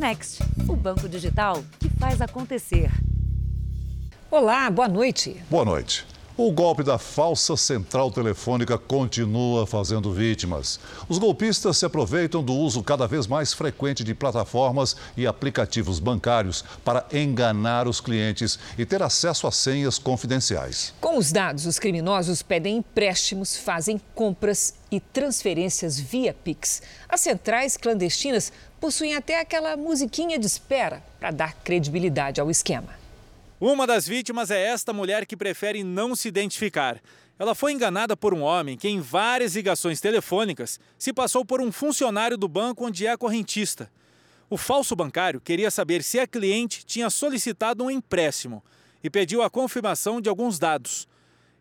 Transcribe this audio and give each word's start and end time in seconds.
Next, 0.00 0.42
o 0.66 0.74
banco 0.74 1.06
digital 1.06 1.62
que 1.78 1.90
faz 1.90 2.22
acontecer. 2.22 2.90
Olá, 4.30 4.70
boa 4.70 4.88
noite. 4.88 5.36
Boa 5.50 5.62
noite. 5.62 6.06
O 6.42 6.50
golpe 6.50 6.82
da 6.82 6.96
falsa 6.96 7.54
central 7.54 8.10
telefônica 8.10 8.78
continua 8.78 9.66
fazendo 9.66 10.10
vítimas. 10.10 10.80
Os 11.06 11.18
golpistas 11.18 11.76
se 11.76 11.84
aproveitam 11.84 12.42
do 12.42 12.54
uso 12.54 12.82
cada 12.82 13.06
vez 13.06 13.26
mais 13.26 13.52
frequente 13.52 14.02
de 14.02 14.14
plataformas 14.14 14.96
e 15.18 15.26
aplicativos 15.26 15.98
bancários 15.98 16.64
para 16.82 17.04
enganar 17.12 17.86
os 17.86 18.00
clientes 18.00 18.58
e 18.78 18.86
ter 18.86 19.02
acesso 19.02 19.46
a 19.46 19.52
senhas 19.52 19.98
confidenciais. 19.98 20.94
Com 20.98 21.18
os 21.18 21.30
dados, 21.30 21.66
os 21.66 21.78
criminosos 21.78 22.40
pedem 22.40 22.78
empréstimos, 22.78 23.58
fazem 23.58 24.00
compras 24.14 24.72
e 24.90 24.98
transferências 24.98 26.00
via 26.00 26.32
Pix. 26.32 26.80
As 27.06 27.20
centrais 27.20 27.76
clandestinas 27.76 28.50
possuem 28.80 29.14
até 29.14 29.38
aquela 29.38 29.76
musiquinha 29.76 30.38
de 30.38 30.46
espera 30.46 31.02
para 31.18 31.32
dar 31.32 31.52
credibilidade 31.62 32.40
ao 32.40 32.50
esquema. 32.50 32.99
Uma 33.60 33.86
das 33.86 34.08
vítimas 34.08 34.50
é 34.50 34.58
esta 34.58 34.90
mulher 34.90 35.26
que 35.26 35.36
prefere 35.36 35.84
não 35.84 36.16
se 36.16 36.26
identificar. 36.26 36.98
Ela 37.38 37.54
foi 37.54 37.72
enganada 37.72 38.16
por 38.16 38.32
um 38.32 38.40
homem 38.40 38.74
que, 38.74 38.88
em 38.88 39.00
várias 39.00 39.54
ligações 39.54 40.00
telefônicas, 40.00 40.80
se 40.96 41.12
passou 41.12 41.44
por 41.44 41.60
um 41.60 41.70
funcionário 41.70 42.38
do 42.38 42.48
banco 42.48 42.86
onde 42.86 43.06
é 43.06 43.14
correntista. 43.18 43.92
O 44.48 44.56
falso 44.56 44.96
bancário 44.96 45.42
queria 45.42 45.70
saber 45.70 46.02
se 46.02 46.18
a 46.18 46.26
cliente 46.26 46.86
tinha 46.86 47.10
solicitado 47.10 47.84
um 47.84 47.90
empréstimo 47.90 48.64
e 49.04 49.10
pediu 49.10 49.42
a 49.42 49.50
confirmação 49.50 50.22
de 50.22 50.30
alguns 50.30 50.58
dados. 50.58 51.06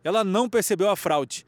Ela 0.02 0.23
não 0.23 0.50
percebeu 0.50 0.89
a 0.89 0.95
fraude. 0.95 1.45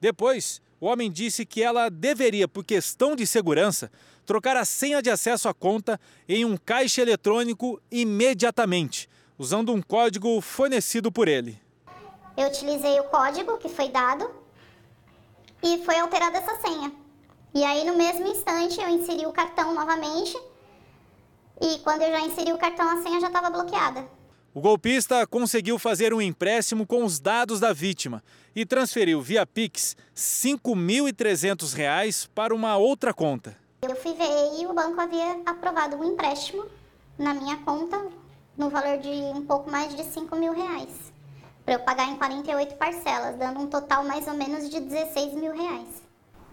Depois, 0.00 0.62
o 0.80 0.86
homem 0.86 1.10
disse 1.10 1.44
que 1.44 1.60
ela 1.60 1.88
deveria, 1.88 2.46
por 2.46 2.64
questão 2.64 3.16
de 3.16 3.26
segurança, 3.26 3.90
trocar 4.24 4.56
a 4.56 4.64
senha 4.64 5.02
de 5.02 5.10
acesso 5.10 5.48
à 5.48 5.54
conta 5.54 5.98
em 6.28 6.44
um 6.44 6.56
caixa 6.56 7.02
eletrônico 7.02 7.82
imediatamente 7.90 9.08
usando 9.38 9.72
um 9.72 9.80
código 9.80 10.40
fornecido 10.40 11.12
por 11.12 11.28
ele. 11.28 11.60
Eu 12.36 12.48
utilizei 12.48 12.98
o 13.00 13.04
código 13.04 13.56
que 13.58 13.68
foi 13.68 13.88
dado 13.88 14.28
e 15.62 15.78
foi 15.84 15.98
alterada 15.98 16.38
essa 16.38 16.56
senha. 16.60 16.92
E 17.54 17.64
aí, 17.64 17.84
no 17.84 17.96
mesmo 17.96 18.26
instante, 18.26 18.80
eu 18.80 18.88
inseri 18.88 19.24
o 19.26 19.32
cartão 19.32 19.72
novamente. 19.74 20.36
E 21.60 21.78
quando 21.78 22.02
eu 22.02 22.10
já 22.10 22.20
inseri 22.20 22.52
o 22.52 22.58
cartão, 22.58 22.88
a 22.88 23.02
senha 23.02 23.20
já 23.20 23.28
estava 23.28 23.50
bloqueada. 23.50 24.06
O 24.54 24.60
golpista 24.60 25.26
conseguiu 25.26 25.78
fazer 25.78 26.12
um 26.12 26.20
empréstimo 26.20 26.86
com 26.86 27.04
os 27.04 27.20
dados 27.20 27.60
da 27.60 27.72
vítima 27.72 28.22
e 28.54 28.66
transferiu 28.66 29.20
via 29.20 29.46
Pix 29.46 29.94
R$ 29.94 30.02
5.300 30.16 32.28
para 32.34 32.54
uma 32.54 32.76
outra 32.76 33.14
conta. 33.14 33.56
Eu 33.82 33.94
fui 33.94 34.14
ver 34.14 34.60
e 34.60 34.66
o 34.66 34.74
banco 34.74 35.00
havia 35.00 35.40
aprovado 35.46 35.96
um 35.96 36.04
empréstimo 36.04 36.66
na 37.16 37.32
minha 37.34 37.56
conta 37.58 38.04
no 38.58 38.68
valor 38.68 38.98
de 38.98 39.08
um 39.08 39.46
pouco 39.46 39.70
mais 39.70 39.94
de 39.94 40.02
5 40.02 40.34
mil 40.34 40.52
reais, 40.52 41.12
para 41.64 41.74
eu 41.74 41.80
pagar 41.80 42.08
em 42.08 42.16
48 42.16 42.74
parcelas, 42.74 43.36
dando 43.36 43.60
um 43.60 43.68
total 43.68 44.02
mais 44.02 44.26
ou 44.26 44.34
menos 44.34 44.68
de 44.68 44.80
16 44.80 45.34
mil 45.34 45.54
reais. 45.54 46.02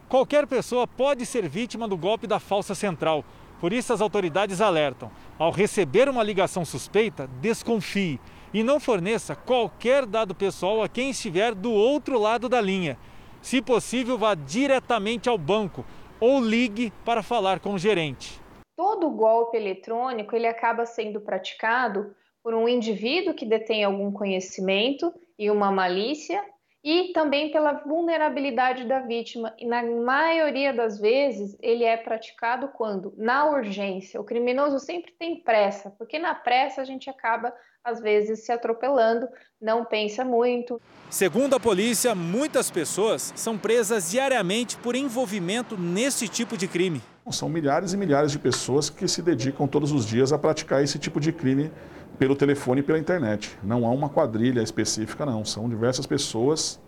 Qualquer 0.07 0.45
pessoa 0.45 0.85
pode 0.85 1.25
ser 1.25 1.49
vítima 1.49 1.87
do 1.87 1.97
golpe 1.97 2.27
da 2.27 2.39
falsa 2.39 2.75
central. 2.75 3.25
Por 3.59 3.73
isso, 3.73 3.91
as 3.91 4.01
autoridades 4.01 4.61
alertam: 4.61 5.09
ao 5.39 5.49
receber 5.49 6.07
uma 6.07 6.21
ligação 6.21 6.63
suspeita, 6.63 7.27
desconfie 7.41 8.19
e 8.53 8.61
não 8.61 8.79
forneça 8.79 9.35
qualquer 9.35 10.05
dado 10.05 10.35
pessoal 10.35 10.83
a 10.83 10.87
quem 10.87 11.09
estiver 11.09 11.55
do 11.55 11.71
outro 11.71 12.19
lado 12.19 12.47
da 12.47 12.61
linha. 12.61 12.99
Se 13.41 13.61
possível, 13.61 14.17
vá 14.17 14.35
diretamente 14.35 15.27
ao 15.27 15.39
banco 15.39 15.83
ou 16.19 16.39
ligue 16.39 16.93
para 17.03 17.23
falar 17.23 17.59
com 17.59 17.73
o 17.73 17.79
gerente 17.79 18.44
todo 18.75 19.09
golpe 19.09 19.57
eletrônico 19.57 20.35
ele 20.35 20.47
acaba 20.47 20.85
sendo 20.85 21.21
praticado 21.21 22.15
por 22.43 22.53
um 22.53 22.67
indivíduo 22.67 23.33
que 23.33 23.45
detém 23.45 23.83
algum 23.83 24.11
conhecimento 24.11 25.13
e 25.37 25.49
uma 25.49 25.71
malícia 25.71 26.43
e 26.83 27.11
também 27.13 27.51
pela 27.51 27.73
vulnerabilidade 27.73 28.85
da 28.85 28.99
vítima. 28.99 29.51
E 29.57 29.65
na 29.65 29.81
maioria 29.81 30.71
das 30.71 30.99
vezes 30.99 31.57
ele 31.59 31.83
é 31.83 31.97
praticado 31.97 32.67
quando? 32.67 33.11
Na 33.17 33.49
urgência. 33.49 34.21
O 34.21 34.23
criminoso 34.23 34.77
sempre 34.79 35.11
tem 35.17 35.41
pressa, 35.41 35.89
porque 35.97 36.19
na 36.19 36.35
pressa 36.35 36.83
a 36.83 36.85
gente 36.85 37.09
acaba 37.09 37.51
às 37.83 37.99
vezes 37.99 38.45
se 38.45 38.51
atropelando, 38.51 39.27
não 39.59 39.83
pensa 39.83 40.23
muito. 40.23 40.79
Segundo 41.09 41.55
a 41.55 41.59
polícia, 41.59 42.13
muitas 42.13 42.69
pessoas 42.69 43.33
são 43.35 43.57
presas 43.57 44.11
diariamente 44.11 44.77
por 44.77 44.95
envolvimento 44.95 45.75
nesse 45.75 46.27
tipo 46.27 46.55
de 46.55 46.67
crime. 46.67 47.01
São 47.31 47.49
milhares 47.49 47.91
e 47.91 47.97
milhares 47.97 48.31
de 48.31 48.37
pessoas 48.37 48.87
que 48.87 49.07
se 49.07 49.21
dedicam 49.21 49.67
todos 49.67 49.91
os 49.91 50.05
dias 50.05 50.31
a 50.31 50.37
praticar 50.37 50.83
esse 50.83 50.99
tipo 50.99 51.19
de 51.19 51.31
crime 51.31 51.71
pelo 52.19 52.35
telefone 52.35 52.81
e 52.81 52.83
pela 52.83 52.99
internet. 52.99 53.57
Não 53.63 53.85
há 53.85 53.89
uma 53.89 54.09
quadrilha 54.09 54.61
específica, 54.61 55.25
não. 55.25 55.43
São 55.43 55.67
diversas 55.67 56.05
pessoas 56.05 56.79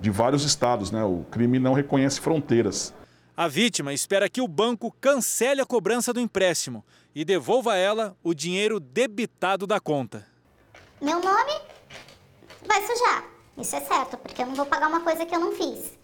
de 0.00 0.10
vários 0.10 0.44
estados. 0.44 0.90
Né? 0.90 1.04
O 1.04 1.24
crime 1.30 1.58
não 1.58 1.74
reconhece 1.74 2.18
fronteiras. 2.18 2.94
A 3.36 3.46
vítima 3.46 3.92
espera 3.92 4.28
que 4.28 4.40
o 4.40 4.48
banco 4.48 4.90
cancele 5.00 5.60
a 5.60 5.66
cobrança 5.66 6.14
do 6.14 6.20
empréstimo 6.20 6.82
e 7.14 7.22
devolva 7.22 7.74
a 7.74 7.76
ela 7.76 8.16
o 8.22 8.32
dinheiro 8.32 8.80
debitado 8.80 9.66
da 9.66 9.78
conta. 9.78 10.26
Meu 11.00 11.20
nome 11.20 11.52
vai 12.66 12.80
sujar. 12.86 13.24
Isso 13.58 13.76
é 13.76 13.80
certo, 13.80 14.16
porque 14.16 14.40
eu 14.40 14.46
não 14.46 14.54
vou 14.54 14.64
pagar 14.64 14.88
uma 14.88 15.00
coisa 15.00 15.26
que 15.26 15.34
eu 15.34 15.40
não 15.40 15.52
fiz. 15.52 15.98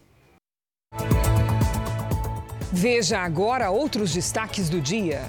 Veja 2.73 3.21
agora 3.21 3.71
outros 3.71 4.13
destaques 4.13 4.69
do 4.69 4.81
dia. 4.81 5.23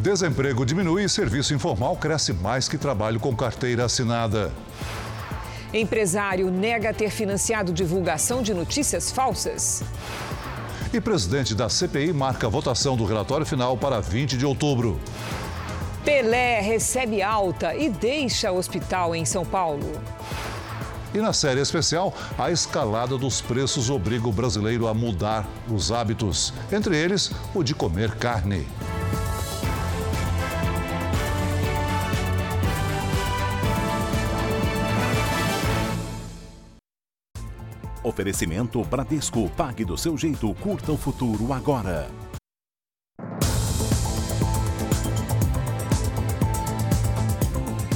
Desemprego 0.00 0.64
diminui 0.64 1.04
e 1.04 1.08
serviço 1.08 1.52
informal 1.52 1.96
cresce 1.96 2.32
mais 2.32 2.68
que 2.68 2.78
trabalho 2.78 3.20
com 3.20 3.34
carteira 3.36 3.84
assinada. 3.84 4.52
Empresário 5.72 6.50
nega 6.50 6.94
ter 6.94 7.10
financiado 7.10 7.72
divulgação 7.72 8.42
de 8.42 8.54
notícias 8.54 9.10
falsas. 9.10 9.82
E 10.92 11.00
presidente 11.00 11.54
da 11.54 11.68
CPI 11.68 12.14
marca 12.14 12.46
a 12.46 12.50
votação 12.50 12.96
do 12.96 13.04
relatório 13.04 13.44
final 13.44 13.76
para 13.76 14.00
20 14.00 14.38
de 14.38 14.46
outubro. 14.46 14.98
Pelé 16.02 16.60
recebe 16.60 17.20
alta 17.20 17.74
e 17.74 17.90
deixa 17.90 18.50
o 18.50 18.56
hospital 18.56 19.14
em 19.14 19.26
São 19.26 19.44
Paulo. 19.44 20.00
E 21.14 21.18
na 21.18 21.32
série 21.32 21.60
especial, 21.60 22.14
a 22.38 22.50
escalada 22.50 23.16
dos 23.16 23.40
preços 23.40 23.88
obriga 23.88 24.28
o 24.28 24.32
brasileiro 24.32 24.86
a 24.86 24.94
mudar 24.94 25.46
os 25.70 25.90
hábitos, 25.90 26.52
entre 26.70 26.96
eles 26.96 27.30
o 27.54 27.62
de 27.62 27.74
comer 27.74 28.14
carne. 28.16 28.66
Oferecimento 38.08 38.82
Bradesco. 38.84 39.50
Pague 39.50 39.84
do 39.84 39.96
seu 39.98 40.16
jeito. 40.16 40.54
Curta 40.54 40.92
o 40.92 40.96
futuro 40.96 41.52
agora. 41.52 42.08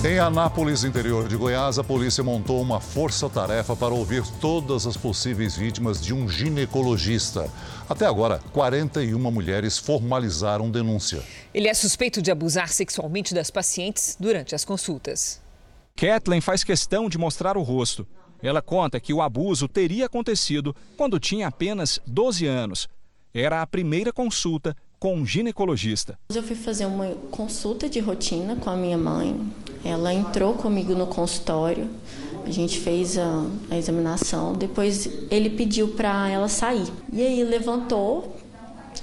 Em 0.05 0.19
Anápolis, 0.19 0.83
interior 0.83 1.29
de 1.29 1.37
Goiás, 1.37 1.79
a 1.79 1.85
polícia 1.85 2.25
montou 2.25 2.61
uma 2.61 2.81
força-tarefa 2.81 3.77
para 3.77 3.95
ouvir 3.95 4.25
todas 4.41 4.85
as 4.85 4.97
possíveis 4.97 5.57
vítimas 5.57 6.03
de 6.03 6.13
um 6.13 6.29
ginecologista. 6.29 7.49
Até 7.89 8.05
agora, 8.05 8.41
41 8.53 9.31
mulheres 9.31 9.79
formalizaram 9.79 10.69
denúncia. 10.69 11.23
Ele 11.55 11.69
é 11.69 11.75
suspeito 11.75 12.21
de 12.21 12.33
abusar 12.33 12.69
sexualmente 12.71 13.33
das 13.33 13.49
pacientes 13.49 14.17
durante 14.19 14.57
as 14.57 14.65
consultas. 14.65 15.41
Kathleen 15.95 16.41
faz 16.41 16.65
questão 16.65 17.09
de 17.09 17.17
mostrar 17.17 17.57
o 17.57 17.63
rosto. 17.63 18.05
Ela 18.43 18.61
conta 18.61 18.99
que 18.99 19.15
o 19.15 19.23
abuso 19.23 19.69
teria 19.69 20.07
acontecido 20.07 20.75
quando 20.97 21.21
tinha 21.21 21.47
apenas 21.47 22.01
12 22.09 22.45
anos. 22.45 22.89
Era 23.33 23.63
a 23.63 23.67
primeira 23.69 24.13
consulta 24.13 24.77
com 25.03 25.17
um 25.17 25.27
ginecologista. 25.27 26.17
Eu 26.33 26.45
fui 26.45 26.55
fazer 26.55 26.87
uma 26.87 27.09
consulta 27.33 27.89
de 27.89 27.99
rotina 27.99 28.55
com 28.55 28.71
a 28.71 28.77
minha 28.77 28.97
mãe. 28.97 29.37
Ela 29.85 30.15
entrou 30.15 30.55
comigo 30.55 30.95
no 30.95 31.09
consultório. 31.09 31.91
A 32.47 32.51
gente 32.53 32.79
fez 32.79 33.19
a, 33.19 33.45
a 33.69 33.77
examinação. 33.77 34.53
Depois 34.53 35.11
ele 35.29 35.51
pediu 35.51 35.89
para 35.89 36.31
ela 36.31 36.47
sair. 36.47 36.87
E 37.13 37.21
aí 37.21 37.43
levantou 37.43 38.37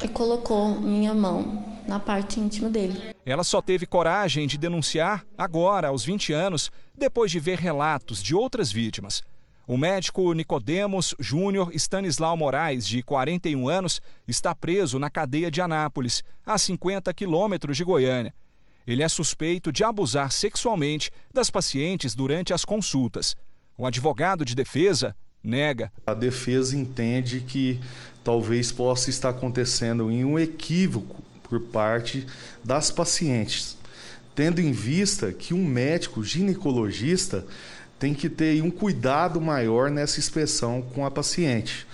e 0.01 0.07
colocou 0.07 0.79
minha 0.79 1.13
mão 1.13 1.65
na 1.85 1.99
parte 1.99 2.39
íntima 2.39 2.69
dele. 2.69 2.97
Ela 3.25 3.43
só 3.43 3.61
teve 3.61 3.85
coragem 3.85 4.47
de 4.47 4.57
denunciar 4.57 5.25
agora, 5.37 5.89
aos 5.89 6.05
20 6.05 6.31
anos, 6.31 6.71
depois 6.97 7.29
de 7.29 7.41
ver 7.41 7.57
relatos 7.57 8.23
de 8.23 8.33
outras 8.33 8.71
vítimas. 8.71 9.21
O 9.71 9.77
médico 9.77 10.33
Nicodemos 10.33 11.13
Júnior 11.19 11.69
Stanislau 11.75 12.35
Moraes, 12.35 12.87
de 12.87 13.03
41 13.03 13.69
anos, 13.69 14.01
está 14.27 14.55
preso 14.55 14.97
na 14.97 15.11
cadeia 15.11 15.51
de 15.51 15.61
Anápolis, 15.61 16.23
a 16.43 16.57
50 16.57 17.13
quilômetros 17.13 17.77
de 17.77 17.83
Goiânia. 17.83 18.33
Ele 18.87 19.03
é 19.03 19.07
suspeito 19.07 19.71
de 19.71 19.83
abusar 19.83 20.31
sexualmente 20.31 21.11
das 21.31 21.51
pacientes 21.51 22.15
durante 22.15 22.51
as 22.51 22.65
consultas. 22.65 23.35
O 23.77 23.85
advogado 23.85 24.43
de 24.43 24.55
defesa 24.55 25.15
nega. 25.43 25.91
A 26.03 26.15
defesa 26.15 26.75
entende 26.75 27.41
que 27.41 27.79
talvez 28.23 28.71
possa 28.71 29.11
estar 29.11 29.29
acontecendo 29.29 30.09
em 30.09 30.25
um 30.25 30.39
equívoco 30.39 31.21
por 31.43 31.61
parte 31.61 32.25
das 32.63 32.89
pacientes, 32.89 33.77
tendo 34.33 34.59
em 34.59 34.71
vista 34.71 35.31
que 35.31 35.53
um 35.53 35.63
médico 35.63 36.23
ginecologista 36.23 37.45
tem 37.99 38.13
que 38.13 38.29
ter 38.29 38.63
um 38.63 38.71
cuidado 38.71 39.41
maior 39.41 39.91
nessa 39.91 40.19
inspeção 40.19 40.81
com 40.81 41.05
a 41.05 41.11
paciente. 41.11 41.85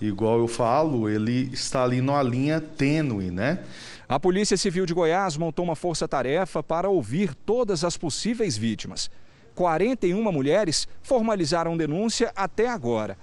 Igual 0.00 0.40
eu 0.40 0.48
falo, 0.48 1.08
ele 1.08 1.48
está 1.52 1.84
ali 1.84 2.00
numa 2.00 2.22
linha 2.22 2.60
tênue, 2.60 3.30
né? 3.30 3.60
A 4.08 4.18
Polícia 4.18 4.56
Civil 4.56 4.84
de 4.84 4.92
Goiás 4.92 5.36
montou 5.36 5.64
uma 5.64 5.76
força-tarefa 5.76 6.62
para 6.62 6.88
ouvir 6.90 7.32
todas 7.34 7.84
as 7.84 7.96
possíveis 7.96 8.58
vítimas. 8.58 9.08
41 9.54 10.32
mulheres 10.32 10.88
formalizaram 11.02 11.76
denúncia 11.76 12.32
até 12.34 12.68
agora. 12.68 13.16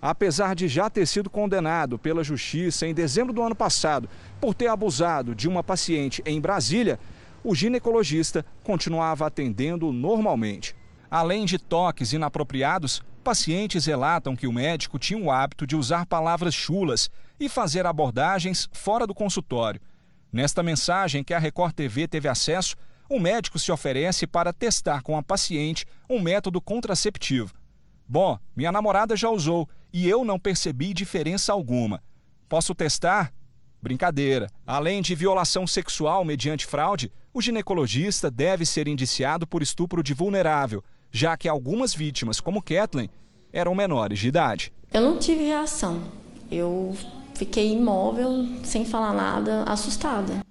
Apesar 0.00 0.54
de 0.54 0.66
já 0.66 0.88
ter 0.88 1.06
sido 1.06 1.28
condenado 1.28 1.98
pela 1.98 2.24
Justiça 2.24 2.86
em 2.86 2.94
dezembro 2.94 3.32
do 3.32 3.42
ano 3.42 3.54
passado 3.54 4.08
por 4.40 4.54
ter 4.54 4.68
abusado 4.68 5.34
de 5.34 5.46
uma 5.46 5.62
paciente 5.62 6.22
em 6.24 6.40
Brasília, 6.40 6.98
o 7.44 7.54
ginecologista 7.54 8.44
continuava 8.64 9.26
atendendo 9.26 9.92
normalmente. 9.92 10.74
Além 11.12 11.44
de 11.44 11.58
toques 11.58 12.14
inapropriados, 12.14 13.02
pacientes 13.22 13.84
relatam 13.84 14.34
que 14.34 14.46
o 14.46 14.52
médico 14.52 14.98
tinha 14.98 15.22
o 15.22 15.30
hábito 15.30 15.66
de 15.66 15.76
usar 15.76 16.06
palavras 16.06 16.54
chulas 16.54 17.10
e 17.38 17.50
fazer 17.50 17.84
abordagens 17.84 18.66
fora 18.72 19.06
do 19.06 19.14
consultório. 19.14 19.78
Nesta 20.32 20.62
mensagem 20.62 21.22
que 21.22 21.34
a 21.34 21.38
Record 21.38 21.74
TV 21.74 22.08
teve 22.08 22.28
acesso, 22.28 22.76
o 23.10 23.20
médico 23.20 23.58
se 23.58 23.70
oferece 23.70 24.26
para 24.26 24.54
testar 24.54 25.02
com 25.02 25.14
a 25.14 25.22
paciente 25.22 25.84
um 26.08 26.18
método 26.18 26.62
contraceptivo. 26.62 27.52
Bom, 28.08 28.38
minha 28.56 28.72
namorada 28.72 29.14
já 29.14 29.28
usou 29.28 29.68
e 29.92 30.08
eu 30.08 30.24
não 30.24 30.38
percebi 30.38 30.94
diferença 30.94 31.52
alguma. 31.52 32.02
Posso 32.48 32.74
testar? 32.74 33.34
Brincadeira. 33.82 34.48
Além 34.66 35.02
de 35.02 35.14
violação 35.14 35.66
sexual 35.66 36.24
mediante 36.24 36.64
fraude, 36.64 37.12
o 37.34 37.42
ginecologista 37.42 38.30
deve 38.30 38.64
ser 38.64 38.88
indiciado 38.88 39.46
por 39.46 39.60
estupro 39.60 40.02
de 40.02 40.14
vulnerável, 40.14 40.82
já 41.12 41.36
que 41.36 41.48
algumas 41.48 41.94
vítimas, 41.94 42.40
como 42.40 42.62
Kathleen, 42.62 43.10
eram 43.52 43.74
menores 43.74 44.18
de 44.18 44.28
idade. 44.28 44.72
Eu 44.92 45.02
não 45.02 45.18
tive 45.18 45.44
reação. 45.44 46.00
Eu 46.50 46.96
fiquei 47.34 47.72
imóvel, 47.72 48.46
sem 48.64 48.84
falar 48.84 49.12
nada, 49.12 49.62
assustada. 49.64 50.42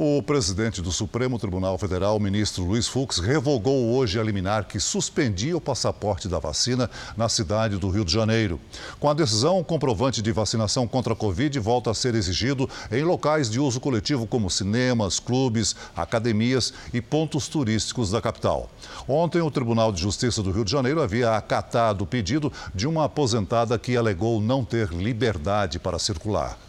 O 0.00 0.22
presidente 0.22 0.80
do 0.80 0.92
Supremo 0.92 1.40
Tribunal 1.40 1.76
Federal, 1.76 2.20
ministro 2.20 2.62
Luiz 2.62 2.86
Fux, 2.86 3.18
revogou 3.18 3.96
hoje 3.96 4.16
a 4.16 4.22
liminar 4.22 4.68
que 4.68 4.78
suspendia 4.78 5.56
o 5.56 5.60
passaporte 5.60 6.28
da 6.28 6.38
vacina 6.38 6.88
na 7.16 7.28
cidade 7.28 7.76
do 7.78 7.90
Rio 7.90 8.04
de 8.04 8.12
Janeiro. 8.12 8.60
Com 9.00 9.10
a 9.10 9.12
decisão, 9.12 9.58
o 9.58 9.64
comprovante 9.64 10.22
de 10.22 10.30
vacinação 10.30 10.86
contra 10.86 11.14
a 11.14 11.16
Covid 11.16 11.58
volta 11.58 11.90
a 11.90 11.94
ser 11.94 12.14
exigido 12.14 12.70
em 12.92 13.02
locais 13.02 13.50
de 13.50 13.58
uso 13.58 13.80
coletivo 13.80 14.24
como 14.24 14.48
cinemas, 14.48 15.18
clubes, 15.18 15.74
academias 15.96 16.72
e 16.94 17.00
pontos 17.00 17.48
turísticos 17.48 18.12
da 18.12 18.22
capital. 18.22 18.70
Ontem, 19.08 19.40
o 19.40 19.50
Tribunal 19.50 19.90
de 19.90 20.00
Justiça 20.00 20.44
do 20.44 20.52
Rio 20.52 20.64
de 20.64 20.70
Janeiro 20.70 21.02
havia 21.02 21.36
acatado 21.36 22.02
o 22.02 22.06
pedido 22.06 22.52
de 22.72 22.86
uma 22.86 23.06
aposentada 23.06 23.76
que 23.76 23.96
alegou 23.96 24.40
não 24.40 24.64
ter 24.64 24.90
liberdade 24.92 25.80
para 25.80 25.98
circular. 25.98 26.67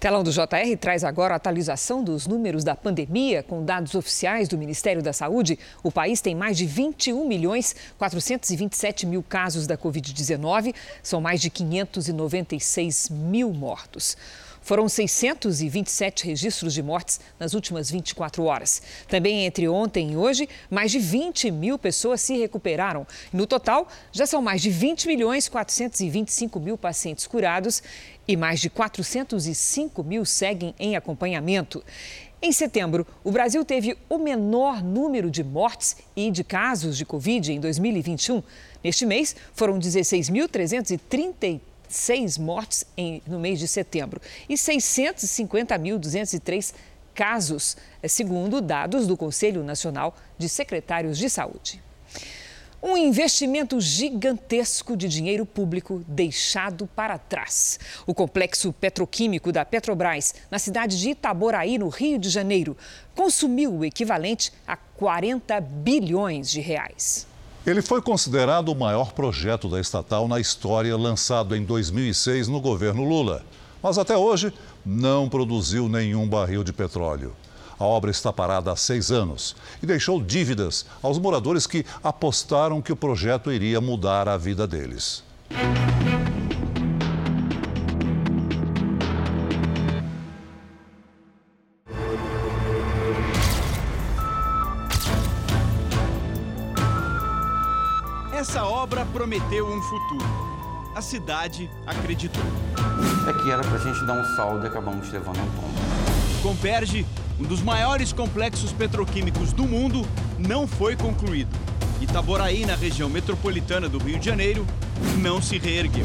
Telão 0.00 0.24
do 0.24 0.32
JR 0.32 0.78
traz 0.80 1.04
agora 1.04 1.34
a 1.34 1.36
atualização 1.36 2.02
dos 2.02 2.26
números 2.26 2.64
da 2.64 2.74
pandemia. 2.74 3.42
Com 3.42 3.62
dados 3.62 3.94
oficiais 3.94 4.48
do 4.48 4.56
Ministério 4.56 5.02
da 5.02 5.12
Saúde, 5.12 5.58
o 5.82 5.92
país 5.92 6.22
tem 6.22 6.34
mais 6.34 6.56
de 6.56 6.64
21 6.64 7.28
milhões 7.28 7.76
427 7.98 9.04
mil 9.04 9.22
casos 9.22 9.66
da 9.66 9.76
Covid-19. 9.76 10.74
São 11.02 11.20
mais 11.20 11.38
de 11.38 11.50
596 11.50 13.10
mil 13.10 13.52
mortos. 13.52 14.16
Foram 14.62 14.88
627 14.88 16.26
registros 16.26 16.74
de 16.74 16.82
mortes 16.82 17.18
nas 17.38 17.54
últimas 17.54 17.90
24 17.90 18.44
horas. 18.44 18.82
Também 19.08 19.46
entre 19.46 19.68
ontem 19.68 20.12
e 20.12 20.16
hoje, 20.16 20.48
mais 20.70 20.90
de 20.90 20.98
20 20.98 21.50
mil 21.50 21.78
pessoas 21.78 22.20
se 22.20 22.36
recuperaram. 22.36 23.06
No 23.32 23.46
total, 23.46 23.88
já 24.12 24.26
são 24.26 24.42
mais 24.42 24.60
de 24.60 24.70
20 24.70 25.06
milhões 25.08 25.48
425 25.48 26.60
mil 26.60 26.76
pacientes 26.76 27.26
curados 27.26 27.82
e 28.30 28.36
mais 28.36 28.60
de 28.60 28.70
405 28.70 30.04
mil 30.04 30.24
seguem 30.24 30.72
em 30.78 30.94
acompanhamento. 30.94 31.82
Em 32.40 32.52
setembro, 32.52 33.04
o 33.24 33.32
Brasil 33.32 33.64
teve 33.64 33.98
o 34.08 34.18
menor 34.18 34.84
número 34.84 35.28
de 35.28 35.42
mortes 35.42 35.96
e 36.14 36.30
de 36.30 36.44
casos 36.44 36.96
de 36.96 37.04
Covid 37.04 37.52
em 37.52 37.58
2021. 37.58 38.40
Neste 38.84 39.04
mês, 39.04 39.34
foram 39.52 39.80
16.333 39.80 41.60
seis 41.88 42.38
mortes 42.38 42.84
em, 42.96 43.20
no 43.26 43.40
mês 43.40 43.58
de 43.58 43.66
setembro 43.66 44.20
e 44.48 44.54
650.203 44.54 46.72
casos, 47.12 47.76
segundo 48.08 48.60
dados 48.60 49.08
do 49.08 49.16
Conselho 49.16 49.64
Nacional 49.64 50.16
de 50.38 50.48
Secretários 50.48 51.18
de 51.18 51.28
Saúde. 51.28 51.82
Um 52.82 52.96
investimento 52.96 53.78
gigantesco 53.78 54.96
de 54.96 55.06
dinheiro 55.06 55.44
público 55.44 56.02
deixado 56.08 56.86
para 56.86 57.18
trás. 57.18 57.78
O 58.06 58.14
complexo 58.14 58.72
petroquímico 58.72 59.52
da 59.52 59.66
Petrobras, 59.66 60.34
na 60.50 60.58
cidade 60.58 60.98
de 60.98 61.10
Itaboraí, 61.10 61.76
no 61.76 61.90
Rio 61.90 62.18
de 62.18 62.30
Janeiro, 62.30 62.74
consumiu 63.14 63.70
o 63.70 63.84
equivalente 63.84 64.50
a 64.66 64.78
40 64.78 65.60
bilhões 65.60 66.50
de 66.50 66.62
reais. 66.62 67.26
Ele 67.66 67.82
foi 67.82 68.00
considerado 68.00 68.70
o 68.70 68.74
maior 68.74 69.12
projeto 69.12 69.68
da 69.68 69.78
estatal 69.78 70.26
na 70.26 70.40
história, 70.40 70.96
lançado 70.96 71.54
em 71.54 71.62
2006 71.62 72.48
no 72.48 72.62
governo 72.62 73.04
Lula. 73.04 73.44
Mas 73.82 73.98
até 73.98 74.16
hoje 74.16 74.50
não 74.84 75.28
produziu 75.28 75.86
nenhum 75.86 76.26
barril 76.26 76.64
de 76.64 76.72
petróleo. 76.72 77.36
A 77.80 77.84
obra 77.84 78.10
está 78.10 78.30
parada 78.30 78.70
há 78.70 78.76
seis 78.76 79.10
anos 79.10 79.56
e 79.82 79.86
deixou 79.86 80.22
dívidas 80.22 80.84
aos 81.02 81.18
moradores 81.18 81.66
que 81.66 81.86
apostaram 82.04 82.82
que 82.82 82.92
o 82.92 82.96
projeto 82.96 83.50
iria 83.50 83.80
mudar 83.80 84.28
a 84.28 84.36
vida 84.36 84.66
deles. 84.66 85.24
Essa 98.34 98.62
obra 98.64 99.06
prometeu 99.06 99.66
um 99.66 99.80
futuro. 99.80 100.50
A 100.94 101.00
cidade 101.00 101.70
acreditou. 101.86 102.42
É 103.26 103.42
que 103.42 103.50
era 103.50 103.62
pra 103.62 103.78
gente 103.78 104.04
dar 104.04 104.20
um 104.20 104.36
saldo 104.36 104.66
e 104.66 104.68
acabamos 104.68 105.10
levando 105.10 105.38
um 105.38 105.50
tombo. 105.52 106.42
Comperge, 106.42 107.06
um 107.40 107.44
dos 107.44 107.62
maiores 107.62 108.12
complexos 108.12 108.70
petroquímicos 108.70 109.54
do 109.54 109.64
mundo, 109.66 110.06
não 110.38 110.68
foi 110.68 110.94
concluído. 110.94 111.48
Itaboraí, 111.98 112.66
na 112.66 112.74
região 112.74 113.08
metropolitana 113.08 113.88
do 113.88 113.98
Rio 113.98 114.18
de 114.18 114.26
Janeiro, 114.26 114.66
não 115.18 115.40
se 115.40 115.56
reergueu. 115.56 116.04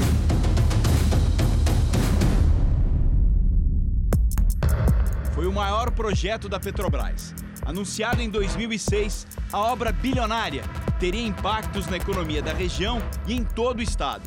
Foi 5.34 5.46
o 5.46 5.52
maior 5.52 5.92
projeto 5.92 6.48
da 6.48 6.58
Petrobras. 6.58 7.36
Anunciado 7.66 8.22
em 8.22 8.30
2006, 8.30 9.28
a 9.52 9.60
obra 9.60 9.92
bilionária 9.92 10.64
teria 11.00 11.26
impactos 11.26 11.88
na 11.88 11.98
economia 11.98 12.42
da 12.42 12.54
região 12.54 13.02
e 13.28 13.34
em 13.34 13.44
todo 13.44 13.80
o 13.80 13.84
estado. 13.84 14.24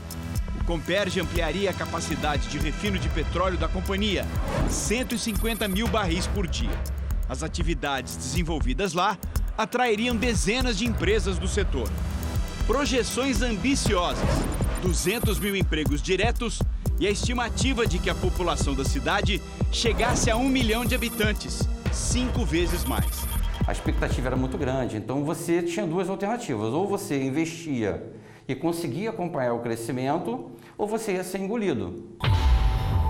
O 0.60 0.64
Comperge 0.64 1.20
ampliaria 1.20 1.70
a 1.70 1.74
capacidade 1.74 2.48
de 2.48 2.58
refino 2.58 2.98
de 2.98 3.08
petróleo 3.08 3.56
da 3.56 3.68
companhia, 3.68 4.26
150 4.68 5.66
mil 5.68 5.88
barris 5.88 6.26
por 6.26 6.46
dia. 6.46 6.97
As 7.28 7.42
atividades 7.42 8.16
desenvolvidas 8.16 8.92
lá 8.92 9.18
atrairiam 9.56 10.16
dezenas 10.16 10.78
de 10.78 10.86
empresas 10.86 11.38
do 11.38 11.46
setor. 11.46 11.88
Projeções 12.66 13.42
ambiciosas, 13.42 14.28
200 14.82 15.38
mil 15.38 15.56
empregos 15.56 16.00
diretos 16.00 16.60
e 16.98 17.06
a 17.06 17.10
estimativa 17.10 17.86
de 17.86 17.98
que 17.98 18.10
a 18.10 18.14
população 18.14 18.74
da 18.74 18.84
cidade 18.84 19.42
chegasse 19.72 20.30
a 20.30 20.36
um 20.36 20.48
milhão 20.48 20.84
de 20.84 20.94
habitantes, 20.94 21.68
cinco 21.92 22.44
vezes 22.44 22.84
mais 22.84 23.26
a 23.68 23.72
expectativa 23.72 24.28
era 24.28 24.36
muito 24.36 24.56
grande. 24.56 24.96
Então 24.96 25.24
você 25.24 25.62
tinha 25.62 25.86
duas 25.86 26.08
alternativas: 26.08 26.72
ou 26.72 26.88
você 26.88 27.22
investia 27.22 28.02
e 28.48 28.54
conseguia 28.54 29.10
acompanhar 29.10 29.52
o 29.52 29.58
crescimento, 29.58 30.50
ou 30.78 30.88
você 30.88 31.12
ia 31.12 31.22
ser 31.22 31.38
engolido. 31.38 32.16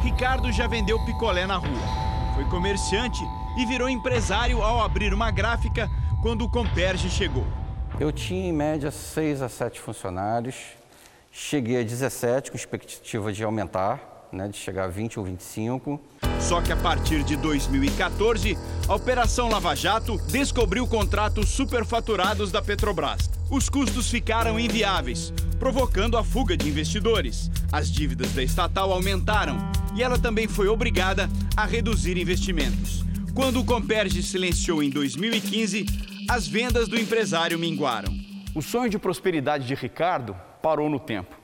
Ricardo 0.02 0.50
já 0.50 0.66
vendeu 0.66 0.98
picolé 1.04 1.46
na 1.46 1.56
rua. 1.56 2.07
Foi 2.38 2.44
comerciante 2.44 3.28
e 3.56 3.66
virou 3.66 3.88
empresário 3.88 4.62
ao 4.62 4.80
abrir 4.80 5.12
uma 5.12 5.28
gráfica 5.28 5.90
quando 6.22 6.44
o 6.44 6.48
Comperge 6.48 7.10
chegou. 7.10 7.44
Eu 7.98 8.12
tinha 8.12 8.48
em 8.48 8.52
média 8.52 8.92
6 8.92 9.42
a 9.42 9.48
7 9.48 9.80
funcionários. 9.80 10.54
Cheguei 11.32 11.80
a 11.80 11.82
17 11.82 12.52
com 12.52 12.56
expectativa 12.56 13.32
de 13.32 13.42
aumentar, 13.42 14.07
né, 14.32 14.48
de 14.48 14.56
chegar 14.56 14.84
a 14.84 14.88
20 14.88 15.18
ou 15.18 15.24
25. 15.24 16.00
Só 16.40 16.60
que 16.60 16.72
a 16.72 16.76
partir 16.76 17.22
de 17.22 17.36
2014, 17.36 18.56
a 18.88 18.94
Operação 18.94 19.48
Lava 19.48 19.74
Jato 19.74 20.18
descobriu 20.28 20.86
contratos 20.86 21.48
superfaturados 21.48 22.52
da 22.52 22.62
Petrobras. 22.62 23.30
Os 23.50 23.68
custos 23.68 24.10
ficaram 24.10 24.58
inviáveis, 24.58 25.32
provocando 25.58 26.16
a 26.16 26.24
fuga 26.24 26.56
de 26.56 26.68
investidores. 26.68 27.50
As 27.72 27.90
dívidas 27.90 28.32
da 28.32 28.42
estatal 28.42 28.92
aumentaram 28.92 29.56
e 29.94 30.02
ela 30.02 30.18
também 30.18 30.46
foi 30.46 30.68
obrigada 30.68 31.28
a 31.56 31.64
reduzir 31.64 32.16
investimentos. 32.16 33.04
Quando 33.34 33.60
o 33.60 33.64
Comperge 33.64 34.22
silenciou 34.22 34.82
em 34.82 34.90
2015, 34.90 35.86
as 36.28 36.46
vendas 36.46 36.88
do 36.88 36.98
empresário 36.98 37.58
minguaram. 37.58 38.12
O 38.54 38.60
sonho 38.60 38.90
de 38.90 38.98
prosperidade 38.98 39.66
de 39.66 39.74
Ricardo 39.74 40.36
parou 40.62 40.90
no 40.90 40.98
tempo. 40.98 41.36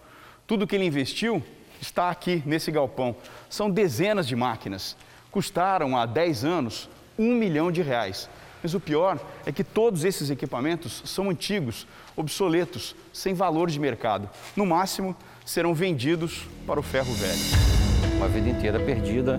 Tudo 0.47 0.67
que 0.67 0.75
ele 0.75 0.85
investiu 0.85 1.43
está 1.85 2.11
aqui 2.11 2.43
nesse 2.45 2.71
galpão. 2.71 3.14
São 3.49 3.71
dezenas 3.71 4.26
de 4.26 4.35
máquinas. 4.35 4.97
Custaram 5.31 5.97
há 5.97 6.07
10 6.07 6.45
anos 6.45 6.88
um 7.19 7.35
milhão 7.35 7.71
de 7.71 7.83
reais. 7.83 8.29
Mas 8.62 8.73
o 8.73 8.81
pior 8.81 9.21
é 9.45 9.53
que 9.53 9.62
todos 9.62 10.05
esses 10.05 10.31
equipamentos 10.31 11.03
são 11.05 11.29
antigos, 11.29 11.87
obsoletos, 12.17 12.97
sem 13.12 13.35
valor 13.35 13.69
de 13.69 13.79
mercado. 13.79 14.29
No 14.57 14.64
máximo, 14.64 15.14
serão 15.45 15.75
vendidos 15.75 16.47
para 16.67 16.81
o 16.81 16.83
ferro 16.83 17.12
velho. 17.12 17.41
Uma 18.17 18.29
vida 18.29 18.49
inteira 18.49 18.81
perdida, 18.81 19.38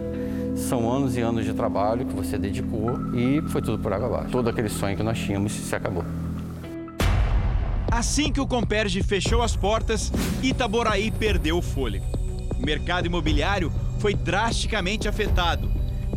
são 0.56 0.92
anos 0.92 1.18
e 1.18 1.22
anos 1.22 1.44
de 1.44 1.54
trabalho 1.54 2.06
que 2.06 2.14
você 2.14 2.38
dedicou 2.38 2.92
e 3.16 3.42
foi 3.50 3.62
tudo 3.62 3.80
por 3.80 3.92
água 3.92 4.08
abaixo. 4.08 4.30
Todo 4.30 4.50
aquele 4.50 4.70
sonho 4.70 4.96
que 4.96 5.04
nós 5.04 5.18
tínhamos 5.18 5.54
se 5.54 5.76
acabou. 5.76 6.06
Assim 7.92 8.32
que 8.32 8.42
o 8.42 8.46
Comperge 8.46 9.02
fechou 9.02 9.42
as 9.42 9.56
portas, 9.56 10.12
Itaboraí 10.44 11.10
perdeu 11.10 11.58
o 11.58 11.62
fôlego. 11.62 12.25
O 12.60 12.66
mercado 12.66 13.06
imobiliário 13.06 13.72
foi 14.00 14.14
drasticamente 14.14 15.08
afetado. 15.08 15.72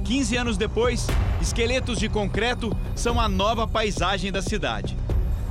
15 0.04 0.36
anos 0.36 0.56
depois, 0.56 1.06
esqueletos 1.40 1.98
de 1.98 2.08
concreto 2.08 2.74
são 2.94 3.20
a 3.20 3.28
nova 3.28 3.66
paisagem 3.66 4.32
da 4.32 4.40
cidade. 4.40 4.96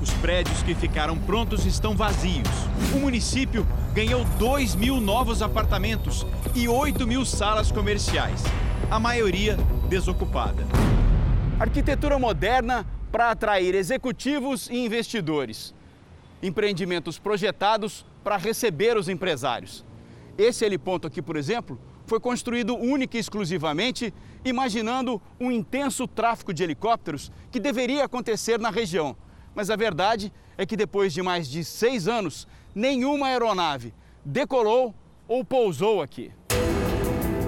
Os 0.01 0.12
prédios 0.13 0.62
que 0.62 0.75
ficaram 0.75 1.17
prontos 1.17 1.65
estão 1.65 1.96
vazios. 1.96 2.48
O 2.94 3.00
município 3.00 3.65
ganhou 3.94 4.24
2 4.38 4.75
mil 4.75 5.01
novos 5.01 5.41
apartamentos 5.41 6.25
e 6.53 6.67
8 6.67 7.08
mil 7.08 7.25
salas 7.25 7.72
comerciais, 7.72 8.44
a 8.91 9.00
maioria 9.00 9.58
desocupada. 9.89 10.63
Arquitetura 11.60 12.20
moderna 12.20 12.86
para 13.12 13.32
atrair 13.32 13.74
executivos 13.74 14.70
e 14.70 14.86
investidores. 14.86 15.74
Empreendimentos 16.44 17.17
projetados 17.17 18.06
para 18.24 18.38
receber 18.38 18.96
os 18.96 19.10
empresários. 19.10 19.87
Esse 20.38 20.63
heliponto 20.63 21.08
aqui, 21.08 21.22
por 21.22 21.36
exemplo, 21.36 21.79
foi 22.06 22.20
construído 22.20 22.75
única 22.75 23.17
e 23.17 23.20
exclusivamente 23.20 24.13
imaginando 24.46 25.22
um 25.39 25.51
intenso 25.51 26.08
tráfego 26.08 26.53
de 26.53 26.63
helicópteros 26.63 27.32
que 27.51 27.60
deveria 27.60 28.06
acontecer 28.06 28.60
na 28.60 28.70
região. 28.70 29.15
Mas 29.56 29.72
a 29.72 29.75
verdade 29.75 30.32
é 30.58 30.65
que 30.65 30.77
depois 30.77 31.12
de 31.12 31.24
mais 31.24 31.50
de 31.50 31.63
seis 31.65 32.08
anos, 32.08 32.48
nenhuma 32.75 33.27
aeronave 33.27 33.94
decolou 34.24 34.94
ou 35.27 35.44
pousou 35.44 36.01
aqui. 36.01 36.32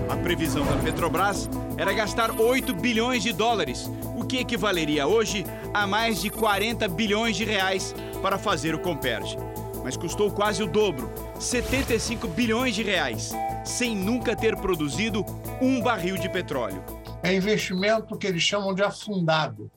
A 0.10 0.18
previsão 0.18 0.66
da 0.66 0.76
Petrobras 0.78 1.48
era 1.78 1.94
gastar 1.94 2.32
8 2.32 2.74
bilhões 2.74 3.22
de 3.22 3.32
dólares, 3.32 3.90
o 4.18 4.26
que 4.26 4.38
equivaleria 4.38 5.06
hoje 5.06 5.46
a 5.72 5.86
mais 5.86 6.20
de 6.20 6.32
40 6.32 6.88
bilhões 6.88 7.38
de 7.38 7.46
reais 7.46 7.94
para 8.22 8.40
fazer 8.40 8.74
o 8.74 8.80
Comperge. 8.80 9.38
Mas 9.84 9.96
custou 9.96 10.32
quase 10.32 10.64
o 10.64 10.68
dobro, 10.68 11.10
75 11.40 12.28
bilhões 12.28 12.76
de 12.76 12.84
reais, 12.84 13.32
sem 13.64 13.96
nunca 13.96 14.36
ter 14.36 14.58
produzido 14.58 15.26
um 15.62 15.82
barril 15.82 16.18
de 16.18 16.28
petróleo. 16.30 16.84
É 17.24 17.34
investimento 17.34 18.18
que 18.18 18.28
eles 18.28 18.44
chamam 18.44 18.76
de 18.76 18.84
afundado. 18.84 19.72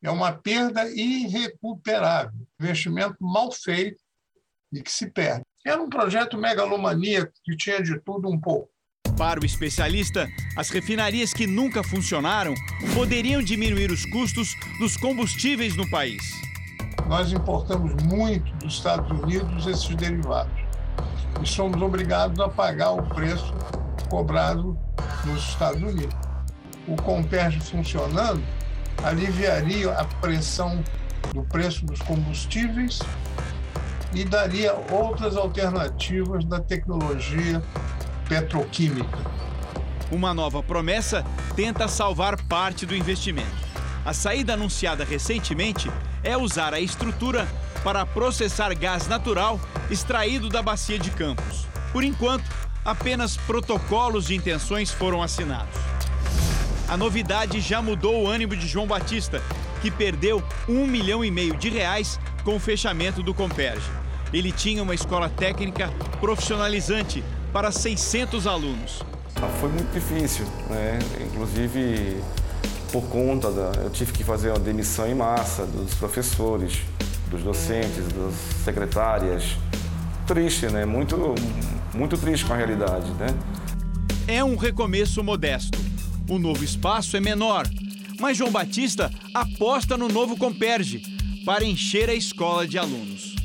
É 0.00 0.08
uma 0.10 0.32
perda 0.32 0.88
irrecuperável, 0.88 2.38
investimento 2.60 3.16
mal 3.20 3.50
feito 3.50 4.00
e 4.72 4.80
que 4.80 4.92
se 4.92 5.10
perde. 5.10 5.42
Era 5.66 5.82
um 5.82 5.88
projeto 5.88 6.38
megalomaníaco 6.38 7.32
que 7.44 7.56
tinha 7.56 7.82
de 7.82 7.98
tudo 8.00 8.28
um 8.28 8.40
pouco. 8.40 8.70
Para 9.18 9.40
o 9.40 9.44
especialista, 9.44 10.28
as 10.56 10.70
refinarias 10.70 11.32
que 11.32 11.46
nunca 11.46 11.82
funcionaram 11.82 12.54
poderiam 12.94 13.42
diminuir 13.42 13.90
os 13.90 14.04
custos 14.06 14.54
dos 14.78 14.96
combustíveis 14.96 15.74
no 15.76 15.88
país. 15.90 16.22
Nós 17.08 17.32
importamos 17.32 18.00
muito 18.04 18.52
dos 18.56 18.74
Estados 18.74 19.10
Unidos 19.10 19.66
esses 19.66 19.94
derivados 19.96 20.65
e 21.42 21.46
somos 21.46 21.80
obrigados 21.80 22.38
a 22.40 22.48
pagar 22.48 22.92
o 22.92 23.02
preço 23.02 23.52
cobrado 24.08 24.78
nos 25.24 25.42
Estados 25.48 25.82
Unidos. 25.82 26.14
O 26.86 26.96
Comperge 26.96 27.60
funcionando 27.60 28.42
aliviaria 29.04 29.92
a 29.92 30.04
pressão 30.04 30.82
do 31.34 31.42
preço 31.42 31.84
dos 31.84 32.00
combustíveis 32.00 33.00
e 34.14 34.24
daria 34.24 34.74
outras 34.90 35.36
alternativas 35.36 36.44
da 36.44 36.60
tecnologia 36.60 37.62
petroquímica. 38.28 39.18
Uma 40.10 40.32
nova 40.32 40.62
promessa 40.62 41.24
tenta 41.54 41.88
salvar 41.88 42.40
parte 42.44 42.86
do 42.86 42.94
investimento. 42.94 43.66
A 44.04 44.12
saída 44.12 44.54
anunciada 44.54 45.04
recentemente 45.04 45.90
é 46.22 46.36
usar 46.36 46.72
a 46.72 46.80
estrutura 46.80 47.46
para 47.86 48.04
processar 48.04 48.74
gás 48.74 49.06
natural 49.06 49.60
extraído 49.88 50.48
da 50.48 50.60
bacia 50.60 50.98
de 50.98 51.08
Campos. 51.12 51.68
Por 51.92 52.02
enquanto, 52.02 52.42
apenas 52.84 53.36
protocolos 53.36 54.26
de 54.26 54.34
intenções 54.34 54.90
foram 54.90 55.22
assinados. 55.22 55.78
A 56.88 56.96
novidade 56.96 57.60
já 57.60 57.80
mudou 57.80 58.24
o 58.24 58.28
ânimo 58.28 58.56
de 58.56 58.66
João 58.66 58.88
Batista, 58.88 59.40
que 59.80 59.88
perdeu 59.88 60.42
um 60.68 60.84
milhão 60.84 61.24
e 61.24 61.30
meio 61.30 61.56
de 61.56 61.68
reais 61.68 62.18
com 62.42 62.56
o 62.56 62.58
fechamento 62.58 63.22
do 63.22 63.32
Comperge. 63.32 63.88
Ele 64.32 64.50
tinha 64.50 64.82
uma 64.82 64.94
escola 64.94 65.28
técnica 65.28 65.88
profissionalizante 66.18 67.22
para 67.52 67.70
600 67.70 68.48
alunos. 68.48 69.00
Foi 69.60 69.68
muito 69.68 69.92
difícil, 69.92 70.44
né? 70.68 70.98
Inclusive 71.24 72.20
por 72.90 73.02
conta 73.04 73.50
da, 73.52 73.82
eu 73.82 73.90
tive 73.90 74.12
que 74.12 74.24
fazer 74.24 74.50
uma 74.50 74.58
demissão 74.58 75.06
em 75.06 75.14
massa 75.14 75.66
dos 75.66 75.94
professores, 75.94 76.80
dos 77.30 77.42
docentes, 77.42 78.06
das 78.08 78.34
secretárias. 78.64 79.56
Triste, 80.26 80.66
né? 80.66 80.84
Muito, 80.84 81.34
muito 81.94 82.16
triste 82.16 82.44
com 82.44 82.52
a 82.52 82.56
realidade, 82.56 83.10
né? 83.12 83.28
É 84.26 84.42
um 84.42 84.56
recomeço 84.56 85.22
modesto. 85.22 85.78
O 86.28 86.38
novo 86.38 86.64
espaço 86.64 87.16
é 87.16 87.20
menor, 87.20 87.68
mas 88.18 88.36
João 88.36 88.50
Batista 88.50 89.10
aposta 89.32 89.96
no 89.96 90.08
novo 90.08 90.36
Comperge 90.36 91.02
para 91.44 91.64
encher 91.64 92.10
a 92.10 92.14
escola 92.14 92.66
de 92.66 92.76
alunos. 92.76 93.36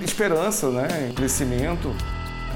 Esperança, 0.00 0.70
né? 0.70 1.12
Crescimento, 1.16 1.94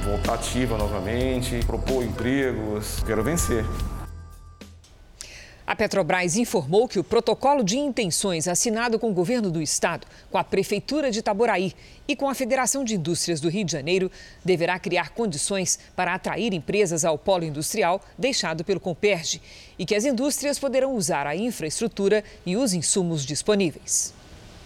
voltar 0.04 0.34
ativa 0.34 0.76
novamente, 0.76 1.58
propor 1.66 2.04
empregos. 2.04 3.02
Quero 3.06 3.22
vencer. 3.22 3.64
A 5.72 5.74
Petrobras 5.74 6.36
informou 6.36 6.86
que 6.86 6.98
o 6.98 7.02
protocolo 7.02 7.64
de 7.64 7.78
intenções 7.78 8.46
assinado 8.46 8.98
com 8.98 9.08
o 9.08 9.14
governo 9.14 9.50
do 9.50 9.62
estado, 9.62 10.06
com 10.30 10.36
a 10.36 10.44
Prefeitura 10.44 11.10
de 11.10 11.20
Itaboraí 11.20 11.72
e 12.06 12.14
com 12.14 12.28
a 12.28 12.34
Federação 12.34 12.84
de 12.84 12.94
Indústrias 12.94 13.40
do 13.40 13.48
Rio 13.48 13.64
de 13.64 13.72
Janeiro 13.72 14.10
deverá 14.44 14.78
criar 14.78 15.14
condições 15.14 15.78
para 15.96 16.12
atrair 16.12 16.52
empresas 16.52 17.06
ao 17.06 17.16
polo 17.16 17.44
industrial 17.44 18.02
deixado 18.18 18.62
pelo 18.64 18.80
Comperge 18.80 19.40
e 19.78 19.86
que 19.86 19.94
as 19.94 20.04
indústrias 20.04 20.58
poderão 20.58 20.94
usar 20.94 21.26
a 21.26 21.34
infraestrutura 21.34 22.22
e 22.44 22.54
os 22.54 22.74
insumos 22.74 23.24
disponíveis. 23.24 24.12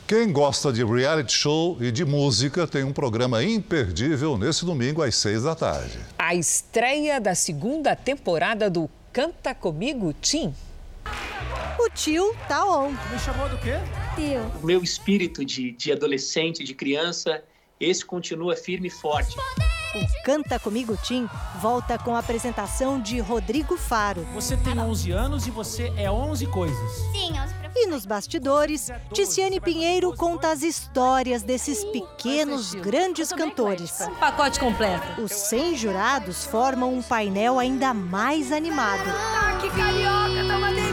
Quem 0.08 0.32
gosta 0.32 0.72
de 0.72 0.84
reality 0.84 1.32
show 1.32 1.76
e 1.80 1.92
de 1.92 2.04
música 2.04 2.66
tem 2.66 2.82
um 2.82 2.92
programa 2.92 3.44
imperdível 3.44 4.36
nesse 4.36 4.64
domingo 4.64 5.04
às 5.04 5.14
seis 5.14 5.44
da 5.44 5.54
tarde. 5.54 6.00
A 6.18 6.34
estreia 6.34 7.20
da 7.20 7.36
segunda 7.36 7.94
temporada 7.94 8.68
do 8.68 8.90
Canta 9.12 9.54
Comigo 9.54 10.12
Tim. 10.20 10.52
O 11.78 11.90
tio 11.90 12.34
tá 12.48 12.64
on. 12.64 12.90
Me 12.90 13.18
chamou 13.18 13.48
do 13.48 13.58
quê? 13.58 13.74
Tio. 14.14 14.42
O 14.62 14.66
meu 14.66 14.82
espírito 14.82 15.44
de, 15.44 15.72
de 15.72 15.92
adolescente, 15.92 16.64
de 16.64 16.74
criança, 16.74 17.42
esse 17.78 18.04
continua 18.04 18.56
firme 18.56 18.88
e 18.88 18.90
forte. 18.90 19.36
O 19.94 20.24
Canta 20.24 20.58
Comigo 20.58 20.96
Tim 21.02 21.28
volta 21.60 21.96
com 21.98 22.14
a 22.14 22.18
apresentação 22.18 23.00
de 23.00 23.18
Rodrigo 23.18 23.76
Faro. 23.76 24.26
Você 24.34 24.56
tem 24.56 24.78
11 24.78 25.10
anos 25.12 25.46
e 25.46 25.50
você 25.50 25.92
é 25.96 26.10
11 26.10 26.46
coisas. 26.48 26.92
Sim, 27.12 27.38
11 27.38 27.54
E 27.74 27.86
nos 27.86 28.04
bastidores, 28.04 28.90
Ticiane 29.12 29.60
Pinheiro 29.60 30.14
conta 30.14 30.50
as 30.50 30.62
histórias 30.62 31.42
desses 31.42 31.84
pequenos, 31.84 32.74
grandes 32.74 33.32
cantores. 33.32 34.00
Um 34.02 34.14
pacote 34.16 34.60
completo. 34.60 35.22
Os 35.22 35.32
100 35.32 35.76
jurados 35.76 36.44
formam 36.44 36.92
um 36.92 37.02
painel 37.02 37.58
ainda 37.58 37.94
mais 37.94 38.52
animado. 38.52 39.08
Ah, 39.08 39.58
que 39.60 39.70
carioca, 39.70 40.46
tá! 40.46 40.85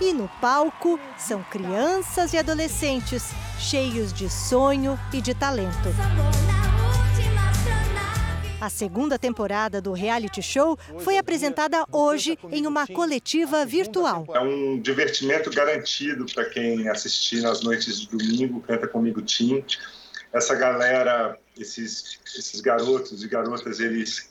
E 0.00 0.12
no 0.12 0.28
palco 0.40 0.98
são 1.16 1.42
crianças 1.44 2.32
e 2.32 2.38
adolescentes 2.38 3.30
cheios 3.58 4.12
de 4.12 4.28
sonho 4.28 4.98
e 5.12 5.20
de 5.20 5.34
talento. 5.34 5.88
A 8.60 8.68
segunda 8.68 9.18
temporada 9.18 9.80
do 9.80 9.92
reality 9.92 10.42
show 10.42 10.76
foi 10.98 11.16
apresentada 11.16 11.86
hoje 11.92 12.36
em 12.50 12.66
uma 12.66 12.86
coletiva 12.86 13.64
virtual. 13.64 14.26
É 14.34 14.40
um 14.40 14.80
divertimento 14.80 15.50
garantido 15.50 16.26
para 16.32 16.46
quem 16.46 16.88
assistir 16.88 17.42
nas 17.42 17.62
noites 17.62 18.00
de 18.00 18.08
domingo, 18.08 18.60
Canta 18.62 18.88
Comigo 18.88 19.22
Tim. 19.22 19.64
Essa 20.32 20.56
galera, 20.56 21.38
esses, 21.56 22.18
esses 22.36 22.60
garotos 22.60 23.22
e 23.22 23.28
garotas, 23.28 23.78
eles, 23.78 24.28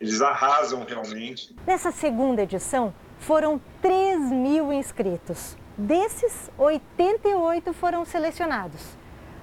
eles 0.00 0.22
arrasam 0.22 0.84
realmente. 0.84 1.54
Nessa 1.66 1.92
segunda 1.92 2.42
edição, 2.42 2.94
foram 3.22 3.60
3 3.80 4.20
mil 4.30 4.72
inscritos. 4.72 5.56
Desses, 5.78 6.50
88 6.58 7.72
foram 7.72 8.04
selecionados. 8.04 8.96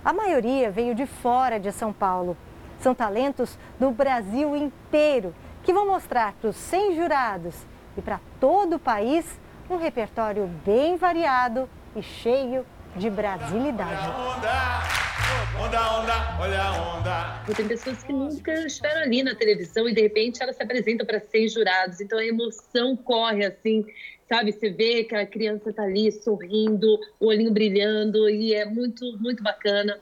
A 0.03 0.13
maioria 0.13 0.69
veio 0.69 0.93
de 0.93 1.05
fora 1.05 1.59
de 1.59 1.71
São 1.71 1.91
Paulo. 1.91 2.38
São 2.79 2.93
talentos 2.93 3.57
do 3.79 3.91
Brasil 3.91 4.55
inteiro 4.55 5.33
que 5.63 5.74
vão 5.74 5.88
mostrar 5.88 6.33
para 6.33 6.50
os 6.50 6.55
100 6.55 6.95
jurados 6.95 7.55
e 7.98 8.01
para 8.01 8.19
todo 8.39 8.75
o 8.75 8.79
país 8.79 9.25
um 9.69 9.77
repertório 9.77 10.48
bem 10.65 10.98
variado 10.98 11.69
e 11.95 12.01
cheio 12.01 12.65
de 12.95 13.09
brasilidade. 13.09 15.08
Onda, 15.59 16.00
onda, 16.00 16.38
olha 16.39 16.62
a 16.62 16.98
onda. 16.98 17.43
Tem 17.55 17.67
pessoas 17.67 18.01
que 18.03 18.13
nunca 18.13 18.53
estiveram 18.65 19.01
ali 19.01 19.21
na 19.21 19.36
televisão 19.36 19.88
e 19.88 19.93
de 19.93 20.01
repente 20.01 20.41
elas 20.41 20.55
se 20.55 20.63
apresentam 20.63 21.05
para 21.05 21.19
100 21.19 21.50
jurados. 21.50 22.01
Então 22.01 22.17
a 22.17 22.25
emoção 22.25 22.95
corre 22.95 23.45
assim, 23.45 23.86
sabe? 24.27 24.51
Você 24.51 24.69
vê 24.69 25.03
que 25.03 25.15
a 25.15 25.25
criança 25.25 25.74
tá 25.74 25.83
ali 25.83 26.12
sorrindo, 26.12 27.00
o 27.19 27.27
olhinho 27.27 27.51
brilhando 27.51 28.29
e 28.29 28.53
é 28.53 28.65
muito, 28.65 29.17
muito 29.19 29.43
bacana. 29.43 30.00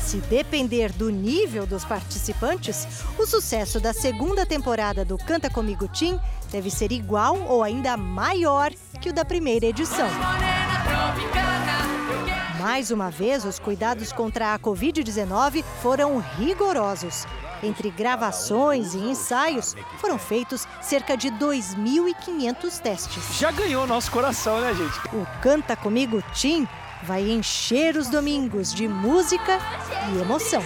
Se 0.00 0.18
depender 0.18 0.92
do 0.92 1.08
nível 1.08 1.66
dos 1.66 1.84
participantes, 1.84 2.86
o 3.18 3.26
sucesso 3.26 3.80
da 3.80 3.92
segunda 3.92 4.44
temporada 4.44 5.04
do 5.04 5.16
Canta 5.16 5.48
Comigo 5.48 5.88
Tim 5.88 6.20
deve 6.52 6.70
ser 6.70 6.92
igual 6.92 7.40
ou 7.48 7.62
ainda 7.62 7.96
maior 7.96 8.70
que 9.00 9.08
o 9.08 9.12
da 9.12 9.24
primeira 9.24 9.66
edição. 9.66 10.08
Mais 12.64 12.90
uma 12.90 13.10
vez, 13.10 13.44
os 13.44 13.58
cuidados 13.58 14.10
contra 14.10 14.54
a 14.54 14.58
Covid-19 14.58 15.62
foram 15.82 16.16
rigorosos. 16.16 17.26
Entre 17.62 17.90
gravações 17.90 18.94
e 18.94 18.98
ensaios, 19.00 19.74
foram 19.98 20.18
feitos 20.18 20.66
cerca 20.80 21.14
de 21.14 21.28
2.500 21.32 22.80
testes. 22.80 23.38
Já 23.38 23.52
ganhou 23.52 23.86
nosso 23.86 24.10
coração, 24.10 24.62
né, 24.62 24.72
gente? 24.72 24.98
O 25.14 25.26
Canta 25.42 25.76
Comigo 25.76 26.24
Tim 26.32 26.66
vai 27.02 27.28
encher 27.30 27.98
os 27.98 28.08
domingos 28.08 28.72
de 28.72 28.88
música 28.88 29.58
e 30.14 30.22
emoção. 30.22 30.62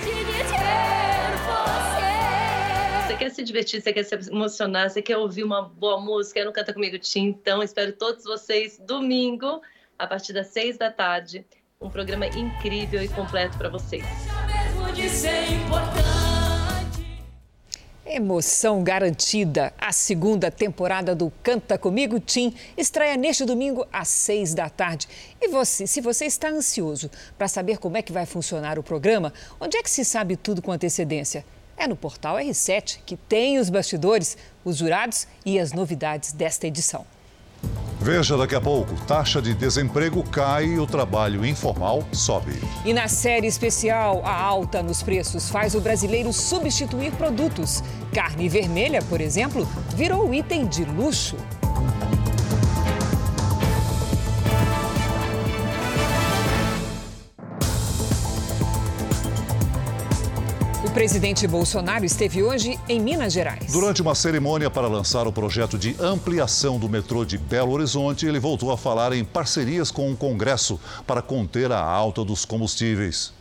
Você 3.07 3.17
quer 3.17 3.31
se 3.31 3.43
divertir, 3.43 3.83
você 3.83 3.93
quer 3.93 4.05
se 4.05 4.15
emocionar, 4.31 4.89
você 4.89 5.03
quer 5.03 5.17
ouvir 5.17 5.43
uma 5.43 5.63
boa 5.63 6.01
música, 6.01 6.45
não 6.45 6.53
canta 6.53 6.73
comigo, 6.73 6.97
Tim. 6.97 7.25
Então, 7.25 7.61
espero 7.61 7.93
todos 7.93 8.23
vocês 8.23 8.79
domingo, 8.79 9.61
a 9.99 10.07
partir 10.07 10.33
das 10.33 10.47
seis 10.47 10.79
da 10.79 10.93
tarde. 10.93 11.45
Um 11.81 11.89
programa 11.89 12.27
incrível 12.27 13.01
e 13.01 13.07
completo 13.07 13.57
para 13.57 13.69
vocês. 13.69 14.05
Emoção 18.05 18.83
garantida. 18.83 19.73
A 19.79 19.93
segunda 19.93 20.51
temporada 20.51 21.15
do 21.15 21.33
Canta 21.41 21.79
Comigo 21.79 22.19
Tim 22.19 22.53
estreia 22.77 23.17
neste 23.17 23.45
domingo 23.45 23.87
às 23.93 24.09
seis 24.09 24.55
da 24.55 24.69
tarde. 24.69 25.07
E 25.41 25.47
você, 25.47 25.87
se 25.87 26.01
você 26.01 26.25
está 26.25 26.49
ansioso 26.49 27.09
para 27.39 27.47
saber 27.47 27.79
como 27.79 27.97
é 27.97 28.03
que 28.03 28.13
vai 28.13 28.27
funcionar 28.27 28.77
o 28.77 28.83
programa, 28.83 29.33
onde 29.61 29.77
é 29.77 29.83
que 29.83 29.89
se 29.91 30.05
sabe 30.05 30.37
tudo 30.37 30.61
com 30.61 30.73
antecedência? 30.73 31.45
É 31.77 31.87
no 31.87 31.95
portal 31.95 32.39
R7 32.39 32.99
que 33.07 33.17
tem 33.17 33.57
os 33.57 33.71
bastidores, 33.71 34.37
os 34.65 34.79
jurados 34.79 35.29
e 35.47 35.61
as 35.61 35.73
novidades 35.73 36.33
desta 36.33 36.67
edição. 36.67 37.07
Veja 38.01 38.37
daqui 38.37 38.55
a 38.55 38.61
pouco: 38.61 38.95
taxa 39.07 39.43
de 39.43 39.55
desemprego 39.55 40.23
cai 40.23 40.67
e 40.67 40.79
o 40.79 40.87
trabalho 40.87 41.45
informal 41.45 42.05
sobe. 42.13 42.61
E 42.85 42.93
na 42.93 43.09
série 43.09 43.47
especial, 43.47 44.23
a 44.25 44.35
alta 44.35 44.83
nos 44.83 45.03
preços 45.03 45.49
faz 45.51 45.75
o 45.75 45.81
brasileiro 45.81 46.33
substituir 46.33 47.13
produtos. 47.13 47.83
Carne 48.13 48.49
vermelha, 48.49 49.03
por 49.03 49.21
exemplo, 49.21 49.69
virou 49.95 50.33
item 50.33 50.67
de 50.67 50.85
luxo. 50.85 51.37
Presidente 60.99 61.47
Bolsonaro 61.47 62.05
esteve 62.05 62.43
hoje 62.43 62.77
em 62.89 62.99
Minas 62.99 63.33
Gerais. 63.33 63.71
Durante 63.71 64.03
uma 64.03 64.17
cerimônia 64.17 64.69
para 64.69 64.89
lançar 64.89 65.29
o 65.29 65.33
projeto 65.33 65.79
de 65.79 65.95
ampliação 66.01 66.77
do 66.77 66.89
metrô 66.89 67.25
de 67.25 67.39
Belo 67.39 67.71
Horizonte, 67.71 68.27
ele 68.27 68.41
voltou 68.41 68.73
a 68.73 68.77
falar 68.77 69.13
em 69.13 69.25
parcerias 69.25 69.93
com 69.93 70.11
o 70.11 70.17
Congresso 70.17 70.81
para 71.07 71.23
conter 71.23 71.71
a 71.71 71.81
alta 71.81 72.25
dos 72.25 72.45
combustíveis. 72.45 73.38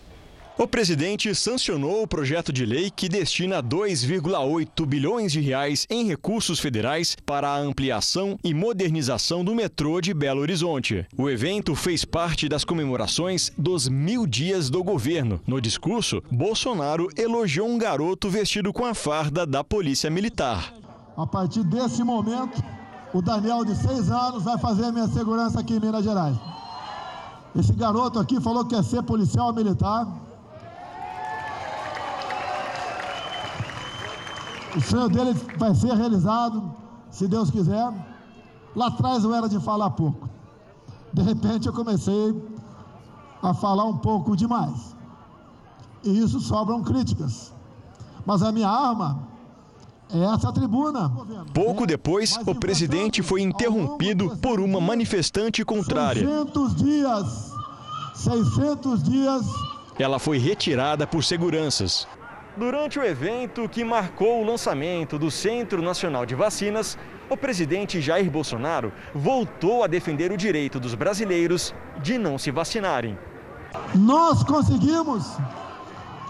O 0.59 0.67
presidente 0.67 1.35
sancionou 1.35 2.01
o 2.01 2.07
projeto 2.07 2.51
de 2.51 2.65
lei 2.65 2.89
que 2.89 3.07
destina 3.07 3.61
2,8 3.61 4.87
bilhões 4.87 5.31
de 5.31 5.39
reais 5.39 5.85
em 5.87 6.07
recursos 6.07 6.59
federais 6.59 7.15
para 7.27 7.47
a 7.47 7.59
ampliação 7.59 8.39
e 8.43 8.55
modernização 8.55 9.45
do 9.45 9.53
metrô 9.53 10.01
de 10.01 10.15
Belo 10.15 10.41
Horizonte. 10.41 11.05
O 11.15 11.29
evento 11.29 11.75
fez 11.75 12.03
parte 12.03 12.49
das 12.49 12.65
comemorações 12.65 13.51
dos 13.55 13.87
mil 13.87 14.25
dias 14.25 14.67
do 14.67 14.83
governo. 14.83 15.39
No 15.45 15.61
discurso, 15.61 16.23
Bolsonaro 16.31 17.07
elogiou 17.15 17.69
um 17.69 17.77
garoto 17.77 18.27
vestido 18.27 18.73
com 18.73 18.83
a 18.83 18.95
farda 18.95 19.45
da 19.45 19.63
Polícia 19.63 20.09
Militar. 20.09 20.73
A 21.15 21.27
partir 21.27 21.63
desse 21.65 22.03
momento, 22.03 22.63
o 23.13 23.21
Daniel, 23.21 23.63
de 23.63 23.75
seis 23.75 24.09
anos, 24.09 24.41
vai 24.43 24.57
fazer 24.57 24.85
a 24.85 24.91
minha 24.91 25.07
segurança 25.07 25.59
aqui 25.59 25.75
em 25.75 25.79
Minas 25.79 26.03
Gerais. 26.03 26.35
Esse 27.55 27.73
garoto 27.73 28.17
aqui 28.17 28.41
falou 28.41 28.65
que 28.65 28.75
quer 28.75 28.83
ser 28.83 29.03
policial 29.03 29.53
militar. 29.53 30.25
O 34.77 34.81
sonho 34.81 35.09
dele 35.09 35.33
vai 35.57 35.73
ser 35.73 35.91
realizado, 35.95 36.71
se 37.09 37.27
Deus 37.27 37.49
quiser. 37.49 37.91
Lá 38.75 38.87
atrás 38.87 39.23
eu 39.23 39.33
era 39.33 39.49
de 39.49 39.59
falar 39.59 39.89
pouco. 39.89 40.29
De 41.11 41.23
repente 41.23 41.65
eu 41.65 41.73
comecei 41.73 42.39
a 43.41 43.55
falar 43.55 43.85
um 43.85 43.97
pouco 43.97 44.35
demais. 44.37 44.95
E 46.03 46.19
isso 46.19 46.39
sobram 46.39 46.83
críticas. 46.83 47.51
Mas 48.23 48.43
a 48.43 48.51
minha 48.51 48.69
arma 48.69 49.27
é 50.13 50.23
essa 50.25 50.53
tribuna. 50.53 51.11
Pouco 51.55 51.87
depois, 51.87 52.37
o 52.45 52.53
presidente 52.53 53.23
foi 53.23 53.41
interrompido 53.41 54.37
por 54.37 54.59
uma 54.59 54.79
manifestante 54.79 55.65
contrária. 55.65 56.21
600 56.21 56.75
dias, 56.75 57.51
600 58.13 59.03
dias. 59.03 59.45
Ela 59.97 60.19
foi 60.19 60.37
retirada 60.37 61.07
por 61.07 61.23
seguranças. 61.23 62.07
Durante 62.57 62.97
o 62.97 63.03
evento 63.03 63.69
que 63.69 63.83
marcou 63.83 64.41
o 64.41 64.43
lançamento 64.43 65.19
do 65.19 65.29
Centro 65.29 65.79
Nacional 65.79 66.25
de 66.25 66.33
Vacinas, 66.33 66.97
o 67.29 67.37
presidente 67.37 68.01
Jair 68.01 68.31
Bolsonaro 68.31 68.91
voltou 69.13 69.83
a 69.83 69.87
defender 69.87 70.31
o 70.31 70.37
direito 70.37 70.79
dos 70.79 70.95
brasileiros 70.95 71.71
de 72.01 72.17
não 72.17 72.35
se 72.39 72.49
vacinarem. 72.49 73.15
Nós 73.93 74.41
conseguimos 74.41 75.23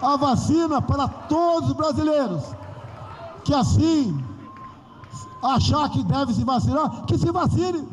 a 0.02 0.18
vacina 0.18 0.82
para 0.82 1.08
todos 1.08 1.70
os 1.70 1.74
brasileiros. 1.74 2.42
Que 3.42 3.54
assim, 3.54 4.22
achar 5.42 5.88
que 5.88 6.04
deve 6.04 6.34
se 6.34 6.44
vacinar, 6.44 7.06
que 7.06 7.16
se 7.16 7.32
vacine. 7.32 7.88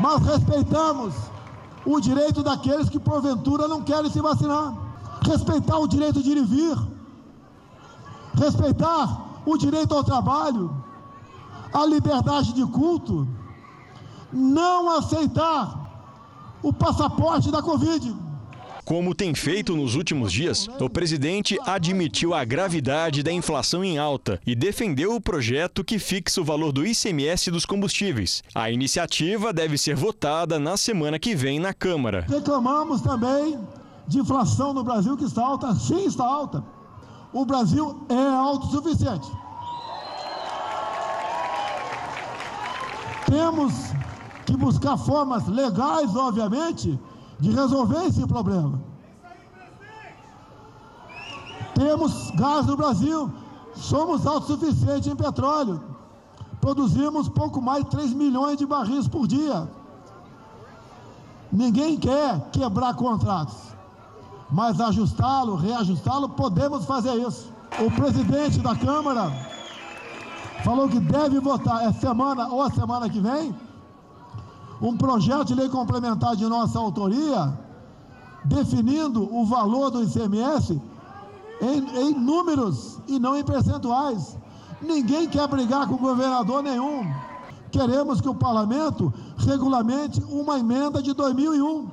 Mas 0.00 0.22
respeitamos 0.26 1.14
o 1.86 1.98
direito 1.98 2.42
daqueles 2.42 2.90
que 2.90 3.00
porventura 3.00 3.66
não 3.66 3.82
querem 3.82 4.10
se 4.10 4.20
vacinar 4.20 4.90
respeitar 5.26 5.78
o 5.78 5.86
direito 5.86 6.22
de 6.22 6.30
ir 6.30 6.38
e 6.38 6.44
vir, 6.44 6.76
respeitar 8.34 9.42
o 9.44 9.56
direito 9.56 9.94
ao 9.94 10.04
trabalho, 10.04 10.74
a 11.72 11.86
liberdade 11.86 12.52
de 12.52 12.64
culto, 12.66 13.26
não 14.32 14.90
aceitar 14.90 15.80
o 16.62 16.72
passaporte 16.72 17.50
da 17.50 17.62
Covid. 17.62 18.14
Como 18.84 19.14
tem 19.14 19.34
feito 19.34 19.76
nos 19.76 19.94
últimos 19.94 20.32
dias, 20.32 20.68
o 20.80 20.90
presidente 20.90 21.56
admitiu 21.64 22.34
a 22.34 22.44
gravidade 22.44 23.22
da 23.22 23.30
inflação 23.30 23.84
em 23.84 23.98
alta 23.98 24.40
e 24.44 24.54
defendeu 24.54 25.14
o 25.14 25.20
projeto 25.20 25.84
que 25.84 25.98
fixa 25.98 26.40
o 26.40 26.44
valor 26.44 26.72
do 26.72 26.84
ICMS 26.84 27.52
dos 27.52 27.64
combustíveis. 27.64 28.42
A 28.52 28.68
iniciativa 28.70 29.52
deve 29.52 29.78
ser 29.78 29.94
votada 29.94 30.58
na 30.58 30.76
semana 30.76 31.20
que 31.20 31.36
vem 31.36 31.60
na 31.60 31.72
Câmara. 31.72 32.26
Reclamamos 32.28 33.00
também 33.00 33.60
de 34.08 34.18
inflação 34.18 34.72
no 34.72 34.82
Brasil 34.82 35.16
que 35.16 35.24
está 35.24 35.44
alta, 35.44 35.72
sim 35.74 36.04
está 36.06 36.24
alta. 36.24 36.64
O 37.32 37.44
Brasil 37.44 38.04
é 38.08 38.28
autossuficiente. 38.28 39.30
Temos 43.26 43.72
que 44.44 44.56
buscar 44.56 44.96
formas 44.96 45.46
legais, 45.46 46.16
obviamente, 46.16 46.98
de 47.38 47.50
resolver 47.52 48.04
esse 48.06 48.26
problema. 48.26 48.80
Temos 51.74 52.30
gás 52.32 52.66
no 52.66 52.76
Brasil, 52.76 53.32
somos 53.74 54.26
autossuficientes 54.26 55.06
em 55.06 55.16
petróleo. 55.16 55.80
Produzimos 56.60 57.28
pouco 57.28 57.62
mais 57.62 57.84
de 57.84 57.90
3 57.90 58.12
milhões 58.12 58.58
de 58.58 58.66
barris 58.66 59.08
por 59.08 59.26
dia. 59.26 59.70
Ninguém 61.50 61.96
quer 61.96 62.50
quebrar 62.50 62.94
contratos, 62.94 63.56
mas 64.50 64.80
ajustá-lo, 64.80 65.54
reajustá-lo, 65.54 66.28
podemos 66.30 66.84
fazer 66.84 67.14
isso. 67.14 67.52
O 67.78 67.90
presidente 67.90 68.58
da 68.58 68.74
Câmara 68.74 69.32
falou 70.64 70.88
que 70.88 70.98
deve 70.98 71.38
votar 71.40 71.84
essa 71.84 72.00
semana 72.00 72.48
ou 72.48 72.62
a 72.62 72.70
semana 72.70 73.08
que 73.08 73.20
vem 73.20 73.54
um 74.80 74.96
projeto 74.96 75.44
de 75.46 75.54
lei 75.54 75.68
complementar 75.68 76.34
de 76.34 76.46
nossa 76.46 76.78
autoria 76.78 77.58
definindo 78.44 79.22
o 79.34 79.44
valor 79.44 79.90
do 79.90 80.02
ICMS 80.02 80.80
em, 81.60 81.98
em 82.00 82.14
números 82.14 82.98
e 83.06 83.18
não 83.18 83.36
em 83.36 83.44
percentuais. 83.44 84.36
Ninguém 84.80 85.28
quer 85.28 85.46
brigar 85.46 85.86
com 85.86 85.96
governador 85.96 86.62
nenhum. 86.62 87.06
Queremos 87.70 88.20
que 88.20 88.28
o 88.28 88.34
parlamento 88.34 89.12
regulamente 89.38 90.22
uma 90.24 90.58
emenda 90.58 91.02
de 91.02 91.12
2001, 91.12 91.88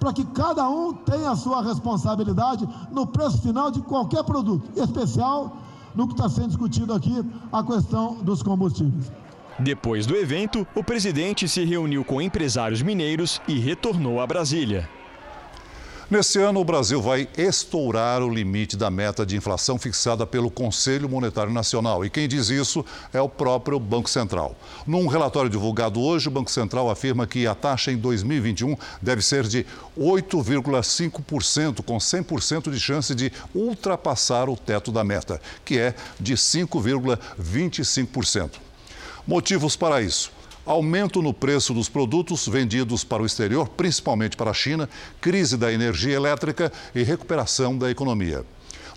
para 0.00 0.12
que 0.14 0.24
cada 0.24 0.68
um 0.68 0.94
tenha 0.94 1.30
a 1.30 1.36
sua 1.36 1.62
responsabilidade 1.62 2.66
no 2.90 3.06
preço 3.06 3.42
final 3.42 3.70
de 3.70 3.82
qualquer 3.82 4.24
produto, 4.24 4.68
em 4.74 4.82
especial 4.82 5.58
no 5.94 6.08
que 6.08 6.14
está 6.14 6.28
sendo 6.28 6.48
discutido 6.48 6.94
aqui, 6.94 7.22
a 7.52 7.62
questão 7.62 8.14
dos 8.22 8.42
combustíveis. 8.42 9.12
Depois 9.58 10.06
do 10.06 10.16
evento, 10.16 10.66
o 10.74 10.82
presidente 10.82 11.46
se 11.46 11.64
reuniu 11.64 12.02
com 12.02 12.22
empresários 12.22 12.80
mineiros 12.80 13.42
e 13.46 13.58
retornou 13.58 14.20
a 14.20 14.26
Brasília. 14.26 14.88
Neste 16.10 16.40
ano, 16.40 16.58
o 16.58 16.64
Brasil 16.64 17.00
vai 17.00 17.28
estourar 17.38 18.20
o 18.20 18.28
limite 18.28 18.76
da 18.76 18.90
meta 18.90 19.24
de 19.24 19.36
inflação 19.36 19.78
fixada 19.78 20.26
pelo 20.26 20.50
Conselho 20.50 21.08
Monetário 21.08 21.52
Nacional. 21.52 22.04
E 22.04 22.10
quem 22.10 22.26
diz 22.26 22.48
isso 22.48 22.84
é 23.12 23.20
o 23.20 23.28
próprio 23.28 23.78
Banco 23.78 24.10
Central. 24.10 24.56
Num 24.84 25.06
relatório 25.06 25.48
divulgado 25.48 26.00
hoje, 26.00 26.26
o 26.26 26.30
Banco 26.32 26.50
Central 26.50 26.90
afirma 26.90 27.28
que 27.28 27.46
a 27.46 27.54
taxa 27.54 27.92
em 27.92 27.96
2021 27.96 28.76
deve 29.00 29.22
ser 29.22 29.46
de 29.46 29.64
8,5%, 29.96 31.84
com 31.84 31.98
100% 31.98 32.72
de 32.72 32.80
chance 32.80 33.14
de 33.14 33.32
ultrapassar 33.54 34.48
o 34.48 34.56
teto 34.56 34.90
da 34.90 35.04
meta, 35.04 35.40
que 35.64 35.78
é 35.78 35.94
de 36.18 36.34
5,25%. 36.34 38.54
Motivos 39.28 39.76
para 39.76 40.02
isso 40.02 40.39
aumento 40.70 41.20
no 41.20 41.34
preço 41.34 41.74
dos 41.74 41.88
produtos 41.88 42.46
vendidos 42.46 43.02
para 43.02 43.20
o 43.22 43.26
exterior, 43.26 43.68
principalmente 43.68 44.36
para 44.36 44.52
a 44.52 44.54
China, 44.54 44.88
crise 45.20 45.56
da 45.56 45.72
energia 45.72 46.14
elétrica 46.14 46.70
e 46.94 47.02
recuperação 47.02 47.76
da 47.76 47.90
economia. 47.90 48.44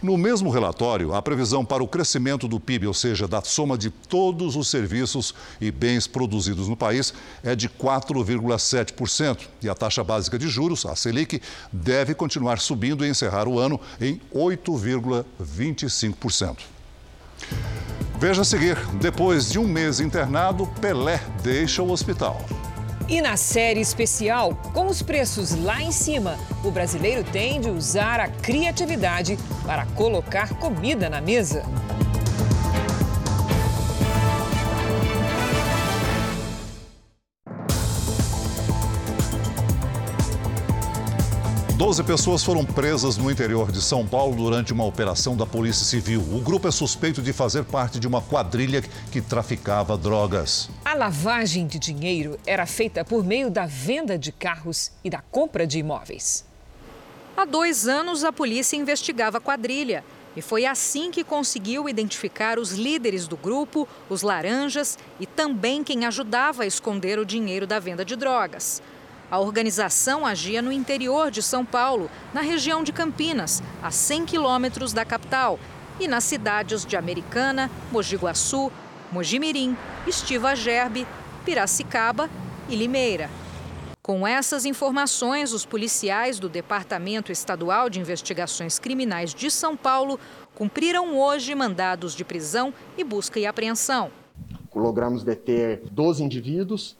No 0.03 0.15
mesmo 0.17 0.51
relatório, 0.51 1.15
a 1.15 1.21
previsão 1.21 1.65
para 1.65 1.81
o 1.81 1.87
crescimento 1.87 2.47
do 2.47 2.59
PIB, 2.59 2.85
ou 2.87 2.93
seja, 2.93 3.27
da 3.27 3.41
soma 3.41 3.75
de 3.77 3.89
todos 3.89 4.55
os 4.55 4.67
serviços 4.67 5.33
e 5.59 5.71
bens 5.71 6.05
produzidos 6.05 6.67
no 6.67 6.77
país, 6.77 7.11
é 7.41 7.55
de 7.55 7.67
4,7%. 7.69 9.47
E 9.61 9.69
a 9.69 9.73
taxa 9.73 10.03
básica 10.03 10.37
de 10.37 10.49
juros, 10.49 10.85
a 10.85 10.93
Selic, 10.95 11.41
deve 11.71 12.13
continuar 12.13 12.59
subindo 12.59 13.05
e 13.05 13.09
encerrar 13.09 13.47
o 13.47 13.57
ano 13.57 13.79
em 13.99 14.21
8,25%. 14.35 16.72
Veja 18.19 18.41
a 18.41 18.45
seguir: 18.45 18.77
depois 19.01 19.49
de 19.49 19.59
um 19.59 19.67
mês 19.67 19.99
internado, 19.99 20.65
Pelé 20.79 21.19
deixa 21.41 21.83
o 21.83 21.91
hospital. 21.91 22.45
E 23.07 23.21
na 23.21 23.35
série 23.35 23.81
especial, 23.81 24.55
com 24.73 24.87
os 24.87 25.01
preços 25.01 25.53
lá 25.53 25.81
em 25.81 25.91
cima, 25.91 26.37
o 26.63 26.71
brasileiro 26.71 27.23
tem 27.23 27.59
de 27.59 27.69
usar 27.69 28.19
a 28.19 28.29
criatividade 28.29 29.37
para 29.65 29.85
colocar 29.87 30.53
comida 30.53 31.09
na 31.09 31.19
mesa. 31.19 31.65
12 41.83 42.01
pessoas 42.05 42.41
foram 42.41 42.63
presas 42.63 43.17
no 43.17 43.29
interior 43.29 43.69
de 43.69 43.81
São 43.81 44.07
Paulo 44.07 44.37
durante 44.37 44.71
uma 44.71 44.85
operação 44.85 45.35
da 45.35 45.45
Polícia 45.45 45.83
Civil. 45.83 46.21
O 46.21 46.39
grupo 46.39 46.65
é 46.65 46.71
suspeito 46.71 47.21
de 47.21 47.33
fazer 47.33 47.65
parte 47.65 47.99
de 47.99 48.07
uma 48.07 48.21
quadrilha 48.21 48.81
que 49.11 49.19
traficava 49.19 49.97
drogas. 49.97 50.69
A 50.85 50.93
lavagem 50.93 51.67
de 51.67 51.77
dinheiro 51.77 52.39
era 52.47 52.65
feita 52.65 53.03
por 53.03 53.25
meio 53.25 53.51
da 53.51 53.65
venda 53.65 54.17
de 54.17 54.31
carros 54.31 54.93
e 55.03 55.09
da 55.09 55.19
compra 55.29 55.67
de 55.67 55.79
imóveis. 55.79 56.45
Há 57.35 57.43
dois 57.43 57.85
anos, 57.85 58.23
a 58.23 58.31
polícia 58.31 58.77
investigava 58.77 59.39
a 59.39 59.41
quadrilha. 59.41 60.05
E 60.37 60.41
foi 60.41 60.65
assim 60.65 61.11
que 61.11 61.21
conseguiu 61.21 61.89
identificar 61.89 62.57
os 62.57 62.71
líderes 62.71 63.27
do 63.27 63.35
grupo, 63.35 63.85
os 64.09 64.21
laranjas 64.21 64.97
e 65.19 65.25
também 65.25 65.83
quem 65.83 66.05
ajudava 66.05 66.63
a 66.63 66.65
esconder 66.65 67.19
o 67.19 67.25
dinheiro 67.25 67.67
da 67.67 67.77
venda 67.77 68.05
de 68.05 68.15
drogas. 68.15 68.81
A 69.33 69.39
organização 69.39 70.27
agia 70.27 70.61
no 70.61 70.71
interior 70.71 71.31
de 71.31 71.41
São 71.41 71.65
Paulo, 71.65 72.07
na 72.35 72.41
região 72.41 72.83
de 72.83 72.93
Campinas, 72.93 73.63
a 73.81 73.89
100 73.89 74.25
quilômetros 74.25 74.93
da 74.93 75.03
capital, 75.03 75.59
e 75.99 76.07
nas 76.07 76.23
cidades 76.23 76.85
de 76.85 76.95
Americana, 76.95 77.67
Mogi 77.91 78.15
Guaçu, 78.15 78.71
Mojimirim, 79.11 79.75
Estiva 80.05 80.55
Gerbe, 80.55 81.07
Piracicaba 81.43 82.29
e 82.69 82.75
Limeira. 82.75 83.27
Com 84.03 84.27
essas 84.27 84.65
informações, 84.65 85.51
os 85.51 85.65
policiais 85.65 86.37
do 86.37 86.47
Departamento 86.47 87.31
Estadual 87.31 87.89
de 87.89 87.99
Investigações 87.99 88.77
Criminais 88.77 89.33
de 89.33 89.49
São 89.49 89.75
Paulo 89.75 90.19
cumpriram 90.53 91.17
hoje 91.17 91.55
mandados 91.55 92.13
de 92.13 92.23
prisão 92.23 92.71
e 92.95 93.03
busca 93.03 93.39
e 93.39 93.47
apreensão. 93.47 94.11
Logramos 94.75 95.23
deter 95.23 95.81
12 95.91 96.23
indivíduos 96.23 96.95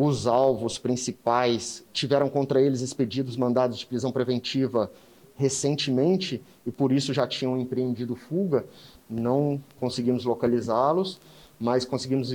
os 0.00 0.28
alvos 0.28 0.78
principais 0.78 1.84
tiveram 1.92 2.28
contra 2.28 2.62
eles 2.62 2.82
expedidos 2.82 3.36
mandados 3.36 3.78
de 3.78 3.84
prisão 3.84 4.12
preventiva 4.12 4.88
recentemente 5.36 6.40
e 6.64 6.70
por 6.70 6.92
isso 6.92 7.12
já 7.12 7.26
tinham 7.26 7.58
empreendido 7.58 8.14
fuga. 8.14 8.64
Não 9.10 9.60
conseguimos 9.80 10.24
localizá-los, 10.24 11.20
mas 11.58 11.84
conseguimos 11.84 12.32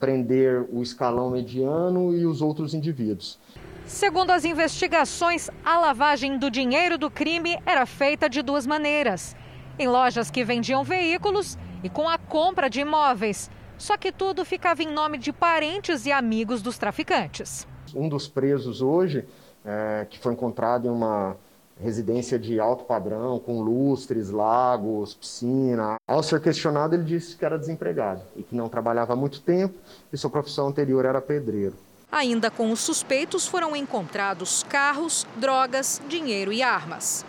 prender 0.00 0.66
o 0.72 0.82
escalão 0.82 1.32
mediano 1.32 2.16
e 2.16 2.24
os 2.24 2.40
outros 2.40 2.72
indivíduos. 2.72 3.38
Segundo 3.84 4.30
as 4.30 4.46
investigações, 4.46 5.50
a 5.62 5.78
lavagem 5.78 6.38
do 6.38 6.50
dinheiro 6.50 6.96
do 6.96 7.10
crime 7.10 7.58
era 7.66 7.84
feita 7.84 8.30
de 8.30 8.40
duas 8.40 8.66
maneiras: 8.66 9.36
em 9.78 9.88
lojas 9.88 10.30
que 10.30 10.42
vendiam 10.42 10.82
veículos 10.82 11.58
e 11.84 11.90
com 11.90 12.08
a 12.08 12.16
compra 12.16 12.70
de 12.70 12.80
imóveis. 12.80 13.50
Só 13.82 13.96
que 13.96 14.12
tudo 14.12 14.44
ficava 14.44 14.80
em 14.80 14.86
nome 14.86 15.18
de 15.18 15.32
parentes 15.32 16.06
e 16.06 16.12
amigos 16.12 16.62
dos 16.62 16.78
traficantes. 16.78 17.66
Um 17.92 18.08
dos 18.08 18.28
presos 18.28 18.80
hoje, 18.80 19.24
é, 19.64 20.06
que 20.08 20.20
foi 20.20 20.34
encontrado 20.34 20.86
em 20.86 20.88
uma 20.88 21.36
residência 21.82 22.38
de 22.38 22.60
alto 22.60 22.84
padrão, 22.84 23.40
com 23.40 23.60
lustres, 23.60 24.30
lagos, 24.30 25.14
piscina. 25.14 25.96
Ao 26.06 26.22
ser 26.22 26.40
questionado, 26.40 26.94
ele 26.94 27.02
disse 27.02 27.36
que 27.36 27.44
era 27.44 27.58
desempregado 27.58 28.22
e 28.36 28.44
que 28.44 28.54
não 28.54 28.68
trabalhava 28.68 29.14
há 29.14 29.16
muito 29.16 29.40
tempo 29.40 29.74
e 30.12 30.16
sua 30.16 30.30
profissão 30.30 30.68
anterior 30.68 31.04
era 31.04 31.20
pedreiro. 31.20 31.74
Ainda 32.12 32.52
com 32.52 32.70
os 32.70 32.78
suspeitos 32.78 33.48
foram 33.48 33.74
encontrados 33.74 34.62
carros, 34.62 35.26
drogas, 35.38 36.00
dinheiro 36.08 36.52
e 36.52 36.62
armas. 36.62 37.26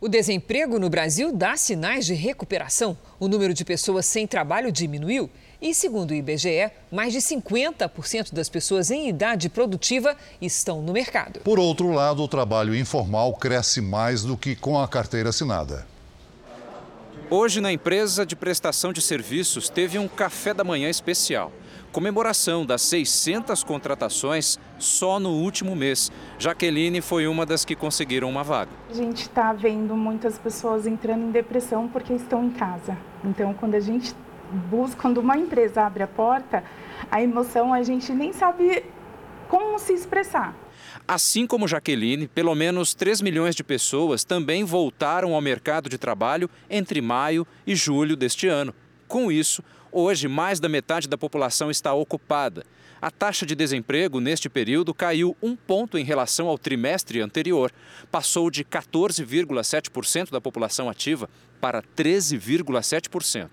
O 0.00 0.08
desemprego 0.08 0.78
no 0.78 0.88
Brasil 0.88 1.30
dá 1.30 1.58
sinais 1.58 2.06
de 2.06 2.14
recuperação. 2.14 2.96
O 3.18 3.28
número 3.28 3.52
de 3.52 3.66
pessoas 3.66 4.06
sem 4.06 4.26
trabalho 4.26 4.72
diminuiu 4.72 5.28
e, 5.60 5.74
segundo 5.74 6.12
o 6.12 6.14
IBGE, 6.14 6.70
mais 6.90 7.12
de 7.12 7.18
50% 7.18 8.32
das 8.32 8.48
pessoas 8.48 8.90
em 8.90 9.08
idade 9.08 9.48
produtiva 9.48 10.16
estão 10.40 10.80
no 10.80 10.92
mercado. 10.92 11.40
Por 11.40 11.58
outro 11.58 11.90
lado, 11.90 12.22
o 12.22 12.28
trabalho 12.28 12.74
informal 12.74 13.32
cresce 13.34 13.80
mais 13.80 14.22
do 14.22 14.36
que 14.36 14.56
com 14.56 14.80
a 14.80 14.88
carteira 14.88 15.28
assinada. 15.28 15.86
Hoje, 17.28 17.60
na 17.60 17.70
empresa 17.70 18.26
de 18.26 18.34
prestação 18.34 18.92
de 18.92 19.00
serviços, 19.00 19.68
teve 19.68 19.98
um 19.98 20.08
café 20.08 20.52
da 20.52 20.64
manhã 20.64 20.88
especial. 20.88 21.52
Comemoração 21.92 22.64
das 22.66 22.82
600 22.82 23.62
contratações 23.62 24.58
só 24.78 25.20
no 25.20 25.30
último 25.30 25.76
mês. 25.76 26.10
Jaqueline 26.38 27.00
foi 27.00 27.26
uma 27.26 27.44
das 27.44 27.64
que 27.64 27.76
conseguiram 27.76 28.28
uma 28.28 28.42
vaga. 28.42 28.70
A 28.88 28.94
gente 28.94 29.22
está 29.22 29.52
vendo 29.52 29.94
muitas 29.96 30.38
pessoas 30.38 30.86
entrando 30.86 31.24
em 31.24 31.30
depressão 31.30 31.88
porque 31.88 32.12
estão 32.12 32.44
em 32.44 32.50
casa. 32.50 32.96
Então, 33.24 33.54
quando 33.54 33.74
a 33.74 33.80
gente 33.80 34.14
busca, 34.50 35.00
quando 35.00 35.18
uma 35.18 35.36
empresa 35.36 35.82
abre 35.82 36.02
a 36.02 36.06
porta, 36.08 36.64
a 37.10 37.22
emoção 37.22 37.72
a 37.72 37.82
gente 37.82 38.12
nem 38.12 38.32
sabe 38.32 38.84
como 39.48 39.78
se 39.78 39.92
expressar. 39.92 40.54
Assim 41.06 41.46
como 41.46 41.66
Jaqueline, 41.66 42.28
pelo 42.28 42.54
menos 42.54 42.94
3 42.94 43.20
milhões 43.20 43.54
de 43.54 43.64
pessoas 43.64 44.24
também 44.24 44.64
voltaram 44.64 45.34
ao 45.34 45.40
mercado 45.40 45.88
de 45.88 45.98
trabalho 45.98 46.48
entre 46.68 47.00
maio 47.00 47.46
e 47.66 47.74
julho 47.74 48.16
deste 48.16 48.46
ano. 48.46 48.74
Com 49.08 49.30
isso, 49.30 49.62
hoje 49.90 50.28
mais 50.28 50.60
da 50.60 50.68
metade 50.68 51.08
da 51.08 51.18
população 51.18 51.70
está 51.70 51.92
ocupada. 51.92 52.64
A 53.02 53.10
taxa 53.10 53.46
de 53.46 53.54
desemprego 53.54 54.20
neste 54.20 54.48
período 54.50 54.92
caiu 54.92 55.34
um 55.42 55.56
ponto 55.56 55.96
em 55.96 56.04
relação 56.04 56.48
ao 56.48 56.58
trimestre 56.58 57.20
anterior. 57.20 57.72
Passou 58.10 58.50
de 58.50 58.62
14,7% 58.62 60.30
da 60.30 60.40
população 60.40 60.88
ativa 60.88 61.28
para 61.60 61.82
13,7%. 61.82 63.48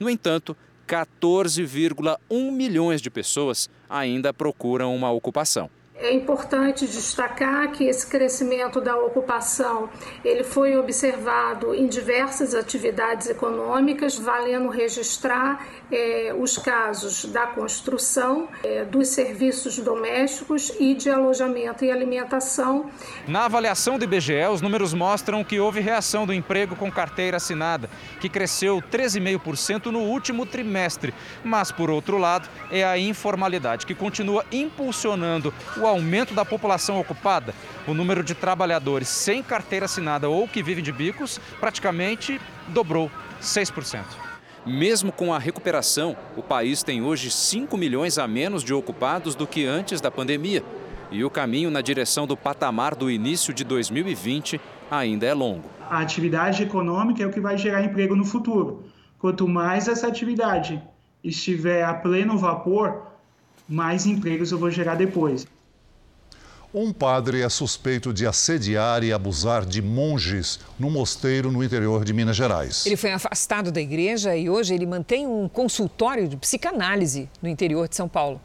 No 0.00 0.10
entanto, 0.10 0.56
14,1 0.86 2.50
milhões 2.50 3.00
de 3.00 3.10
pessoas 3.10 3.70
ainda 3.88 4.34
procuram 4.34 4.94
uma 4.94 5.10
ocupação. 5.10 5.70
É 6.02 6.12
importante 6.12 6.84
destacar 6.84 7.70
que 7.70 7.84
esse 7.84 8.04
crescimento 8.04 8.80
da 8.80 8.96
ocupação 8.96 9.88
ele 10.24 10.42
foi 10.42 10.76
observado 10.76 11.72
em 11.72 11.86
diversas 11.86 12.56
atividades 12.56 13.28
econômicas, 13.28 14.18
valendo 14.18 14.68
registrar 14.68 15.64
é, 15.92 16.34
os 16.36 16.58
casos 16.58 17.26
da 17.26 17.46
construção, 17.46 18.48
é, 18.64 18.84
dos 18.84 19.08
serviços 19.08 19.78
domésticos 19.78 20.72
e 20.80 20.92
de 20.92 21.08
alojamento 21.08 21.84
e 21.84 21.92
alimentação. 21.92 22.90
Na 23.28 23.44
avaliação 23.44 23.96
do 23.96 24.04
IBGE, 24.04 24.46
os 24.52 24.60
números 24.60 24.92
mostram 24.92 25.44
que 25.44 25.60
houve 25.60 25.78
reação 25.78 26.26
do 26.26 26.34
emprego 26.34 26.74
com 26.74 26.90
carteira 26.90 27.36
assinada, 27.36 27.88
que 28.20 28.28
cresceu 28.28 28.82
13,5% 28.82 29.86
no 29.86 30.00
último 30.00 30.46
trimestre. 30.46 31.14
Mas, 31.44 31.70
por 31.70 31.90
outro 31.90 32.18
lado, 32.18 32.48
é 32.72 32.82
a 32.82 32.98
informalidade 32.98 33.86
que 33.86 33.94
continua 33.94 34.44
impulsionando 34.50 35.54
o 35.76 35.91
aumento 35.92 36.34
da 36.34 36.44
população 36.44 36.98
ocupada. 36.98 37.54
O 37.86 37.94
número 37.94 38.24
de 38.24 38.34
trabalhadores 38.34 39.08
sem 39.08 39.42
carteira 39.42 39.86
assinada 39.86 40.28
ou 40.28 40.48
que 40.48 40.62
vivem 40.62 40.82
de 40.82 40.92
bicos 40.92 41.40
praticamente 41.60 42.40
dobrou 42.68 43.10
6%. 43.40 44.04
Mesmo 44.64 45.10
com 45.10 45.34
a 45.34 45.38
recuperação, 45.38 46.16
o 46.36 46.42
país 46.42 46.82
tem 46.82 47.02
hoje 47.02 47.30
5 47.30 47.76
milhões 47.76 48.16
a 48.16 48.28
menos 48.28 48.62
de 48.62 48.72
ocupados 48.72 49.34
do 49.34 49.46
que 49.46 49.66
antes 49.66 50.00
da 50.00 50.10
pandemia. 50.10 50.62
E 51.10 51.24
o 51.24 51.30
caminho 51.30 51.70
na 51.70 51.80
direção 51.80 52.26
do 52.26 52.36
patamar 52.36 52.94
do 52.94 53.10
início 53.10 53.52
de 53.52 53.64
2020 53.64 54.60
ainda 54.90 55.26
é 55.26 55.34
longo. 55.34 55.68
A 55.90 55.98
atividade 55.98 56.62
econômica 56.62 57.22
é 57.22 57.26
o 57.26 57.30
que 57.30 57.40
vai 57.40 57.58
gerar 57.58 57.84
emprego 57.84 58.14
no 58.14 58.24
futuro. 58.24 58.84
Quanto 59.18 59.46
mais 59.48 59.88
essa 59.88 60.06
atividade 60.06 60.82
estiver 61.22 61.84
a 61.84 61.92
pleno 61.92 62.38
vapor, 62.38 63.08
mais 63.68 64.06
empregos 64.06 64.52
eu 64.52 64.58
vou 64.58 64.70
gerar 64.70 64.94
depois. 64.94 65.46
Um 66.74 66.90
padre 66.90 67.42
é 67.42 67.48
suspeito 67.50 68.14
de 68.14 68.26
assediar 68.26 69.04
e 69.04 69.12
abusar 69.12 69.66
de 69.66 69.82
monges 69.82 70.58
no 70.78 70.90
mosteiro 70.90 71.52
no 71.52 71.62
interior 71.62 72.02
de 72.02 72.14
Minas 72.14 72.34
Gerais. 72.34 72.86
Ele 72.86 72.96
foi 72.96 73.12
afastado 73.12 73.70
da 73.70 73.78
igreja 73.78 74.34
e 74.34 74.48
hoje 74.48 74.72
ele 74.72 74.86
mantém 74.86 75.26
um 75.26 75.46
consultório 75.50 76.26
de 76.26 76.34
psicanálise 76.34 77.28
no 77.42 77.48
interior 77.50 77.86
de 77.88 77.96
São 77.96 78.08
Paulo. 78.08 78.40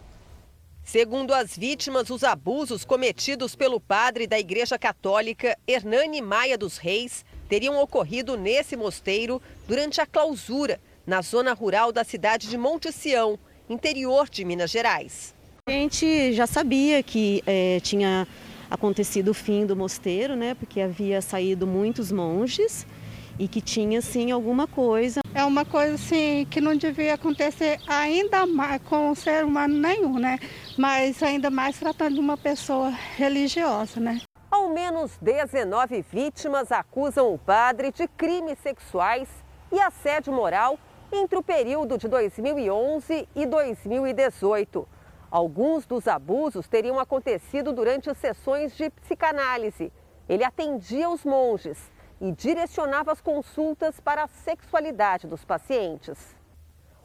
Segundo 0.84 1.34
as 1.34 1.56
vítimas, 1.56 2.10
os 2.10 2.22
abusos 2.22 2.84
cometidos 2.84 3.56
pelo 3.56 3.80
padre 3.80 4.28
da 4.28 4.38
Igreja 4.38 4.78
Católica 4.78 5.58
Hernani 5.66 6.22
Maia 6.22 6.58
dos 6.58 6.78
Reis 6.78 7.24
teriam 7.48 7.82
ocorrido 7.82 8.36
nesse 8.36 8.76
mosteiro 8.76 9.42
durante 9.66 10.02
a 10.02 10.06
clausura 10.06 10.82
na 11.06 11.22
zona 11.22 11.54
rural 11.54 11.94
da 11.94 12.04
cidade 12.04 12.50
de 12.50 12.58
Monte 12.58 12.92
Sião, 12.92 13.40
interior 13.70 14.28
de 14.30 14.44
Minas 14.44 14.70
Gerais. 14.70 15.37
A 15.67 15.71
gente 15.71 16.32
já 16.32 16.47
sabia 16.47 17.03
que 17.03 17.43
é, 17.45 17.82
tinha 17.82 18.25
acontecido 18.71 19.32
o 19.32 19.34
fim 19.34 19.65
do 19.65 19.75
mosteiro, 19.75 20.34
né? 20.34 20.53
Porque 20.53 20.80
havia 20.80 21.21
saído 21.21 21.67
muitos 21.67 22.10
monges 22.10 22.88
e 23.38 23.49
que 23.49 23.60
tinha 23.60 24.01
sim 24.01 24.32
alguma 24.32 24.65
coisa. 24.65 25.19
É 25.36 25.43
uma 25.43 25.65
coisa 25.65 25.95
assim 25.95 26.47
que 26.49 26.62
não 26.62 26.73
devia 26.73 27.15
acontecer 27.15 27.82
ainda 27.86 28.45
mais 28.45 28.82
com 28.84 29.10
o 29.10 29.15
ser 29.15 29.43
humano 29.43 29.77
nenhum, 29.77 30.17
né? 30.17 30.39
Mas 30.77 31.21
ainda 31.21 31.49
mais 31.49 31.77
tratando 31.77 32.13
de 32.13 32.21
uma 32.21 32.38
pessoa 32.38 32.89
religiosa, 33.17 33.99
né? 33.99 34.21
Ao 34.49 34.69
menos 34.69 35.17
19 35.21 36.01
vítimas 36.10 36.71
acusam 36.71 37.34
o 37.34 37.38
padre 37.38 37.91
de 37.91 38.08
crimes 38.08 38.58
sexuais 38.60 39.27
e 39.69 39.82
assédio 39.82 40.32
moral 40.32 40.80
entre 41.12 41.38
o 41.38 41.43
período 41.43 41.97
de 41.97 42.08
2011 42.08 43.27
e 43.36 43.45
2018. 43.45 44.95
Alguns 45.30 45.86
dos 45.86 46.08
abusos 46.08 46.68
teriam 46.68 47.00
acontecido 47.00 47.74
durante 47.74 48.13
sessões 48.16 48.76
de 48.76 48.90
psicanálise. 48.90 49.92
Ele 50.28 50.44
atendia 50.44 51.10
os 51.10 51.24
monges 51.24 51.78
e 52.20 52.32
direcionava 52.32 53.12
as 53.12 53.22
consultas 53.22 54.00
para 54.00 54.24
a 54.24 54.28
sexualidade 54.28 55.28
dos 55.28 55.44
pacientes. 55.44 56.36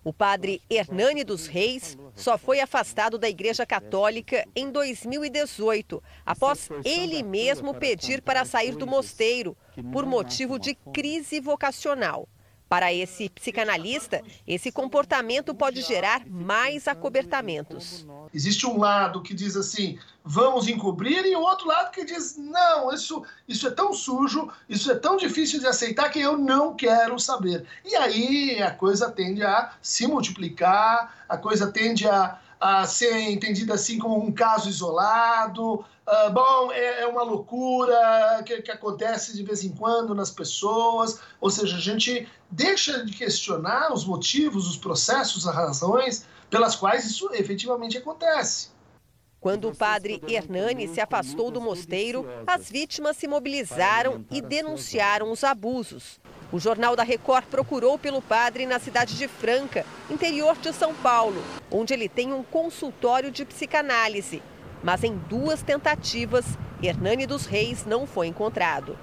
O 0.05 0.13
padre 0.13 0.61
Hernani 0.69 1.23
dos 1.23 1.47
Reis 1.47 1.97
só 2.17 2.37
foi 2.37 2.59
afastado 2.59 3.17
da 3.17 3.29
Igreja 3.29 3.65
Católica 3.65 4.45
em 4.55 4.69
2018, 4.69 6.03
após 6.27 6.69
ele 6.85 7.23
mesmo 7.23 7.73
pedir 7.75 8.21
para 8.21 8.45
sair 8.45 8.75
do 8.75 8.85
mosteiro 8.85 9.57
por 9.93 10.05
motivo 10.05 10.59
de 10.59 10.75
crise 10.93 11.41
vocacional. 11.41 12.29
Para 12.73 12.91
esse 12.91 13.29
psicanalista, 13.29 14.23
esse 14.49 14.73
comportamento 14.73 15.55
pode 15.55 15.83
gerar 15.83 16.27
mais 16.27 16.89
acobertamentos. 16.89 18.07
Existe 18.33 18.67
um 18.67 18.79
lado 18.79 19.21
que 19.21 19.35
diz 19.35 19.59
assim, 19.59 19.99
vamos 20.25 20.67
encobrir, 20.67 21.23
e 21.27 21.37
o 21.37 21.43
outro 21.43 21.69
lado 21.69 21.91
que 21.91 22.03
diz, 22.03 22.35
não, 22.39 22.91
isso, 22.91 23.23
isso 23.47 23.69
é 23.69 23.71
tão 23.71 23.93
sujo, 23.93 24.51
isso 24.71 24.91
é 24.91 24.95
tão 24.95 25.19
difícil 25.19 25.61
de 25.61 25.67
aceitar 25.67 26.09
que 26.09 26.19
eu 26.19 26.39
não 26.39 26.75
quero 26.75 27.19
saber. 27.19 27.67
E 27.85 27.95
aí 27.95 28.63
a 28.63 28.71
coisa 28.71 29.11
tende 29.11 29.43
a 29.43 29.73
se 29.83 30.07
multiplicar, 30.07 31.27
a 31.29 31.37
coisa 31.37 31.71
tende 31.71 32.09
a, 32.09 32.39
a 32.59 32.87
ser 32.87 33.15
entendida 33.29 33.75
assim 33.75 33.99
como 33.99 34.17
um 34.17 34.33
caso 34.33 34.71
isolado. 34.71 35.85
Uh, 36.07 36.31
bom, 36.33 36.73
é, 36.73 37.03
é, 37.03 37.07
uma 37.07 37.23
loucura 37.23 38.43
que, 38.45 38.61
que 38.61 38.71
acontece 38.73 39.37
de 39.37 39.43
vez 39.45 39.63
em 39.63 39.71
quando 39.71 40.15
nas 40.15 40.31
pessoas. 40.31 41.21
Ou 41.41 41.49
seja, 41.49 41.77
a 41.77 41.81
gente 41.81 42.29
deixa 42.51 43.05
de 43.05 43.13
questionar 43.13 43.93
os 43.93 44.05
motivos, 44.05 44.69
os 44.69 44.77
processos, 44.77 45.47
as 45.47 45.55
razões 45.55 46.27
pelas 46.51 46.75
quais 46.75 47.05
isso 47.07 47.31
efetivamente 47.33 47.97
acontece. 47.97 48.71
Quando 49.41 49.69
o 49.69 49.75
padre 49.75 50.23
Hernani 50.29 50.87
se 50.87 51.01
afastou 51.01 51.51
do 51.51 51.61
mosteiro, 51.61 52.25
as 52.47 52.71
vítimas 52.71 53.17
se 53.17 53.27
mobilizaram 53.27 54.25
e 54.31 54.41
denunciaram 54.41 55.33
os 55.33 55.43
abusos. 55.43 56.21
O 56.53 56.61
Jornal 56.61 56.95
da 56.95 57.03
Record 57.03 57.47
procurou 57.47 57.99
pelo 57.99 58.23
padre 58.23 58.67
na 58.67 58.79
cidade 58.79 59.17
de 59.17 59.27
Franca, 59.27 59.87
interior 60.11 60.57
de 60.59 60.73
São 60.73 60.95
Paulo, 60.95 61.43
onde 61.71 61.95
ele 61.95 62.09
tem 62.09 62.33
um 62.33 62.45
consultório 62.45 63.33
de 63.33 63.45
psicanálise. 63.45 64.43
Mas 64.83 65.05
em 65.05 65.17
duas 65.29 65.63
tentativas, 65.63 66.45
Hernani 66.83 67.27
dos 67.27 67.47
Reis 67.47 67.85
não 67.87 68.07
foi 68.07 68.27
encontrado. 68.27 68.97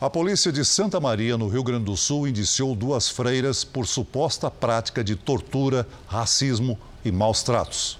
A 0.00 0.08
polícia 0.08 0.52
de 0.52 0.64
Santa 0.64 1.00
Maria, 1.00 1.36
no 1.36 1.48
Rio 1.48 1.64
Grande 1.64 1.86
do 1.86 1.96
Sul, 1.96 2.28
indiciou 2.28 2.76
duas 2.76 3.08
freiras 3.08 3.64
por 3.64 3.84
suposta 3.84 4.48
prática 4.48 5.02
de 5.02 5.16
tortura, 5.16 5.86
racismo 6.06 6.78
e 7.04 7.10
maus 7.10 7.42
tratos. 7.42 7.98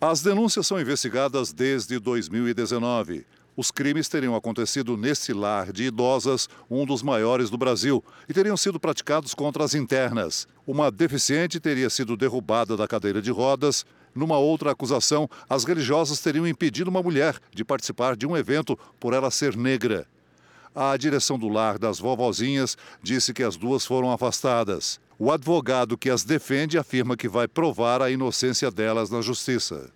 As 0.00 0.22
denúncias 0.22 0.66
são 0.66 0.80
investigadas 0.80 1.52
desde 1.52 2.00
2019. 2.00 3.24
Os 3.56 3.70
crimes 3.70 4.08
teriam 4.08 4.34
acontecido 4.34 4.96
nesse 4.96 5.32
lar 5.32 5.70
de 5.70 5.84
idosas, 5.84 6.48
um 6.70 6.86
dos 6.86 7.02
maiores 7.02 7.50
do 7.50 7.58
Brasil, 7.58 8.02
e 8.28 8.32
teriam 8.32 8.56
sido 8.56 8.80
praticados 8.80 9.34
contra 9.34 9.62
as 9.62 9.74
internas. 9.74 10.48
Uma 10.66 10.90
deficiente 10.90 11.60
teria 11.60 11.90
sido 11.90 12.16
derrubada 12.16 12.76
da 12.76 12.88
cadeira 12.88 13.20
de 13.20 13.30
rodas. 13.30 13.84
Numa 14.14 14.38
outra 14.38 14.72
acusação, 14.72 15.28
as 15.48 15.64
religiosas 15.64 16.20
teriam 16.20 16.46
impedido 16.46 16.90
uma 16.90 17.02
mulher 17.02 17.36
de 17.54 17.64
participar 17.64 18.16
de 18.16 18.26
um 18.26 18.36
evento 18.36 18.78
por 18.98 19.12
ela 19.12 19.30
ser 19.30 19.56
negra. 19.56 20.06
A 20.74 20.96
direção 20.96 21.38
do 21.38 21.48
lar 21.48 21.78
das 21.78 21.98
vovozinhas 21.98 22.76
disse 23.02 23.34
que 23.34 23.42
as 23.42 23.56
duas 23.56 23.84
foram 23.84 24.10
afastadas. 24.10 25.00
O 25.18 25.30
advogado 25.30 25.98
que 25.98 26.08
as 26.08 26.24
defende 26.24 26.78
afirma 26.78 27.16
que 27.16 27.28
vai 27.28 27.46
provar 27.46 28.00
a 28.00 28.10
inocência 28.10 28.70
delas 28.70 29.10
na 29.10 29.20
justiça. 29.20 29.90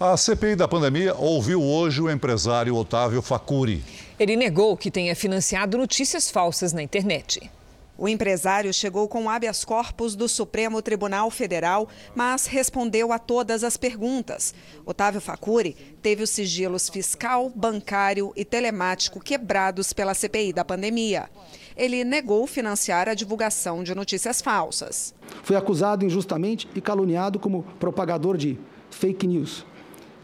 A 0.00 0.16
CPI 0.16 0.54
da 0.54 0.68
pandemia 0.68 1.14
ouviu 1.16 1.60
hoje 1.60 2.00
o 2.00 2.08
empresário 2.08 2.76
Otávio 2.76 3.20
Facuri. 3.20 3.82
Ele 4.18 4.36
negou 4.36 4.76
que 4.76 4.92
tenha 4.92 5.14
financiado 5.16 5.76
notícias 5.76 6.30
falsas 6.30 6.72
na 6.72 6.80
internet. 6.80 7.50
O 8.00 8.08
empresário 8.08 8.72
chegou 8.72 9.08
com 9.08 9.28
habeas 9.28 9.64
corpus 9.64 10.14
do 10.14 10.28
Supremo 10.28 10.80
Tribunal 10.80 11.28
Federal, 11.32 11.88
mas 12.14 12.46
respondeu 12.46 13.12
a 13.12 13.18
todas 13.18 13.64
as 13.64 13.76
perguntas. 13.76 14.54
Otávio 14.86 15.20
Facuri 15.20 15.76
teve 16.00 16.22
os 16.22 16.30
sigilos 16.30 16.88
fiscal, 16.88 17.50
bancário 17.52 18.32
e 18.36 18.44
telemático 18.44 19.18
quebrados 19.18 19.92
pela 19.92 20.14
CPI 20.14 20.52
da 20.52 20.64
pandemia. 20.64 21.28
Ele 21.76 22.04
negou 22.04 22.46
financiar 22.46 23.08
a 23.08 23.14
divulgação 23.14 23.82
de 23.82 23.92
notícias 23.96 24.40
falsas. 24.40 25.12
Foi 25.42 25.56
acusado 25.56 26.04
injustamente 26.04 26.68
e 26.76 26.80
caluniado 26.80 27.40
como 27.40 27.64
propagador 27.80 28.36
de 28.36 28.56
fake 28.90 29.26
news, 29.26 29.66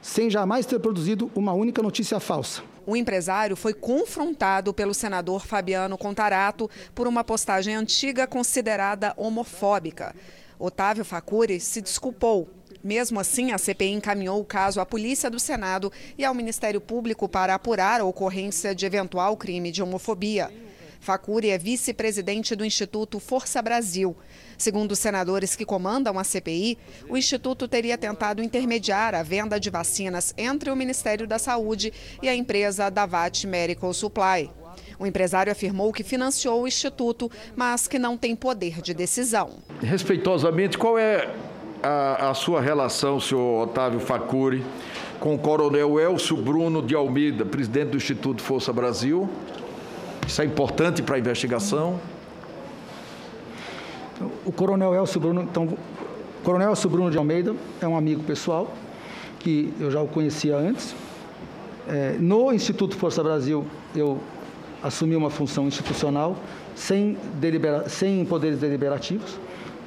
sem 0.00 0.30
jamais 0.30 0.64
ter 0.64 0.78
produzido 0.78 1.28
uma 1.34 1.52
única 1.52 1.82
notícia 1.82 2.20
falsa. 2.20 2.62
O 2.86 2.96
empresário 2.96 3.56
foi 3.56 3.72
confrontado 3.72 4.74
pelo 4.74 4.92
senador 4.92 5.46
Fabiano 5.46 5.96
Contarato 5.96 6.70
por 6.94 7.06
uma 7.06 7.24
postagem 7.24 7.74
antiga 7.74 8.26
considerada 8.26 9.14
homofóbica. 9.16 10.14
Otávio 10.58 11.04
Facuri 11.04 11.58
se 11.60 11.80
desculpou. 11.80 12.48
Mesmo 12.82 13.18
assim, 13.18 13.52
a 13.52 13.58
CPI 13.58 13.92
encaminhou 13.92 14.38
o 14.38 14.44
caso 14.44 14.80
à 14.80 14.84
Polícia 14.84 15.30
do 15.30 15.40
Senado 15.40 15.90
e 16.18 16.24
ao 16.24 16.34
Ministério 16.34 16.80
Público 16.80 17.26
para 17.26 17.54
apurar 17.54 18.00
a 18.00 18.04
ocorrência 18.04 18.74
de 18.74 18.84
eventual 18.84 19.36
crime 19.38 19.70
de 19.70 19.82
homofobia. 19.82 20.52
Facuri 21.00 21.50
é 21.50 21.58
vice-presidente 21.58 22.54
do 22.54 22.64
Instituto 22.64 23.18
Força 23.18 23.62
Brasil. 23.62 24.14
Segundo 24.56 24.92
os 24.92 24.98
senadores 24.98 25.56
que 25.56 25.64
comandam 25.64 26.18
a 26.18 26.24
CPI, 26.24 26.78
o 27.08 27.16
Instituto 27.16 27.66
teria 27.68 27.98
tentado 27.98 28.42
intermediar 28.42 29.14
a 29.14 29.22
venda 29.22 29.58
de 29.58 29.70
vacinas 29.70 30.34
entre 30.36 30.70
o 30.70 30.76
Ministério 30.76 31.26
da 31.26 31.38
Saúde 31.38 31.92
e 32.22 32.28
a 32.28 32.34
empresa 32.34 32.90
Davat 32.90 33.46
Medical 33.46 33.92
Supply. 33.92 34.50
O 34.98 35.06
empresário 35.06 35.50
afirmou 35.50 35.92
que 35.92 36.02
financiou 36.02 36.62
o 36.62 36.68
Instituto, 36.68 37.30
mas 37.56 37.88
que 37.88 37.98
não 37.98 38.16
tem 38.16 38.34
poder 38.34 38.80
de 38.80 38.94
decisão. 38.94 39.50
Respeitosamente, 39.80 40.78
qual 40.78 40.98
é 40.98 41.28
a, 41.82 42.30
a 42.30 42.34
sua 42.34 42.60
relação, 42.60 43.20
senhor 43.20 43.64
Otávio 43.64 44.00
Facuri, 44.00 44.64
com 45.20 45.34
o 45.34 45.38
coronel 45.38 45.98
Elcio 45.98 46.36
Bruno 46.36 46.82
de 46.82 46.94
Almeida, 46.94 47.44
presidente 47.44 47.90
do 47.90 47.96
Instituto 47.96 48.42
Força 48.42 48.72
Brasil? 48.72 49.28
Isso 50.26 50.40
é 50.40 50.44
importante 50.44 51.02
para 51.02 51.16
a 51.16 51.18
investigação. 51.18 52.00
O 54.44 54.52
coronel 54.52 54.94
Elcio 54.94 55.20
Bruno, 55.20 55.42
então, 55.42 55.76
coronel 56.42 56.70
Elcio 56.70 56.88
Bruno 56.88 57.10
de 57.10 57.18
Almeida 57.18 57.54
é 57.80 57.88
um 57.88 57.96
amigo 57.96 58.22
pessoal 58.22 58.72
que 59.40 59.72
eu 59.78 59.90
já 59.90 60.00
o 60.00 60.06
conhecia 60.06 60.56
antes. 60.56 60.94
É, 61.88 62.16
no 62.18 62.52
Instituto 62.52 62.96
Força 62.96 63.22
Brasil, 63.22 63.66
eu 63.94 64.18
assumi 64.82 65.16
uma 65.16 65.30
função 65.30 65.66
institucional 65.66 66.36
sem, 66.74 67.16
delibera 67.34 67.88
sem 67.88 68.24
poderes 68.24 68.58
deliberativos 68.58 69.38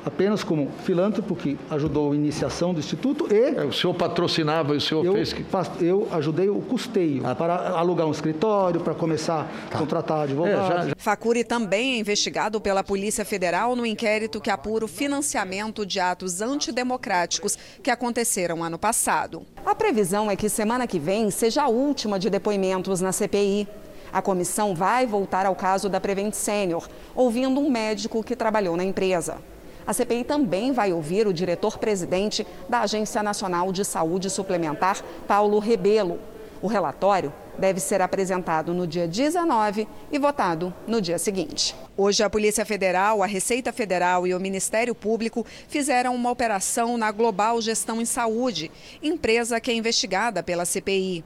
apenas 0.05 0.43
como 0.43 0.69
filântropo 0.83 1.35
que 1.35 1.57
ajudou 1.69 2.11
a 2.11 2.15
iniciação 2.15 2.73
do 2.73 2.79
Instituto 2.79 3.27
e... 3.33 3.57
É, 3.57 3.65
o 3.65 3.73
senhor 3.73 3.93
patrocinava 3.93 4.73
e 4.73 4.77
o 4.77 4.81
senhor 4.81 5.05
eu, 5.05 5.13
fez 5.13 5.33
que... 5.33 5.45
Eu 5.81 6.07
ajudei 6.11 6.49
o 6.49 6.61
custeio 6.61 7.25
ah. 7.25 7.35
para 7.35 7.69
alugar 7.69 8.07
um 8.07 8.11
escritório, 8.11 8.81
para 8.81 8.93
começar 8.93 9.47
tá. 9.69 9.77
a 9.77 9.79
contratar 9.79 10.21
advogados. 10.21 10.65
É, 10.65 10.67
já, 10.67 10.87
já. 10.87 10.93
Facuri 10.97 11.43
também 11.43 11.95
é 11.95 11.97
investigado 11.99 12.59
pela 12.61 12.83
Polícia 12.83 13.25
Federal 13.25 13.75
no 13.75 13.85
inquérito 13.85 14.41
que 14.41 14.49
apura 14.49 14.85
o 14.85 14.87
financiamento 14.87 15.85
de 15.85 15.99
atos 15.99 16.41
antidemocráticos 16.41 17.57
que 17.81 17.91
aconteceram 17.91 18.63
ano 18.63 18.77
passado. 18.77 19.45
A 19.65 19.75
previsão 19.75 20.29
é 20.29 20.35
que 20.35 20.49
semana 20.49 20.87
que 20.87 20.99
vem 20.99 21.29
seja 21.31 21.63
a 21.63 21.67
última 21.67 22.17
de 22.17 22.29
depoimentos 22.29 23.01
na 23.01 23.11
CPI. 23.11 23.67
A 24.11 24.21
comissão 24.21 24.73
vai 24.73 25.05
voltar 25.05 25.45
ao 25.45 25.55
caso 25.55 25.89
da 25.89 25.99
Prevent 25.99 26.33
Senior, 26.33 26.87
ouvindo 27.13 27.59
um 27.59 27.69
médico 27.69 28.23
que 28.23 28.35
trabalhou 28.35 28.77
na 28.77 28.83
empresa. 28.83 29.37
A 29.87 29.93
CPI 29.93 30.25
também 30.25 30.73
vai 30.73 30.91
ouvir 30.91 31.25
o 31.27 31.33
diretor-presidente 31.33 32.45
da 32.67 32.81
Agência 32.81 33.23
Nacional 33.23 33.71
de 33.71 33.85
Saúde 33.85 34.29
Suplementar, 34.29 35.01
Paulo 35.25 35.59
Rebelo. 35.59 36.19
O 36.61 36.67
relatório 36.67 37.31
deve 37.57 37.79
ser 37.79 38.01
apresentado 38.01 38.73
no 38.73 38.85
dia 38.85 39.07
19 39.07 39.87
e 40.11 40.19
votado 40.19 40.73
no 40.85 40.99
dia 40.99 41.17
seguinte. 41.17 41.73
Hoje, 41.95 42.21
a 42.21 42.29
Polícia 42.29 42.65
Federal, 42.65 43.23
a 43.23 43.25
Receita 43.25 43.71
Federal 43.71 44.27
e 44.27 44.35
o 44.35 44.39
Ministério 44.41 44.93
Público 44.93 45.45
fizeram 45.69 46.13
uma 46.13 46.31
operação 46.31 46.97
na 46.97 47.09
Global 47.09 47.61
Gestão 47.61 48.01
em 48.01 48.05
Saúde, 48.05 48.69
empresa 49.01 49.59
que 49.61 49.71
é 49.71 49.73
investigada 49.73 50.43
pela 50.43 50.65
CPI. 50.65 51.23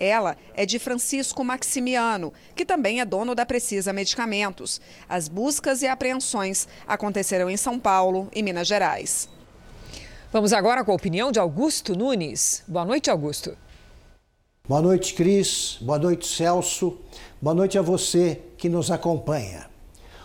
Ela 0.00 0.34
é 0.54 0.64
de 0.64 0.78
Francisco 0.78 1.44
Maximiano, 1.44 2.32
que 2.56 2.64
também 2.64 3.00
é 3.00 3.04
dono 3.04 3.34
da 3.34 3.44
Precisa 3.44 3.92
Medicamentos. 3.92 4.80
As 5.06 5.28
buscas 5.28 5.82
e 5.82 5.86
apreensões 5.86 6.66
aconteceram 6.88 7.50
em 7.50 7.56
São 7.58 7.78
Paulo 7.78 8.26
e 8.34 8.42
Minas 8.42 8.66
Gerais. 8.66 9.28
Vamos 10.32 10.54
agora 10.54 10.82
com 10.82 10.90
a 10.90 10.94
opinião 10.94 11.30
de 11.30 11.38
Augusto 11.38 11.94
Nunes. 11.94 12.62
Boa 12.66 12.86
noite, 12.86 13.10
Augusto. 13.10 13.54
Boa 14.66 14.80
noite, 14.80 15.12
Cris. 15.12 15.76
Boa 15.82 15.98
noite, 15.98 16.26
Celso. 16.26 16.98
Boa 17.42 17.54
noite 17.54 17.76
a 17.76 17.82
você 17.82 18.40
que 18.56 18.70
nos 18.70 18.90
acompanha. 18.90 19.68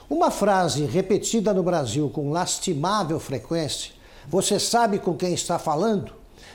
Uma 0.09 0.31
frase 0.31 0.85
repetida 0.85 1.53
no 1.53 1.63
Brasil 1.63 2.09
com 2.09 2.31
lastimável 2.31 3.19
frequência, 3.19 3.91
você 4.27 4.57
sabe 4.57 4.99
com 4.99 5.15
quem 5.17 5.33
está 5.33 5.59
falando? 5.59 6.13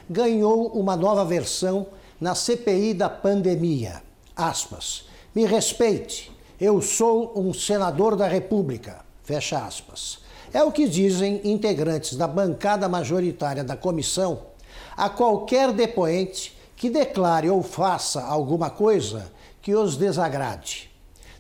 Ganhou 0.09 0.69
uma 0.69 0.97
nova 0.97 1.25
versão 1.25 1.87
na 2.21 2.35
CPI 2.35 2.95
da 2.95 3.09
pandemia. 3.09 4.03
Aspas. 4.37 5.05
Me 5.35 5.45
respeite, 5.47 6.31
eu 6.61 6.83
sou 6.83 7.33
um 7.35 7.55
senador 7.55 8.17
da 8.17 8.27
República. 8.27 9.05
Fecha 9.23 9.59
aspas. 9.59 10.19
É 10.53 10.63
o 10.63 10.73
que 10.73 10.89
dizem 10.89 11.41
integrantes 11.45 12.17
da 12.17 12.27
bancada 12.27 12.89
majoritária 12.89 13.63
da 13.63 13.77
comissão 13.77 14.51
a 14.97 15.09
qualquer 15.09 15.73
depoente 15.73 16.57
que 16.77 16.91
declare 16.91 17.49
ou 17.49 17.63
faça 17.63 18.23
alguma 18.23 18.69
coisa 18.69 19.31
que 19.63 19.75
os 19.75 19.97
desagrade. 19.97 20.91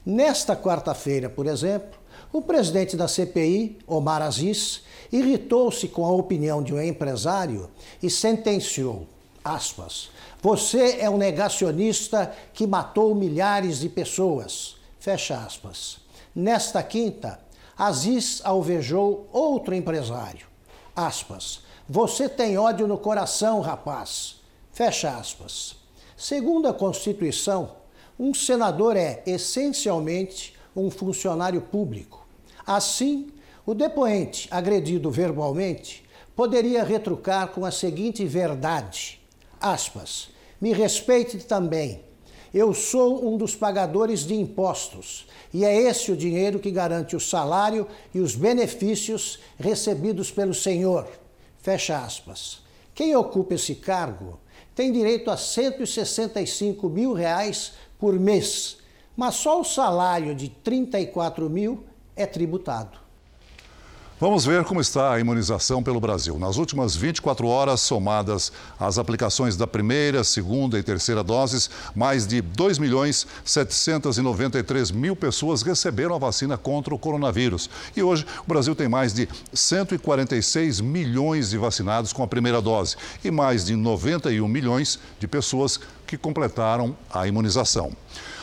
Nesta 0.04 0.56
quarta-feira, 0.56 1.28
por 1.28 1.46
exemplo, 1.46 1.98
o 2.32 2.40
presidente 2.40 2.96
da 2.96 3.08
CPI, 3.08 3.78
Omar 3.86 4.22
Aziz, 4.22 4.82
irritou-se 5.10 5.88
com 5.88 6.06
a 6.06 6.12
opinião 6.12 6.62
de 6.62 6.72
um 6.72 6.80
empresário 6.80 7.68
e 8.02 8.08
sentenciou, 8.08 9.06
aspas, 9.44 10.10
você 10.42 10.98
é 11.00 11.10
um 11.10 11.18
negacionista 11.18 12.34
que 12.52 12.66
matou 12.66 13.14
milhares 13.14 13.80
de 13.80 13.88
pessoas. 13.88 14.76
Fecha 14.98 15.36
aspas. 15.38 15.98
Nesta 16.34 16.82
quinta, 16.82 17.40
Aziz 17.76 18.42
alvejou 18.44 19.26
outro 19.32 19.74
empresário. 19.74 20.46
Aspas. 20.94 21.62
Você 21.88 22.28
tem 22.28 22.58
ódio 22.58 22.86
no 22.86 22.98
coração, 22.98 23.60
rapaz. 23.60 24.36
Fecha 24.70 25.16
aspas. 25.16 25.76
Segundo 26.16 26.68
a 26.68 26.74
Constituição, 26.74 27.70
um 28.18 28.34
senador 28.34 28.96
é 28.96 29.22
essencialmente 29.26 30.54
um 30.76 30.90
funcionário 30.90 31.62
público. 31.62 32.26
Assim, 32.66 33.32
o 33.64 33.72
depoente 33.72 34.46
agredido 34.50 35.10
verbalmente 35.10 36.04
poderia 36.36 36.84
retrucar 36.84 37.48
com 37.48 37.64
a 37.64 37.70
seguinte 37.70 38.26
verdade: 38.26 39.19
aspas, 39.60 40.30
me 40.60 40.72
respeite 40.72 41.38
também. 41.38 42.02
Eu 42.52 42.74
sou 42.74 43.28
um 43.28 43.36
dos 43.36 43.54
pagadores 43.54 44.26
de 44.26 44.34
impostos 44.34 45.26
e 45.52 45.64
é 45.64 45.74
esse 45.82 46.10
o 46.10 46.16
dinheiro 46.16 46.58
que 46.58 46.70
garante 46.70 47.14
o 47.14 47.20
salário 47.20 47.86
e 48.14 48.20
os 48.20 48.34
benefícios 48.34 49.38
recebidos 49.58 50.30
pelo 50.30 50.54
Senhor. 50.54 51.06
Fecha 51.58 51.98
aspas. 51.98 52.60
Quem 52.94 53.14
ocupa 53.14 53.54
esse 53.54 53.76
cargo 53.76 54.38
tem 54.74 54.92
direito 54.92 55.30
a 55.30 55.36
165 55.36 56.88
mil 56.88 57.12
reais 57.12 57.72
por 57.98 58.18
mês, 58.18 58.78
mas 59.16 59.34
só 59.36 59.60
o 59.60 59.64
salário 59.64 60.34
de 60.34 60.48
34 60.48 61.48
mil 61.48 61.84
é 62.16 62.26
tributado. 62.26 62.99
Vamos 64.20 64.44
ver 64.44 64.64
como 64.64 64.82
está 64.82 65.14
a 65.14 65.18
imunização 65.18 65.82
pelo 65.82 65.98
Brasil. 65.98 66.38
Nas 66.38 66.58
últimas 66.58 66.94
24 66.94 67.46
horas, 67.46 67.80
somadas 67.80 68.52
as 68.78 68.98
aplicações 68.98 69.56
da 69.56 69.66
primeira, 69.66 70.22
segunda 70.22 70.78
e 70.78 70.82
terceira 70.82 71.24
doses, 71.24 71.70
mais 71.96 72.26
de 72.26 72.42
2 72.42 72.78
milhões 72.78 73.26
793 73.46 74.90
mil 74.90 75.16
pessoas 75.16 75.62
receberam 75.62 76.14
a 76.14 76.18
vacina 76.18 76.58
contra 76.58 76.94
o 76.94 76.98
coronavírus. 76.98 77.70
E 77.96 78.02
hoje, 78.02 78.26
o 78.44 78.46
Brasil 78.46 78.74
tem 78.74 78.90
mais 78.90 79.14
de 79.14 79.26
146 79.54 80.82
milhões 80.82 81.48
de 81.48 81.56
vacinados 81.56 82.12
com 82.12 82.22
a 82.22 82.28
primeira 82.28 82.60
dose 82.60 82.96
e 83.24 83.30
mais 83.30 83.64
de 83.64 83.74
91 83.74 84.46
milhões 84.46 84.98
de 85.18 85.26
pessoas 85.26 85.80
que 86.06 86.18
completaram 86.18 86.94
a 87.10 87.26
imunização. 87.26 87.90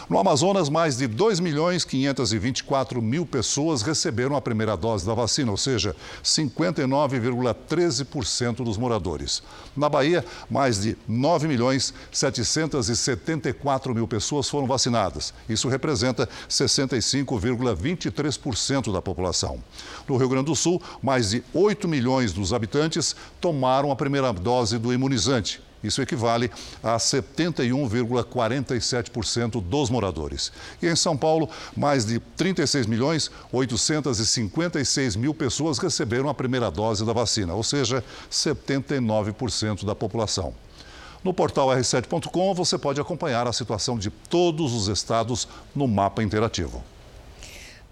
No 0.10 0.18
Amazonas, 0.18 0.70
mais 0.70 0.96
de 0.96 1.06
2 1.06 1.42
milhões 1.42 1.84
524 1.84 3.02
mil 3.02 3.26
pessoas 3.26 3.82
receberam 3.82 4.38
a 4.38 4.42
primeira 4.42 4.78
dose 4.78 5.06
da 5.06 5.14
vacina, 5.14 5.52
ou 5.52 5.58
seja, 5.58 5.94
59,13% 6.24 8.64
dos 8.64 8.78
moradores. 8.78 9.44
Na 9.76 9.90
Bahia, 9.90 10.24
mais 10.50 10.82
de 10.82 10.98
9 11.06 11.50
milhões 11.50 11.94
774 12.10 13.94
mil 13.94 14.08
pessoas 14.08 14.48
foram 14.48 14.66
vacinadas. 14.66 15.34
Isso 15.50 15.68
representa 15.68 16.30
65,23% 16.50 18.94
da 18.94 19.02
população. 19.02 19.62
No 20.08 20.16
Rio 20.16 20.30
Grande 20.30 20.46
do 20.46 20.56
Sul, 20.56 20.82
mais 21.04 21.32
de 21.32 21.44
8 21.54 21.86
milhões 21.86 22.32
dos 22.32 22.54
habitantes 22.54 23.14
tomaram 23.42 23.92
a 23.92 23.96
primeira 23.96 24.32
dose 24.32 24.78
do 24.78 24.94
imunizante. 24.94 25.67
Isso 25.88 26.02
equivale 26.02 26.52
a 26.84 26.98
71,47% 26.98 29.62
dos 29.62 29.90
moradores. 29.90 30.52
E 30.82 30.88
em 30.88 30.96
São 30.96 31.18
Paulo, 31.18 31.50
mais 31.76 32.06
de 32.06 32.20
36 32.20 32.86
milhões 32.86 33.32
856 33.52 35.16
mil 35.16 35.34
pessoas 35.34 35.80
receberam 35.80 36.30
a 36.30 36.34
primeira 36.34 36.70
dose 36.70 37.06
da 37.06 37.14
vacina, 37.14 37.54
ou 37.54 37.64
seja, 37.64 38.04
79% 38.30 39.86
da 39.86 39.96
população. 39.96 40.54
No 41.24 41.34
portal 41.34 41.70
r7.com 41.70 42.54
você 42.54 42.78
pode 42.78 43.02
acompanhar 43.02 43.48
a 43.48 43.54
situação 43.54 43.98
de 43.98 44.10
todos 44.10 44.74
os 44.74 44.88
estados 44.88 45.48
no 45.76 45.88
mapa 45.88 46.24
interativo. 46.24 46.84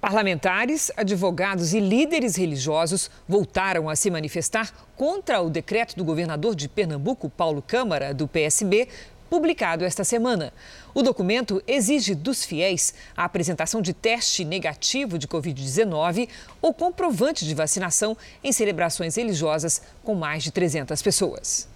Parlamentares, 0.05 0.91
advogados 0.95 1.73
e 1.73 1.79
líderes 1.79 2.35
religiosos 2.35 3.09
voltaram 3.27 3.89
a 3.89 3.95
se 3.95 4.11
manifestar 4.11 4.71
contra 4.95 5.41
o 5.41 5.49
decreto 5.49 5.95
do 5.95 6.05
governador 6.05 6.53
de 6.53 6.69
Pernambuco, 6.69 7.27
Paulo 7.27 7.59
Câmara, 7.59 8.13
do 8.13 8.27
PSB, 8.27 8.87
publicado 9.31 9.83
esta 9.83 10.03
semana. 10.03 10.53
O 10.93 11.01
documento 11.01 11.59
exige 11.65 12.13
dos 12.13 12.45
fiéis 12.45 12.93
a 13.17 13.23
apresentação 13.23 13.81
de 13.81 13.93
teste 13.93 14.45
negativo 14.45 15.17
de 15.17 15.27
Covid-19 15.27 16.29
ou 16.61 16.71
comprovante 16.71 17.43
de 17.43 17.55
vacinação 17.55 18.15
em 18.43 18.51
celebrações 18.51 19.15
religiosas 19.15 19.81
com 20.03 20.13
mais 20.13 20.43
de 20.43 20.51
300 20.51 21.01
pessoas. 21.01 21.67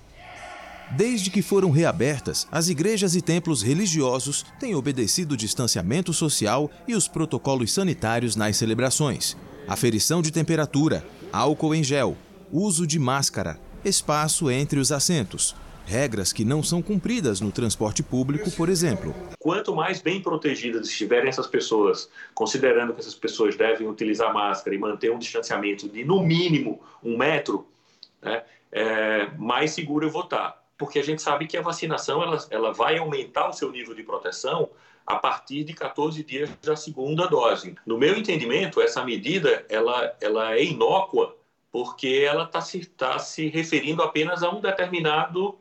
Desde 0.92 1.30
que 1.30 1.44
foram 1.44 1.70
reabertas, 1.70 2.48
as 2.52 2.68
igrejas 2.68 3.16
e 3.16 3.22
templos 3.22 3.62
religiosos 3.62 4.44
têm 4.60 4.74
obedecido 4.74 5.34
o 5.34 5.38
distanciamento 5.38 6.12
social 6.12 6.70
e 6.88 6.96
os 6.96 7.08
protocolos 7.08 7.72
sanitários 7.72 8.36
nas 8.36 8.58
celebrações. 8.58 9.38
Aferição 9.68 10.20
de 10.20 10.32
temperatura, 10.32 11.06
álcool 11.32 11.76
em 11.76 11.84
gel, 11.84 12.18
uso 12.52 12.88
de 12.88 12.98
máscara, 12.98 13.60
espaço 13.86 14.50
entre 14.50 14.80
os 14.80 14.92
assentos. 14.92 15.56
Regras 15.86 16.34
que 16.34 16.44
não 16.44 16.64
são 16.64 16.82
cumpridas 16.82 17.40
no 17.40 17.52
transporte 17.52 18.02
público, 18.02 18.50
por 18.52 18.68
exemplo. 18.68 19.14
Quanto 19.38 19.76
mais 19.76 20.02
bem 20.02 20.20
protegidas 20.20 20.88
estiverem 20.88 21.30
essas 21.30 21.46
pessoas, 21.46 22.10
considerando 22.34 22.94
que 22.94 23.00
essas 23.00 23.16
pessoas 23.16 23.56
devem 23.56 23.88
utilizar 23.88 24.34
máscara 24.34 24.76
e 24.76 24.80
manter 24.80 25.12
um 25.12 25.20
distanciamento 25.20 25.88
de 25.88 26.04
no 26.04 26.24
mínimo 26.24 26.80
um 27.04 27.16
metro, 27.16 27.68
né, 28.22 28.44
é, 28.72 29.30
mais 29.38 29.72
seguro 29.72 30.06
eu 30.06 30.12
vou 30.12 30.24
estar 30.24 30.59
porque 30.80 30.98
a 30.98 31.04
gente 31.04 31.22
sabe 31.22 31.46
que 31.46 31.58
a 31.58 31.62
vacinação 31.62 32.24
ela, 32.24 32.38
ela 32.50 32.74
vai 32.74 32.98
aumentar 32.98 33.50
o 33.50 33.54
seu 33.54 33.70
nível 33.70 33.94
de 33.94 34.02
proteção 34.02 34.70
a 35.06 35.18
partir 35.18 35.66
de 35.66 35.74
14 35.74 36.24
dias 36.24 36.50
da 36.64 36.76
segunda 36.76 37.28
dose. 37.28 37.76
No 37.86 37.98
meu 37.98 38.16
entendimento, 38.18 38.80
essa 38.80 39.04
medida 39.04 39.66
ela, 39.68 40.16
ela 40.22 40.56
é 40.56 40.64
inócua 40.64 41.36
porque 41.70 42.26
ela 42.26 42.46
está 42.46 42.62
se, 42.62 42.86
tá 42.86 43.20
se 43.20 43.50
referindo 43.50 44.02
apenas 44.02 44.42
a 44.42 44.50
um 44.50 44.62
determinado 44.62 45.58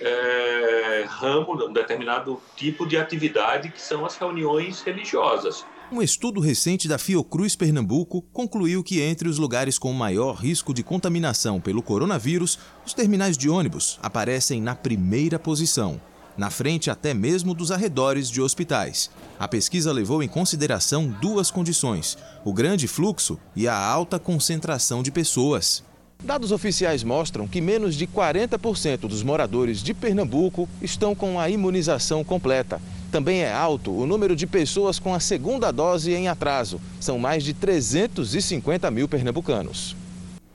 é, 0.00 1.04
ramo, 1.06 1.66
um 1.66 1.72
determinado 1.72 2.40
tipo 2.56 2.86
de 2.86 2.96
atividade 2.96 3.70
que 3.70 3.80
são 3.80 4.06
as 4.06 4.16
reuniões 4.16 4.80
religiosas. 4.80 5.66
Um 5.92 6.00
estudo 6.00 6.40
recente 6.40 6.88
da 6.88 6.96
Fiocruz 6.96 7.54
Pernambuco 7.54 8.22
concluiu 8.32 8.82
que 8.82 9.02
entre 9.02 9.28
os 9.28 9.36
lugares 9.36 9.78
com 9.78 9.92
maior 9.92 10.36
risco 10.36 10.72
de 10.72 10.82
contaminação 10.82 11.60
pelo 11.60 11.82
coronavírus, 11.82 12.58
os 12.86 12.94
terminais 12.94 13.36
de 13.36 13.50
ônibus 13.50 13.98
aparecem 14.02 14.58
na 14.58 14.74
primeira 14.74 15.38
posição, 15.38 16.00
na 16.34 16.48
frente 16.48 16.90
até 16.90 17.12
mesmo 17.12 17.52
dos 17.52 17.70
arredores 17.70 18.30
de 18.30 18.40
hospitais. 18.40 19.10
A 19.38 19.46
pesquisa 19.46 19.92
levou 19.92 20.22
em 20.22 20.28
consideração 20.28 21.08
duas 21.20 21.50
condições: 21.50 22.16
o 22.42 22.54
grande 22.54 22.88
fluxo 22.88 23.38
e 23.54 23.68
a 23.68 23.76
alta 23.76 24.18
concentração 24.18 25.02
de 25.02 25.10
pessoas. 25.10 25.84
Dados 26.24 26.52
oficiais 26.52 27.02
mostram 27.02 27.48
que 27.48 27.60
menos 27.60 27.96
de 27.96 28.06
40% 28.06 29.00
dos 29.08 29.24
moradores 29.24 29.82
de 29.82 29.92
Pernambuco 29.92 30.68
estão 30.80 31.16
com 31.16 31.38
a 31.38 31.50
imunização 31.50 32.22
completa. 32.22 32.80
Também 33.10 33.40
é 33.40 33.52
alto 33.52 33.90
o 33.90 34.06
número 34.06 34.36
de 34.36 34.46
pessoas 34.46 35.00
com 35.00 35.12
a 35.12 35.18
segunda 35.18 35.72
dose 35.72 36.12
em 36.12 36.28
atraso. 36.28 36.80
São 37.00 37.18
mais 37.18 37.42
de 37.42 37.52
350 37.52 38.88
mil 38.92 39.08
pernambucanos. 39.08 39.96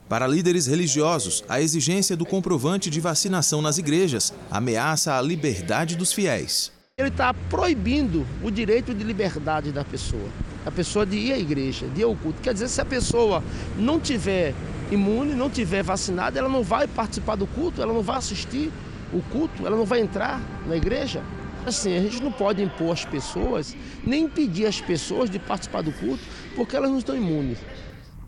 Para 0.08 0.26
líderes 0.26 0.66
religiosos, 0.66 1.44
a 1.46 1.60
exigência 1.60 2.16
do 2.16 2.24
comprovante 2.24 2.88
de 2.88 2.98
vacinação 2.98 3.60
nas 3.60 3.76
igrejas 3.76 4.32
ameaça 4.50 5.18
a 5.18 5.20
liberdade 5.20 5.96
dos 5.96 6.14
fiéis. 6.14 6.72
Ele 6.98 7.10
está 7.10 7.34
proibindo 7.34 8.26
o 8.42 8.50
direito 8.50 8.94
de 8.94 9.04
liberdade 9.04 9.70
da 9.70 9.84
pessoa. 9.84 10.28
A 10.64 10.70
pessoa 10.70 11.04
de 11.04 11.16
ir 11.16 11.32
à 11.34 11.38
igreja, 11.38 11.86
de 11.88 12.00
ir 12.00 12.04
ao 12.04 12.16
culto. 12.16 12.40
Quer 12.40 12.54
dizer, 12.54 12.68
se 12.68 12.80
a 12.80 12.84
pessoa 12.86 13.44
não 13.76 14.00
tiver 14.00 14.54
imune, 14.90 15.34
não 15.34 15.50
tiver 15.50 15.82
vacinada, 15.82 16.38
ela 16.38 16.48
não 16.48 16.62
vai 16.62 16.86
participar 16.86 17.36
do 17.36 17.46
culto, 17.46 17.82
ela 17.82 17.92
não 17.92 18.02
vai 18.02 18.16
assistir 18.16 18.72
o 19.12 19.20
culto, 19.30 19.66
ela 19.66 19.76
não 19.76 19.84
vai 19.84 20.00
entrar 20.00 20.40
na 20.66 20.76
igreja. 20.76 21.22
Assim, 21.66 21.96
a 21.96 22.00
gente 22.00 22.22
não 22.22 22.32
pode 22.32 22.62
impor 22.62 22.92
às 22.92 23.04
pessoas, 23.04 23.76
nem 24.04 24.24
impedir 24.24 24.66
as 24.66 24.80
pessoas 24.80 25.28
de 25.28 25.38
participar 25.38 25.82
do 25.82 25.92
culto, 25.92 26.22
porque 26.56 26.76
elas 26.76 26.90
não 26.90 26.98
estão 26.98 27.16
imunes. 27.16 27.58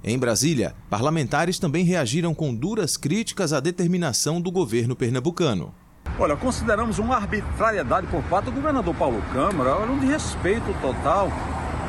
Em 0.03 0.19
Brasília, 0.19 0.75
parlamentares 0.89 1.59
também 1.59 1.85
reagiram 1.85 2.35
com 2.35 2.55
duras 2.55 2.97
críticas 2.97 3.53
à 3.53 3.61
determinação 3.61 4.41
do 4.41 4.51
governo 4.51 4.97
pernambucano. 4.97 5.75
Olha, 6.19 6.37
consideramos 6.37 6.99
uma 6.99 7.17
arbitrariedade 7.17 8.07
por 8.07 8.23
parte 8.25 8.47
do 8.47 8.53
governador 8.53 8.95
Paulo 8.95 9.23
Câmara, 9.33 9.77
um 9.91 9.99
desrespeito 9.99 10.75
total, 10.81 11.31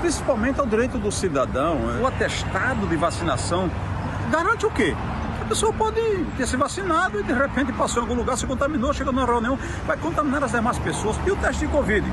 principalmente 0.01 0.59
ao 0.59 0.65
direito 0.65 0.97
do 0.97 1.11
cidadão. 1.11 1.77
O 2.01 2.07
atestado 2.07 2.85
de 2.87 2.95
vacinação 2.95 3.69
garante 4.31 4.65
o 4.65 4.71
quê? 4.71 4.95
pessoa 5.51 5.73
pode 5.73 5.99
ter 6.37 6.47
se 6.47 6.55
vacinado 6.55 7.19
e 7.19 7.23
de 7.23 7.33
repente 7.33 7.73
passou 7.73 8.01
em 8.01 8.05
algum 8.05 8.15
lugar, 8.15 8.37
se 8.37 8.47
contaminou, 8.47 8.93
chegou 8.93 9.11
numa 9.11 9.25
reunião, 9.25 9.59
vai 9.85 9.97
contaminar 9.97 10.41
as 10.45 10.51
demais 10.51 10.79
pessoas. 10.79 11.17
E 11.27 11.31
o 11.31 11.35
teste 11.35 11.65
de 11.65 11.71
Covid? 11.73 12.07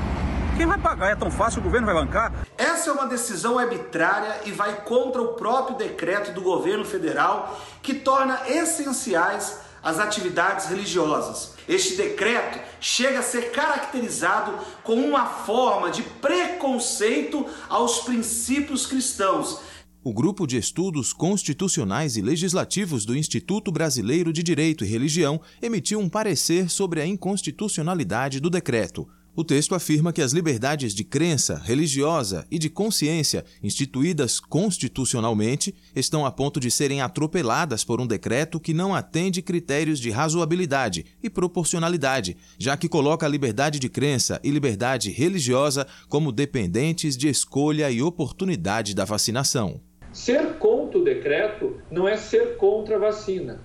Quem 0.57 0.65
vai 0.65 0.77
pagar? 0.77 1.11
É 1.11 1.15
tão 1.15 1.31
fácil, 1.31 1.61
o 1.61 1.63
governo 1.63 1.85
vai 1.85 1.95
bancar? 1.95 2.33
Essa 2.57 2.89
é 2.89 2.93
uma 2.93 3.07
decisão 3.07 3.57
arbitrária 3.57 4.41
e 4.43 4.51
vai 4.51 4.81
contra 4.81 5.21
o 5.21 5.35
próprio 5.35 5.77
decreto 5.77 6.33
do 6.33 6.41
governo 6.41 6.83
federal 6.83 7.57
que 7.81 7.93
torna 7.93 8.41
essenciais 8.45 9.59
as 9.81 9.99
atividades 9.99 10.65
religiosas. 10.65 11.53
Este 11.65 11.95
decreto 11.95 12.59
chega 12.81 13.19
a 13.19 13.23
ser 13.23 13.51
caracterizado 13.51 14.53
como 14.83 15.07
uma 15.07 15.25
forma 15.25 15.89
de 15.91 16.03
preconceito 16.03 17.45
aos 17.69 17.99
princípios 17.99 18.85
cristãos 18.85 19.61
o 20.01 20.13
Grupo 20.13 20.47
de 20.47 20.55
Estudos 20.55 21.11
Constitucionais 21.11 22.15
e 22.15 22.21
Legislativos 22.21 23.03
do 23.03 23.17
Instituto 23.17 23.69
Brasileiro 23.69 24.31
de 24.31 24.41
Direito 24.41 24.85
e 24.85 24.87
Religião 24.87 25.41
emitiu 25.61 25.99
um 25.99 26.07
parecer 26.07 26.69
sobre 26.69 27.01
a 27.01 27.05
inconstitucionalidade 27.05 28.39
do 28.39 28.49
decreto. 28.49 29.07
O 29.35 29.43
texto 29.43 29.75
afirma 29.75 30.13
que 30.13 30.21
as 30.21 30.31
liberdades 30.31 30.93
de 30.93 31.03
crença, 31.03 31.61
religiosa 31.63 32.47
e 32.49 32.57
de 32.57 32.69
consciência, 32.69 33.45
instituídas 33.61 34.39
constitucionalmente, 34.39 35.75
estão 35.93 36.25
a 36.25 36.31
ponto 36.31 36.59
de 36.59 36.71
serem 36.71 37.01
atropeladas 37.01 37.83
por 37.83 37.99
um 37.99 38.07
decreto 38.07 38.59
que 38.59 38.73
não 38.73 38.95
atende 38.95 39.41
critérios 39.41 39.99
de 39.99 40.09
razoabilidade 40.09 41.05
e 41.21 41.29
proporcionalidade, 41.29 42.37
já 42.57 42.75
que 42.75 42.89
coloca 42.89 43.25
a 43.25 43.29
liberdade 43.29 43.79
de 43.79 43.89
crença 43.89 44.39
e 44.43 44.49
liberdade 44.49 45.11
religiosa 45.11 45.85
como 46.07 46.31
dependentes 46.31 47.17
de 47.17 47.27
escolha 47.27 47.91
e 47.91 48.01
oportunidade 48.01 48.95
da 48.95 49.05
vacinação. 49.05 49.88
Ser 50.11 50.55
contra 50.57 50.97
o 50.97 51.03
decreto 51.03 51.77
não 51.91 52.07
é 52.07 52.17
ser 52.17 52.57
contra 52.57 52.95
a 52.95 52.99
vacina. 52.99 53.61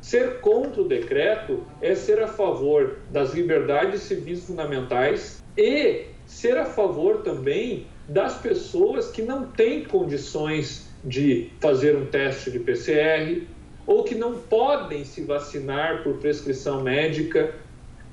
Ser 0.00 0.40
contra 0.40 0.82
o 0.82 0.88
decreto 0.88 1.64
é 1.80 1.94
ser 1.94 2.22
a 2.22 2.28
favor 2.28 2.98
das 3.10 3.34
liberdades 3.34 4.02
civis 4.02 4.44
fundamentais 4.44 5.42
e 5.56 6.04
ser 6.26 6.58
a 6.58 6.64
favor 6.66 7.22
também 7.22 7.86
das 8.08 8.38
pessoas 8.38 9.10
que 9.10 9.22
não 9.22 9.46
têm 9.50 9.84
condições 9.84 10.88
de 11.02 11.50
fazer 11.60 11.96
um 11.96 12.06
teste 12.06 12.50
de 12.50 12.58
PCR 12.58 13.46
ou 13.86 14.04
que 14.04 14.14
não 14.14 14.38
podem 14.38 15.04
se 15.04 15.22
vacinar 15.22 16.02
por 16.02 16.18
prescrição 16.18 16.82
médica, 16.82 17.54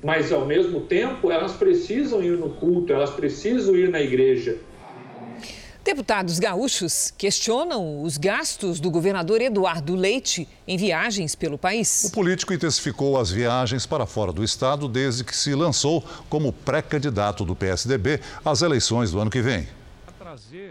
mas 0.02 0.32
ao 0.32 0.46
mesmo 0.46 0.80
tempo 0.82 1.30
elas 1.30 1.52
precisam 1.52 2.22
ir 2.22 2.38
no 2.38 2.50
culto, 2.50 2.92
elas 2.92 3.10
precisam 3.10 3.76
ir 3.76 3.88
na 3.90 4.00
igreja. 4.00 4.58
Deputados 5.84 6.38
gaúchos 6.38 7.12
questionam 7.16 8.02
os 8.02 8.16
gastos 8.16 8.80
do 8.80 8.90
governador 8.90 9.42
Eduardo 9.42 9.94
Leite 9.94 10.48
em 10.66 10.78
viagens 10.78 11.34
pelo 11.34 11.58
país. 11.58 12.04
O 12.04 12.10
político 12.10 12.54
intensificou 12.54 13.20
as 13.20 13.30
viagens 13.30 13.84
para 13.84 14.06
fora 14.06 14.32
do 14.32 14.42
estado 14.42 14.88
desde 14.88 15.22
que 15.22 15.36
se 15.36 15.54
lançou 15.54 16.02
como 16.30 16.54
pré-candidato 16.54 17.44
do 17.44 17.54
PSDB 17.54 18.18
às 18.42 18.62
eleições 18.62 19.10
do 19.10 19.20
ano 19.20 19.30
que 19.30 19.42
vem. 19.42 19.68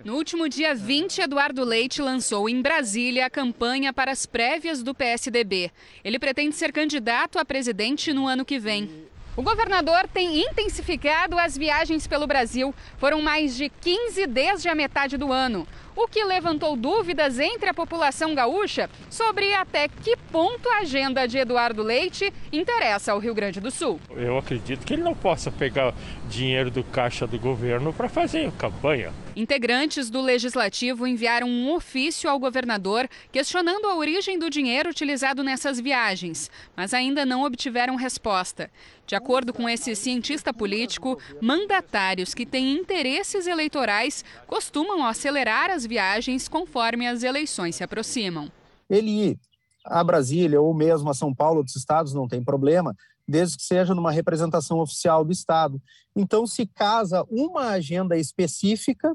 No 0.04 0.16
último 0.16 0.50
dia 0.50 0.74
20, 0.74 1.22
Eduardo 1.22 1.64
Leite 1.64 2.02
lançou 2.02 2.50
em 2.50 2.60
Brasília 2.60 3.28
a 3.28 3.30
campanha 3.30 3.94
para 3.94 4.12
as 4.12 4.26
prévias 4.26 4.82
do 4.82 4.96
PSDB. 4.96 5.72
Ele 6.04 6.18
pretende 6.18 6.56
ser 6.56 6.74
candidato 6.74 7.38
a 7.38 7.46
presidente 7.46 8.12
no 8.12 8.28
ano 8.28 8.44
que 8.44 8.58
vem. 8.58 8.90
O 9.36 9.42
governador 9.42 10.08
tem 10.14 10.42
intensificado 10.42 11.40
as 11.40 11.58
viagens 11.58 12.06
pelo 12.06 12.28
Brasil. 12.28 12.74
Foram 13.00 13.20
mais 13.20 13.56
de 13.56 13.68
15 13.68 14.28
desde 14.28 14.70
a 14.70 14.76
metade 14.76 15.18
do 15.18 15.32
ano 15.32 15.68
o 15.96 16.08
que 16.08 16.24
levantou 16.24 16.76
dúvidas 16.76 17.40
entre 17.40 17.70
a 17.70 17.74
população 17.74 18.34
gaúcha 18.34 18.90
sobre 19.10 19.54
até 19.54 19.88
que 19.88 20.16
ponto 20.32 20.68
a 20.70 20.80
agenda 20.80 21.28
de 21.28 21.38
Eduardo 21.38 21.84
Leite 21.84 22.34
interessa 22.52 23.12
ao 23.12 23.20
Rio 23.20 23.34
Grande 23.34 23.60
do 23.60 23.72
Sul. 23.72 24.00
Eu 24.12 24.38
acredito 24.38 24.86
que 24.86 24.94
ele 24.94 25.04
não 25.04 25.16
possa 25.16 25.52
pegar 25.52 25.94
dinheiro 26.30 26.72
do 26.72 26.84
caixa 26.84 27.28
do 27.28 27.40
governo 27.40 27.94
para 27.94 28.10
fazer 28.10 28.52
campanha. 28.54 29.14
Integrantes 29.36 30.12
do 30.12 30.22
legislativo 30.22 31.08
enviaram 31.08 31.48
um 31.48 31.74
ofício 31.74 32.30
ao 32.30 32.38
governador 32.38 33.10
questionando 33.32 33.86
a 33.88 33.96
origem 33.96 34.38
do 34.38 34.50
dinheiro 34.50 34.90
utilizado 34.90 35.44
nessas 35.44 35.80
viagens, 35.80 36.52
mas 36.76 36.94
ainda 36.94 37.26
não 37.26 37.44
obtiveram 37.44 37.96
resposta. 37.96 38.70
De 39.06 39.16
acordo 39.16 39.52
com 39.52 39.68
esse 39.68 39.96
cientista 39.96 40.54
político, 40.54 41.20
mandatários 41.42 42.34
que 42.34 42.46
têm 42.46 42.74
interesses 42.74 43.48
eleitorais 43.48 44.24
costumam 44.48 45.06
acelerar 45.06 45.70
as 45.72 45.83
viagens 45.86 46.48
conforme 46.48 47.08
as 47.08 47.24
eleições 47.24 47.76
se 47.76 47.84
aproximam. 47.84 48.52
Ele 48.90 49.30
ir 49.30 49.40
a 49.86 50.04
Brasília 50.04 50.62
ou 50.62 50.74
mesmo 50.74 51.10
a 51.10 51.14
São 51.14 51.34
Paulo 51.34 51.64
dos 51.64 51.76
estados 51.76 52.14
não 52.14 52.28
tem 52.28 52.44
problema, 52.44 52.96
desde 53.28 53.58
que 53.58 53.64
seja 53.64 53.94
numa 53.94 54.12
representação 54.12 54.80
oficial 54.80 55.24
do 55.24 55.32
Estado. 55.32 55.82
Então, 56.16 56.48
se 56.48 56.66
casa 56.66 57.26
uma 57.30 57.70
agenda 57.70 58.18
específica, 58.18 59.14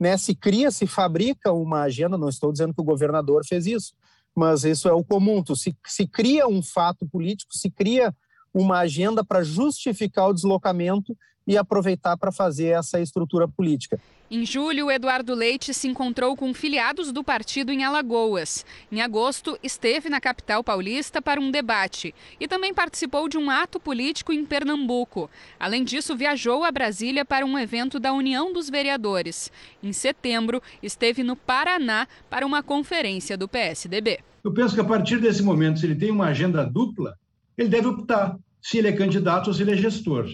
né, 0.00 0.16
se 0.16 0.34
cria, 0.34 0.70
se 0.70 0.86
fabrica 0.86 1.52
uma 1.52 1.82
agenda, 1.82 2.16
não 2.16 2.28
estou 2.28 2.52
dizendo 2.52 2.74
que 2.74 2.80
o 2.80 2.84
governador 2.84 3.44
fez 3.44 3.66
isso, 3.66 3.94
mas 4.34 4.64
isso 4.64 4.88
é 4.88 4.92
o 4.92 5.04
comum, 5.04 5.42
se, 5.56 5.76
se 5.86 6.06
cria 6.06 6.46
um 6.46 6.62
fato 6.62 7.06
político, 7.06 7.54
se 7.54 7.70
cria 7.70 8.14
uma 8.52 8.78
agenda 8.78 9.24
para 9.24 9.42
justificar 9.42 10.28
o 10.28 10.34
deslocamento 10.34 11.16
e 11.46 11.56
aproveitar 11.56 12.16
para 12.16 12.30
fazer 12.30 12.68
essa 12.68 13.00
estrutura 13.00 13.48
política. 13.48 13.98
Em 14.30 14.44
julho, 14.44 14.90
Eduardo 14.90 15.34
Leite 15.34 15.72
se 15.72 15.88
encontrou 15.88 16.36
com 16.36 16.52
filiados 16.52 17.10
do 17.10 17.24
partido 17.24 17.72
em 17.72 17.82
Alagoas. 17.82 18.66
Em 18.92 19.00
agosto, 19.00 19.58
esteve 19.62 20.10
na 20.10 20.20
capital 20.20 20.62
paulista 20.62 21.22
para 21.22 21.40
um 21.40 21.50
debate 21.50 22.14
e 22.38 22.46
também 22.46 22.74
participou 22.74 23.26
de 23.26 23.38
um 23.38 23.48
ato 23.48 23.80
político 23.80 24.30
em 24.30 24.44
Pernambuco. 24.44 25.30
Além 25.58 25.82
disso, 25.82 26.14
viajou 26.14 26.62
a 26.62 26.70
Brasília 26.70 27.24
para 27.24 27.46
um 27.46 27.58
evento 27.58 27.98
da 27.98 28.12
União 28.12 28.52
dos 28.52 28.68
Vereadores. 28.68 29.50
Em 29.82 29.94
setembro, 29.94 30.62
esteve 30.82 31.22
no 31.22 31.34
Paraná 31.34 32.06
para 32.28 32.44
uma 32.44 32.62
conferência 32.62 33.38
do 33.38 33.48
PSDB. 33.48 34.18
Eu 34.44 34.52
penso 34.52 34.74
que 34.74 34.80
a 34.82 34.84
partir 34.84 35.18
desse 35.18 35.42
momento, 35.42 35.80
se 35.80 35.86
ele 35.86 35.96
tem 35.96 36.10
uma 36.10 36.26
agenda 36.26 36.62
dupla, 36.64 37.16
ele 37.58 37.68
deve 37.68 37.88
optar 37.88 38.38
se 38.62 38.78
ele 38.78 38.88
é 38.88 38.92
candidato 38.92 39.48
ou 39.48 39.54
se 39.54 39.62
ele 39.62 39.72
é 39.72 39.76
gestor. 39.76 40.26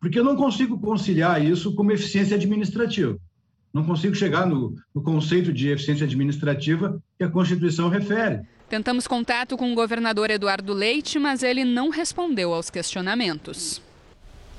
Porque 0.00 0.18
eu 0.18 0.24
não 0.24 0.36
consigo 0.36 0.78
conciliar 0.78 1.44
isso 1.44 1.74
com 1.74 1.90
eficiência 1.90 2.36
administrativa. 2.36 3.18
Não 3.74 3.84
consigo 3.84 4.14
chegar 4.14 4.46
no, 4.46 4.74
no 4.94 5.02
conceito 5.02 5.52
de 5.52 5.68
eficiência 5.68 6.06
administrativa 6.06 7.02
que 7.18 7.24
a 7.24 7.30
Constituição 7.30 7.88
refere. 7.88 8.42
Tentamos 8.68 9.06
contato 9.06 9.56
com 9.56 9.72
o 9.72 9.74
governador 9.74 10.30
Eduardo 10.30 10.72
Leite, 10.72 11.18
mas 11.18 11.42
ele 11.42 11.64
não 11.64 11.90
respondeu 11.90 12.54
aos 12.54 12.70
questionamentos. 12.70 13.82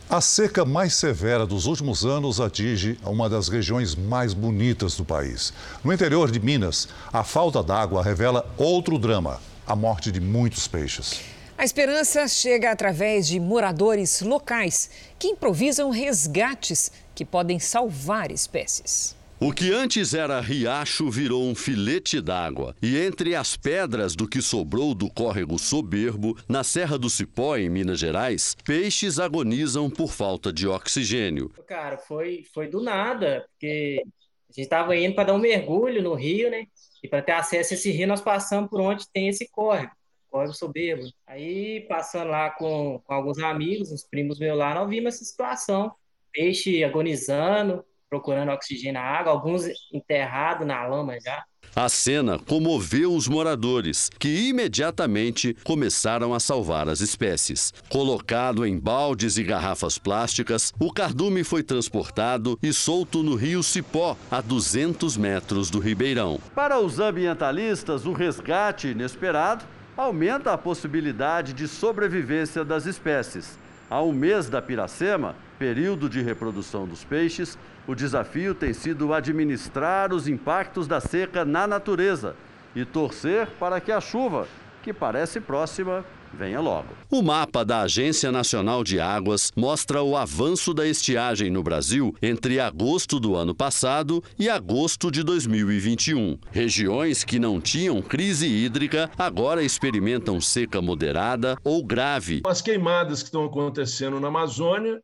A 0.09 0.19
seca 0.19 0.65
mais 0.65 0.95
severa 0.95 1.45
dos 1.45 1.67
últimos 1.67 2.03
anos 2.03 2.41
atinge 2.41 2.97
uma 3.05 3.29
das 3.29 3.47
regiões 3.47 3.95
mais 3.95 4.33
bonitas 4.33 4.97
do 4.97 5.05
país. 5.05 5.53
No 5.83 5.93
interior 5.93 6.31
de 6.31 6.39
Minas, 6.39 6.89
a 7.13 7.23
falta 7.23 7.61
d'água 7.61 8.03
revela 8.03 8.51
outro 8.57 8.97
drama: 8.97 9.39
a 9.67 9.75
morte 9.75 10.11
de 10.11 10.19
muitos 10.19 10.67
peixes. 10.67 11.21
A 11.59 11.65
esperança 11.65 12.25
chega 12.25 12.71
através 12.71 13.27
de 13.27 13.37
moradores 13.37 14.21
locais 14.21 14.89
que 15.19 15.27
improvisam 15.27 15.89
resgates 15.89 16.89
que 17.13 17.25
podem 17.25 17.59
salvar 17.59 18.31
espécies. 18.31 19.13
O 19.41 19.51
que 19.51 19.73
antes 19.73 20.13
era 20.13 20.39
riacho 20.39 21.11
virou 21.11 21.43
um 21.43 21.53
filete 21.53 22.21
d'água. 22.21 22.77
E 22.81 22.97
entre 22.97 23.35
as 23.35 23.57
pedras 23.57 24.15
do 24.15 24.25
que 24.25 24.41
sobrou 24.41 24.95
do 24.95 25.09
córrego 25.11 25.59
Soberbo, 25.59 26.37
na 26.47 26.63
Serra 26.63 26.97
do 26.97 27.09
Cipó, 27.09 27.57
em 27.57 27.67
Minas 27.67 27.99
Gerais, 27.99 28.55
peixes 28.63 29.19
agonizam 29.19 29.89
por 29.89 30.13
falta 30.13 30.53
de 30.53 30.65
oxigênio. 30.65 31.51
Cara, 31.67 31.97
foi, 31.97 32.45
foi 32.53 32.69
do 32.69 32.81
nada, 32.81 33.45
porque 33.51 34.01
a 34.49 34.53
gente 34.53 34.63
estava 34.63 34.95
indo 34.95 35.13
para 35.13 35.25
dar 35.25 35.33
um 35.33 35.39
mergulho 35.39 36.01
no 36.01 36.13
rio, 36.13 36.49
né? 36.49 36.67
E 37.03 37.07
para 37.09 37.21
ter 37.21 37.33
acesso 37.33 37.73
a 37.73 37.75
esse 37.75 37.91
rio, 37.91 38.07
nós 38.07 38.21
passamos 38.21 38.69
por 38.69 38.79
onde 38.79 39.03
tem 39.11 39.27
esse 39.27 39.45
córrego. 39.49 39.98
Córrego 40.29 40.53
Soberbo. 40.53 41.03
Aí, 41.27 41.81
passando 41.87 42.29
lá 42.29 42.49
com, 42.51 43.01
com 43.05 43.13
alguns 43.13 43.39
amigos, 43.39 43.91
uns 43.91 44.03
primos 44.03 44.39
meus 44.39 44.57
lá, 44.57 44.73
nós 44.73 44.89
vimos 44.89 45.15
essa 45.15 45.25
situação. 45.25 45.91
Peixe 46.31 46.83
agonizando, 46.83 47.83
procurando 48.09 48.51
oxigênio 48.51 48.93
na 48.93 49.01
água, 49.01 49.31
alguns 49.31 49.65
enterrados 49.93 50.65
na 50.65 50.85
lama 50.85 51.19
já. 51.19 51.43
A 51.75 51.87
cena 51.87 52.39
comoveu 52.39 53.13
os 53.13 53.27
moradores, 53.27 54.09
que 54.17 54.49
imediatamente 54.49 55.55
começaram 55.63 56.33
a 56.33 56.39
salvar 56.39 56.89
as 56.89 56.99
espécies. 56.99 57.71
Colocado 57.89 58.65
em 58.65 58.77
baldes 58.77 59.37
e 59.37 59.43
garrafas 59.43 59.97
plásticas, 59.97 60.73
o 60.79 60.91
cardume 60.91 61.43
foi 61.43 61.61
transportado 61.61 62.57
e 62.61 62.73
solto 62.73 63.21
no 63.21 63.35
rio 63.35 63.61
Cipó, 63.61 64.17
a 64.31 64.41
200 64.41 65.15
metros 65.15 65.69
do 65.69 65.79
Ribeirão. 65.79 66.39
Para 66.55 66.79
os 66.79 66.99
ambientalistas, 66.99 68.05
o 68.05 68.13
resgate 68.13 68.89
inesperado 68.89 69.63
aumenta 70.01 70.53
a 70.53 70.57
possibilidade 70.57 71.51
de 71.51 71.67
sobrevivência 71.67 72.63
das 72.63 72.85
espécies. 72.85 73.59
Há 73.89 74.01
um 74.01 74.13
mês 74.13 74.49
da 74.49 74.61
piracema, 74.61 75.35
período 75.57 76.07
de 76.09 76.21
reprodução 76.21 76.87
dos 76.87 77.03
peixes, 77.03 77.57
o 77.85 77.93
desafio 77.93 78.55
tem 78.55 78.71
sido 78.71 79.13
administrar 79.13 80.13
os 80.13 80.27
impactos 80.27 80.87
da 80.87 81.01
seca 81.01 81.43
na 81.43 81.67
natureza 81.67 82.35
e 82.73 82.85
torcer 82.85 83.47
para 83.59 83.81
que 83.81 83.91
a 83.91 83.99
chuva, 83.99 84.47
que 84.83 84.93
parece 84.93 85.41
próxima, 85.41 86.05
venha 86.33 86.59
logo. 86.59 86.87
O 87.09 87.21
mapa 87.21 87.63
da 87.63 87.81
Agência 87.81 88.31
Nacional 88.31 88.83
de 88.83 88.99
Águas 88.99 89.51
mostra 89.55 90.01
o 90.01 90.15
avanço 90.15 90.73
da 90.73 90.87
estiagem 90.87 91.49
no 91.49 91.63
Brasil 91.63 92.15
entre 92.21 92.59
agosto 92.59 93.19
do 93.19 93.35
ano 93.35 93.53
passado 93.53 94.23
e 94.37 94.49
agosto 94.49 95.11
de 95.11 95.23
2021. 95.23 96.37
Regiões 96.51 97.23
que 97.23 97.39
não 97.39 97.59
tinham 97.59 98.01
crise 98.01 98.47
hídrica 98.47 99.09
agora 99.17 99.63
experimentam 99.63 100.39
seca 100.39 100.81
moderada 100.81 101.57
ou 101.63 101.83
grave. 101.83 102.41
As 102.45 102.61
queimadas 102.61 103.21
que 103.21 103.29
estão 103.29 103.45
acontecendo 103.45 104.19
na 104.19 104.27
Amazônia 104.27 105.01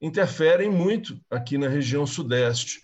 interferem 0.00 0.70
muito 0.70 1.18
aqui 1.30 1.56
na 1.56 1.68
região 1.68 2.06
sudeste. 2.06 2.83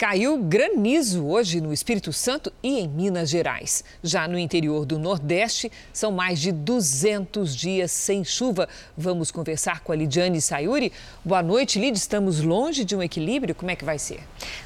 Caiu 0.00 0.38
granizo 0.38 1.26
hoje 1.26 1.60
no 1.60 1.74
Espírito 1.74 2.10
Santo 2.10 2.50
e 2.62 2.78
em 2.78 2.88
Minas 2.88 3.28
Gerais. 3.28 3.84
Já 4.02 4.26
no 4.26 4.38
interior 4.38 4.86
do 4.86 4.98
Nordeste, 4.98 5.70
são 5.92 6.10
mais 6.10 6.40
de 6.40 6.52
200 6.52 7.54
dias 7.54 7.92
sem 7.92 8.24
chuva. 8.24 8.66
Vamos 8.96 9.30
conversar 9.30 9.80
com 9.80 9.92
a 9.92 9.94
Lidiane 9.94 10.40
Sayuri. 10.40 10.90
Boa 11.22 11.42
noite, 11.42 11.78
Lid. 11.78 11.98
Estamos 11.98 12.40
longe 12.40 12.82
de 12.82 12.96
um 12.96 13.02
equilíbrio. 13.02 13.54
Como 13.54 13.70
é 13.70 13.76
que 13.76 13.84
vai 13.84 13.98
ser? 13.98 14.20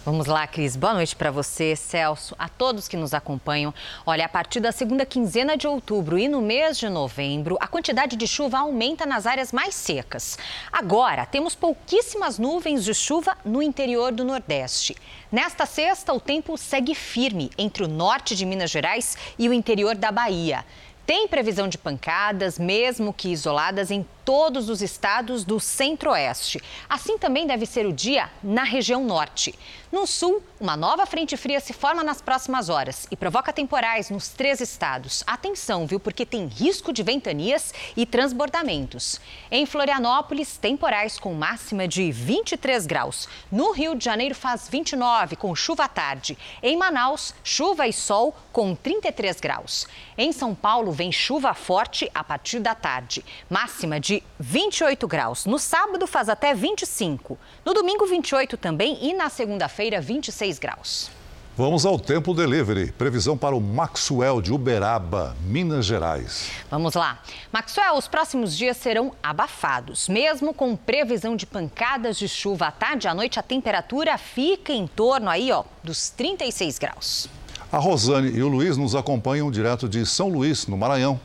Vamos 0.04 0.28
lá, 0.28 0.46
Cris. 0.46 0.76
Boa 0.76 0.94
noite 0.94 1.16
para 1.16 1.32
você, 1.32 1.74
Celso, 1.74 2.36
a 2.38 2.48
todos 2.48 2.86
que 2.86 2.96
nos 2.96 3.12
acompanham. 3.12 3.74
Olha, 4.06 4.26
a 4.26 4.28
partir 4.28 4.60
da 4.60 4.70
segunda 4.70 5.04
quinzena 5.04 5.56
de 5.56 5.66
outubro 5.66 6.16
e 6.16 6.28
no 6.28 6.40
mês 6.40 6.78
de 6.78 6.88
novembro, 6.88 7.56
a 7.58 7.66
quantidade 7.66 8.14
de 8.14 8.28
chuva 8.28 8.58
aumenta 8.58 9.04
nas 9.04 9.26
áreas 9.26 9.50
mais 9.50 9.74
secas. 9.74 10.38
Agora, 10.72 11.26
temos 11.26 11.56
pouquíssimas 11.56 12.38
nuvens 12.38 12.84
de 12.84 12.94
chuva 12.94 13.36
no 13.44 13.60
interior 13.60 14.12
do 14.12 14.24
Nordeste. 14.24 14.94
Nesta 15.34 15.66
sexta, 15.66 16.12
o 16.12 16.20
tempo 16.20 16.56
segue 16.56 16.94
firme 16.94 17.50
entre 17.58 17.82
o 17.82 17.88
norte 17.88 18.36
de 18.36 18.46
Minas 18.46 18.70
Gerais 18.70 19.18
e 19.36 19.48
o 19.48 19.52
interior 19.52 19.96
da 19.96 20.12
Bahia. 20.12 20.64
Tem 21.06 21.28
previsão 21.28 21.68
de 21.68 21.76
pancadas, 21.76 22.58
mesmo 22.58 23.12
que 23.12 23.28
isoladas, 23.28 23.90
em 23.90 24.06
todos 24.24 24.70
os 24.70 24.80
estados 24.80 25.44
do 25.44 25.60
centro-oeste. 25.60 26.60
Assim 26.88 27.18
também 27.18 27.46
deve 27.46 27.66
ser 27.66 27.84
o 27.86 27.92
dia 27.92 28.30
na 28.42 28.64
região 28.64 29.04
norte. 29.04 29.54
No 29.92 30.06
sul, 30.06 30.42
uma 30.58 30.76
nova 30.76 31.06
frente 31.06 31.36
fria 31.36 31.60
se 31.60 31.72
forma 31.72 32.02
nas 32.02 32.20
próximas 32.20 32.68
horas 32.68 33.06
e 33.10 33.16
provoca 33.16 33.52
temporais 33.52 34.10
nos 34.10 34.28
três 34.30 34.60
estados. 34.60 35.22
Atenção, 35.26 35.86
viu? 35.86 36.00
Porque 36.00 36.26
tem 36.26 36.46
risco 36.46 36.92
de 36.92 37.02
ventanias 37.02 37.72
e 37.96 38.04
transbordamentos. 38.04 39.20
Em 39.50 39.66
Florianópolis, 39.66 40.56
temporais 40.56 41.18
com 41.18 41.32
máxima 41.34 41.86
de 41.86 42.10
23 42.10 42.86
graus. 42.86 43.28
No 43.52 43.70
Rio 43.70 43.94
de 43.94 44.04
Janeiro 44.04 44.34
faz 44.34 44.68
29, 44.68 45.36
com 45.36 45.54
chuva 45.54 45.84
à 45.84 45.88
tarde. 45.88 46.36
Em 46.62 46.76
Manaus, 46.76 47.34
chuva 47.44 47.86
e 47.86 47.92
sol 47.92 48.34
com 48.52 48.74
33 48.74 49.38
graus. 49.38 49.86
Em 50.18 50.32
São 50.32 50.54
Paulo, 50.54 50.90
vem 50.94 51.12
chuva 51.12 51.52
forte 51.52 52.10
a 52.14 52.24
partir 52.24 52.60
da 52.60 52.74
tarde. 52.74 53.24
Máxima 53.50 54.00
de 54.00 54.22
28 54.38 55.06
graus. 55.06 55.44
No 55.44 55.58
sábado 55.58 56.06
faz 56.06 56.28
até 56.28 56.54
25. 56.54 57.38
No 57.64 57.74
domingo, 57.74 58.06
28 58.06 58.56
também 58.56 58.98
e 59.02 59.12
na 59.12 59.28
segunda-feira, 59.28 60.00
26 60.00 60.58
graus. 60.58 61.10
Vamos 61.56 61.86
ao 61.86 62.00
tempo 62.00 62.34
delivery. 62.34 62.90
Previsão 62.90 63.38
para 63.38 63.54
o 63.54 63.60
Maxwell 63.60 64.42
de 64.42 64.52
Uberaba, 64.52 65.36
Minas 65.42 65.86
Gerais. 65.86 66.50
Vamos 66.68 66.94
lá. 66.94 67.22
Maxwell, 67.52 67.94
os 67.94 68.08
próximos 68.08 68.56
dias 68.56 68.76
serão 68.76 69.12
abafados. 69.22 70.08
Mesmo 70.08 70.52
com 70.52 70.74
previsão 70.74 71.36
de 71.36 71.46
pancadas 71.46 72.18
de 72.18 72.26
chuva 72.26 72.66
à 72.66 72.72
tarde 72.72 73.06
e 73.06 73.08
à 73.08 73.14
noite, 73.14 73.38
a 73.38 73.42
temperatura 73.42 74.18
fica 74.18 74.72
em 74.72 74.88
torno 74.88 75.30
aí, 75.30 75.52
ó, 75.52 75.62
dos 75.84 76.10
36 76.10 76.76
graus. 76.76 77.28
A 77.74 77.78
Rosane 77.78 78.30
e 78.30 78.40
o 78.40 78.46
Luiz 78.46 78.76
nos 78.76 78.94
acompanham 78.94 79.50
direto 79.50 79.88
de 79.88 80.06
São 80.06 80.28
Luís, 80.28 80.68
no 80.68 80.76
Maranhão. 80.76 81.20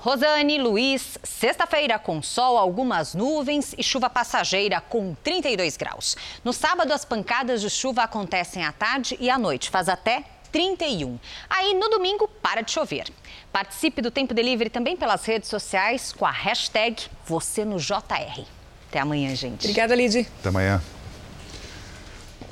Rosane, 0.00 0.58
Luiz, 0.58 1.16
sexta-feira 1.22 2.00
com 2.00 2.20
sol, 2.20 2.58
algumas 2.58 3.14
nuvens 3.14 3.72
e 3.78 3.82
chuva 3.84 4.10
passageira 4.10 4.80
com 4.80 5.14
32 5.22 5.76
graus. 5.76 6.16
No 6.42 6.52
sábado, 6.52 6.90
as 6.90 7.04
pancadas 7.04 7.60
de 7.60 7.70
chuva 7.70 8.02
acontecem 8.02 8.64
à 8.64 8.72
tarde 8.72 9.16
e 9.20 9.30
à 9.30 9.38
noite, 9.38 9.70
faz 9.70 9.88
até 9.88 10.24
31. 10.50 11.16
Aí 11.48 11.74
no 11.74 11.88
domingo, 11.90 12.26
para 12.42 12.62
de 12.62 12.72
chover. 12.72 13.06
Participe 13.52 14.02
do 14.02 14.10
Tempo 14.10 14.34
Delivery 14.34 14.68
também 14.68 14.96
pelas 14.96 15.24
redes 15.24 15.48
sociais 15.48 16.12
com 16.12 16.26
a 16.26 16.32
hashtag 16.32 17.04
Você 17.24 17.64
no 17.64 17.78
JR. 17.78 18.44
Até 18.88 18.98
amanhã, 18.98 19.32
gente. 19.36 19.60
Obrigada, 19.60 19.94
Lid. 19.94 20.26
Até 20.40 20.48
amanhã. 20.48 20.82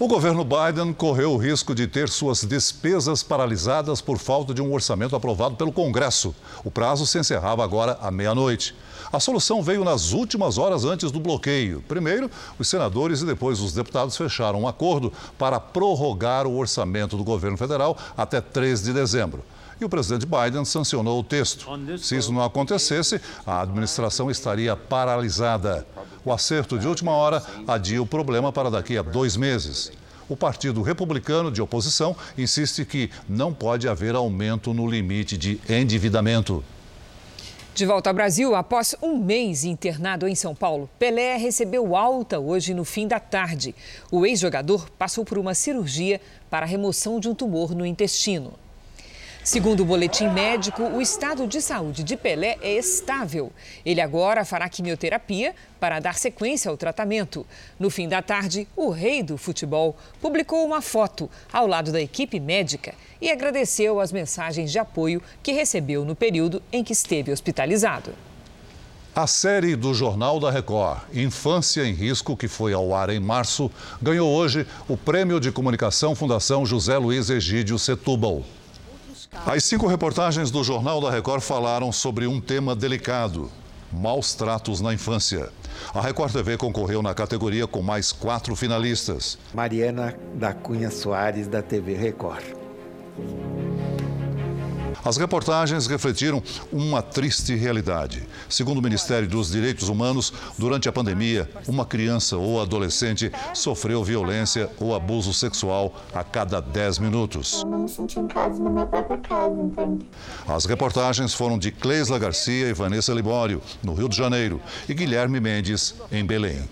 O 0.02 0.08
governo 0.08 0.42
Biden 0.42 0.94
correu 0.94 1.34
o 1.34 1.36
risco 1.36 1.74
de 1.74 1.86
ter 1.86 2.08
suas 2.08 2.42
despesas 2.42 3.22
paralisadas 3.22 4.00
por 4.00 4.16
falta 4.16 4.54
de 4.54 4.62
um 4.62 4.72
orçamento 4.72 5.14
aprovado 5.14 5.56
pelo 5.56 5.70
Congresso. 5.70 6.34
O 6.64 6.70
prazo 6.70 7.06
se 7.06 7.18
encerrava 7.18 7.62
agora 7.62 7.98
à 8.00 8.10
meia-noite. 8.10 8.74
A 9.12 9.20
solução 9.20 9.62
veio 9.62 9.84
nas 9.84 10.12
últimas 10.12 10.56
horas 10.56 10.86
antes 10.86 11.10
do 11.12 11.20
bloqueio. 11.20 11.84
Primeiro, 11.86 12.30
os 12.58 12.66
senadores 12.66 13.20
e 13.20 13.26
depois 13.26 13.60
os 13.60 13.74
deputados 13.74 14.16
fecharam 14.16 14.62
um 14.62 14.66
acordo 14.66 15.12
para 15.36 15.60
prorrogar 15.60 16.46
o 16.46 16.56
orçamento 16.56 17.14
do 17.14 17.22
governo 17.22 17.58
federal 17.58 17.94
até 18.16 18.40
3 18.40 18.82
de 18.82 18.94
dezembro 18.94 19.44
e 19.80 19.84
o 19.84 19.88
presidente 19.88 20.26
Biden 20.26 20.64
sancionou 20.64 21.20
o 21.20 21.24
texto. 21.24 21.66
Se 21.98 22.16
isso 22.16 22.32
não 22.32 22.42
acontecesse, 22.42 23.20
a 23.46 23.62
administração 23.62 24.30
estaria 24.30 24.76
paralisada. 24.76 25.86
O 26.24 26.32
acerto 26.32 26.78
de 26.78 26.86
última 26.86 27.12
hora 27.12 27.42
adia 27.66 28.02
o 28.02 28.06
problema 28.06 28.52
para 28.52 28.70
daqui 28.70 28.98
a 28.98 29.02
dois 29.02 29.36
meses. 29.36 29.90
O 30.28 30.36
Partido 30.36 30.82
Republicano 30.82 31.50
de 31.50 31.60
oposição 31.60 32.14
insiste 32.38 32.84
que 32.84 33.10
não 33.28 33.52
pode 33.52 33.88
haver 33.88 34.14
aumento 34.14 34.72
no 34.72 34.86
limite 34.86 35.36
de 35.36 35.60
endividamento. 35.68 36.62
De 37.74 37.86
volta 37.86 38.10
ao 38.10 38.14
Brasil, 38.14 38.54
após 38.54 38.94
um 39.00 39.16
mês 39.16 39.64
internado 39.64 40.28
em 40.28 40.34
São 40.34 40.54
Paulo, 40.54 40.90
Pelé 40.98 41.36
recebeu 41.36 41.96
alta 41.96 42.38
hoje 42.38 42.74
no 42.74 42.84
fim 42.84 43.08
da 43.08 43.18
tarde. 43.18 43.74
O 44.10 44.26
ex-jogador 44.26 44.90
passou 44.90 45.24
por 45.24 45.38
uma 45.38 45.54
cirurgia 45.54 46.20
para 46.50 46.66
a 46.66 46.68
remoção 46.68 47.18
de 47.18 47.28
um 47.28 47.34
tumor 47.34 47.74
no 47.74 47.86
intestino. 47.86 48.52
Segundo 49.50 49.80
o 49.80 49.84
boletim 49.84 50.28
médico, 50.28 50.84
o 50.84 51.02
estado 51.02 51.44
de 51.44 51.60
saúde 51.60 52.04
de 52.04 52.16
Pelé 52.16 52.56
é 52.62 52.78
estável. 52.78 53.50
Ele 53.84 54.00
agora 54.00 54.44
fará 54.44 54.68
quimioterapia 54.68 55.56
para 55.80 55.98
dar 55.98 56.14
sequência 56.14 56.70
ao 56.70 56.76
tratamento. 56.76 57.44
No 57.76 57.90
fim 57.90 58.08
da 58.08 58.22
tarde, 58.22 58.68
o 58.76 58.90
rei 58.90 59.24
do 59.24 59.36
futebol 59.36 59.96
publicou 60.20 60.64
uma 60.64 60.80
foto 60.80 61.28
ao 61.52 61.66
lado 61.66 61.90
da 61.90 62.00
equipe 62.00 62.38
médica 62.38 62.94
e 63.20 63.28
agradeceu 63.28 63.98
as 63.98 64.12
mensagens 64.12 64.70
de 64.70 64.78
apoio 64.78 65.20
que 65.42 65.50
recebeu 65.50 66.04
no 66.04 66.14
período 66.14 66.62
em 66.72 66.84
que 66.84 66.92
esteve 66.92 67.32
hospitalizado. 67.32 68.12
A 69.12 69.26
série 69.26 69.74
do 69.74 69.92
Jornal 69.92 70.38
da 70.38 70.52
Record, 70.52 71.00
Infância 71.12 71.84
em 71.84 71.92
Risco, 71.92 72.36
que 72.36 72.46
foi 72.46 72.72
ao 72.72 72.94
ar 72.94 73.10
em 73.10 73.18
março, 73.18 73.68
ganhou 74.00 74.30
hoje 74.30 74.64
o 74.88 74.96
Prêmio 74.96 75.40
de 75.40 75.50
Comunicação 75.50 76.14
Fundação 76.14 76.64
José 76.64 76.96
Luiz 76.96 77.28
Egídio 77.28 77.76
Setúbal. 77.80 78.44
As 79.32 79.64
cinco 79.64 79.86
reportagens 79.86 80.50
do 80.50 80.64
Jornal 80.64 81.00
da 81.00 81.08
Record 81.08 81.40
falaram 81.40 81.92
sobre 81.92 82.26
um 82.26 82.40
tema 82.40 82.74
delicado: 82.74 83.50
maus 83.92 84.34
tratos 84.34 84.80
na 84.80 84.92
infância. 84.92 85.48
A 85.94 86.00
Record 86.00 86.32
TV 86.32 86.56
concorreu 86.56 87.00
na 87.00 87.14
categoria 87.14 87.66
com 87.66 87.80
mais 87.80 88.10
quatro 88.10 88.56
finalistas. 88.56 89.38
Mariana 89.54 90.16
da 90.34 90.52
Cunha 90.52 90.90
Soares, 90.90 91.46
da 91.46 91.62
TV 91.62 91.94
Record. 91.94 92.42
As 95.04 95.16
reportagens 95.16 95.86
refletiram 95.86 96.42
uma 96.70 97.00
triste 97.00 97.54
realidade. 97.54 98.22
Segundo 98.48 98.78
o 98.78 98.82
Ministério 98.82 99.28
dos 99.28 99.50
Direitos 99.50 99.88
Humanos, 99.88 100.32
durante 100.58 100.88
a 100.88 100.92
pandemia, 100.92 101.48
uma 101.66 101.86
criança 101.86 102.36
ou 102.36 102.60
adolescente 102.60 103.32
sofreu 103.54 104.04
violência 104.04 104.70
ou 104.78 104.94
abuso 104.94 105.32
sexual 105.32 105.94
a 106.14 106.22
cada 106.22 106.60
10 106.60 106.98
minutos. 106.98 107.62
Eu 107.62 107.70
não 107.70 107.78
me 107.80 107.88
senti 107.88 108.18
em 108.18 108.26
casa 108.26 108.62
na 108.62 108.70
minha 108.70 108.86
própria 108.86 109.18
casa, 109.18 109.60
entende? 109.60 110.06
As 110.46 110.66
reportagens 110.66 111.32
foram 111.32 111.58
de 111.58 111.70
Cleisla 111.70 112.18
Garcia 112.18 112.68
e 112.68 112.74
Vanessa 112.74 113.12
Libório, 113.12 113.62
no 113.82 113.94
Rio 113.94 114.08
de 114.08 114.16
Janeiro, 114.16 114.60
e 114.88 114.94
Guilherme 114.94 115.40
Mendes, 115.40 115.94
em 116.12 116.24
Belém. 116.24 116.68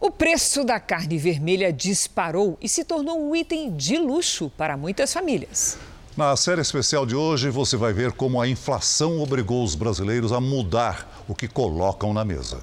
O 0.00 0.10
preço 0.10 0.64
da 0.64 0.78
carne 0.78 1.18
vermelha 1.18 1.72
disparou 1.72 2.58
e 2.60 2.68
se 2.68 2.84
tornou 2.84 3.20
um 3.20 3.34
item 3.34 3.74
de 3.74 3.96
luxo 3.96 4.50
para 4.56 4.76
muitas 4.76 5.12
famílias. 5.12 5.78
Na 6.16 6.34
série 6.34 6.62
especial 6.62 7.04
de 7.04 7.14
hoje, 7.14 7.50
você 7.50 7.76
vai 7.76 7.92
ver 7.92 8.10
como 8.10 8.40
a 8.40 8.48
inflação 8.48 9.20
obrigou 9.20 9.62
os 9.62 9.74
brasileiros 9.74 10.32
a 10.32 10.40
mudar 10.40 11.24
o 11.28 11.34
que 11.34 11.46
colocam 11.46 12.14
na 12.14 12.24
mesa. 12.24 12.62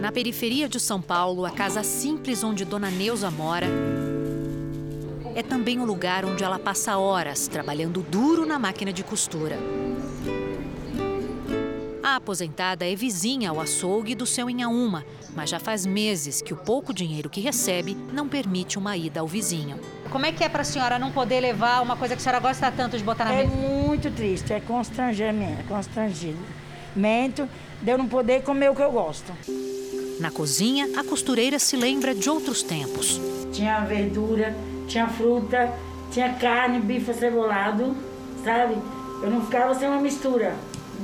Na 0.00 0.10
periferia 0.10 0.68
de 0.68 0.80
São 0.80 1.00
Paulo, 1.00 1.46
a 1.46 1.50
casa 1.52 1.84
simples 1.84 2.42
onde 2.42 2.64
Dona 2.64 2.90
Neuza 2.90 3.30
mora 3.30 3.68
é 5.36 5.44
também 5.44 5.78
o 5.78 5.84
lugar 5.84 6.24
onde 6.24 6.42
ela 6.42 6.58
passa 6.58 6.98
horas 6.98 7.46
trabalhando 7.46 8.02
duro 8.02 8.44
na 8.44 8.58
máquina 8.58 8.92
de 8.92 9.04
costura. 9.04 9.56
A 12.08 12.16
aposentada 12.16 12.90
é 12.90 12.94
vizinha 12.94 13.50
ao 13.50 13.60
açougue 13.60 14.14
do 14.14 14.24
seu 14.24 14.48
Inhaúma, 14.48 15.04
mas 15.36 15.50
já 15.50 15.60
faz 15.60 15.84
meses 15.84 16.40
que 16.40 16.54
o 16.54 16.56
pouco 16.56 16.90
dinheiro 16.94 17.28
que 17.28 17.38
recebe 17.38 17.94
não 18.14 18.26
permite 18.26 18.78
uma 18.78 18.96
ida 18.96 19.20
ao 19.20 19.26
vizinho. 19.26 19.78
Como 20.10 20.24
é 20.24 20.32
que 20.32 20.42
é 20.42 20.48
para 20.48 20.62
a 20.62 20.64
senhora 20.64 20.98
não 20.98 21.12
poder 21.12 21.38
levar 21.40 21.82
uma 21.82 21.96
coisa 21.98 22.14
que 22.16 22.20
a 22.20 22.24
senhora 22.24 22.40
gosta 22.40 22.72
tanto 22.72 22.96
de 22.96 23.04
botar 23.04 23.26
na 23.26 23.34
É 23.34 23.44
mesa? 23.44 23.54
muito 23.54 24.10
triste, 24.10 24.54
é 24.54 24.58
constrangimento, 24.58 25.64
constrangimento 25.68 27.46
de 27.82 27.90
eu 27.92 27.98
não 27.98 28.08
poder 28.08 28.42
comer 28.42 28.70
o 28.70 28.74
que 28.74 28.80
eu 28.82 28.90
gosto. 28.90 29.30
Na 30.18 30.30
cozinha, 30.30 30.88
a 30.98 31.04
costureira 31.04 31.58
se 31.58 31.76
lembra 31.76 32.14
de 32.14 32.30
outros 32.30 32.62
tempos. 32.62 33.20
Tinha 33.52 33.80
verdura, 33.80 34.56
tinha 34.86 35.08
fruta, 35.08 35.74
tinha 36.10 36.32
carne, 36.32 36.80
bife 36.80 37.12
cebolado, 37.12 37.94
sabe? 38.42 38.78
Eu 39.22 39.28
não 39.30 39.42
ficava 39.44 39.74
sem 39.74 39.86
uma 39.86 40.00
mistura 40.00 40.54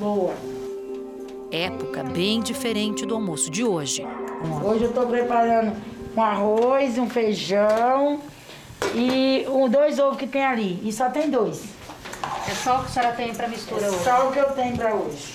boa. 0.00 0.53
Época 1.50 2.02
bem 2.02 2.40
diferente 2.40 3.06
do 3.06 3.14
almoço 3.14 3.50
de 3.50 3.62
hoje. 3.64 4.06
Hoje 4.64 4.84
eu 4.84 4.88
estou 4.88 5.06
preparando 5.06 5.72
um 6.16 6.22
arroz, 6.22 6.98
um 6.98 7.08
feijão 7.08 8.20
e 8.94 9.46
um, 9.48 9.68
dois 9.68 9.98
ovos 9.98 10.18
que 10.18 10.26
tem 10.26 10.44
ali. 10.44 10.80
E 10.82 10.92
só 10.92 11.08
tem 11.10 11.30
dois. 11.30 11.62
É 12.48 12.54
só 12.54 12.76
o 12.76 12.80
que 12.80 12.86
a 12.86 12.88
senhora 12.88 13.12
tem 13.14 13.34
para 13.34 13.48
mistura 13.48 13.82
É 13.86 13.88
hoje? 13.88 14.04
só 14.04 14.28
o 14.28 14.32
que 14.32 14.38
eu 14.38 14.50
tenho 14.52 14.76
para 14.76 14.94
hoje. 14.94 15.34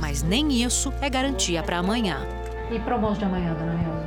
Mas 0.00 0.22
nem 0.22 0.62
isso 0.62 0.92
é 1.00 1.10
garantia 1.10 1.62
para 1.62 1.78
amanhã. 1.78 2.26
E 2.70 2.78
para 2.78 2.92
o 2.92 2.94
almoço 2.96 3.18
de 3.18 3.24
amanhã, 3.24 3.54
dona 3.54 3.74
Neuza? 3.74 4.06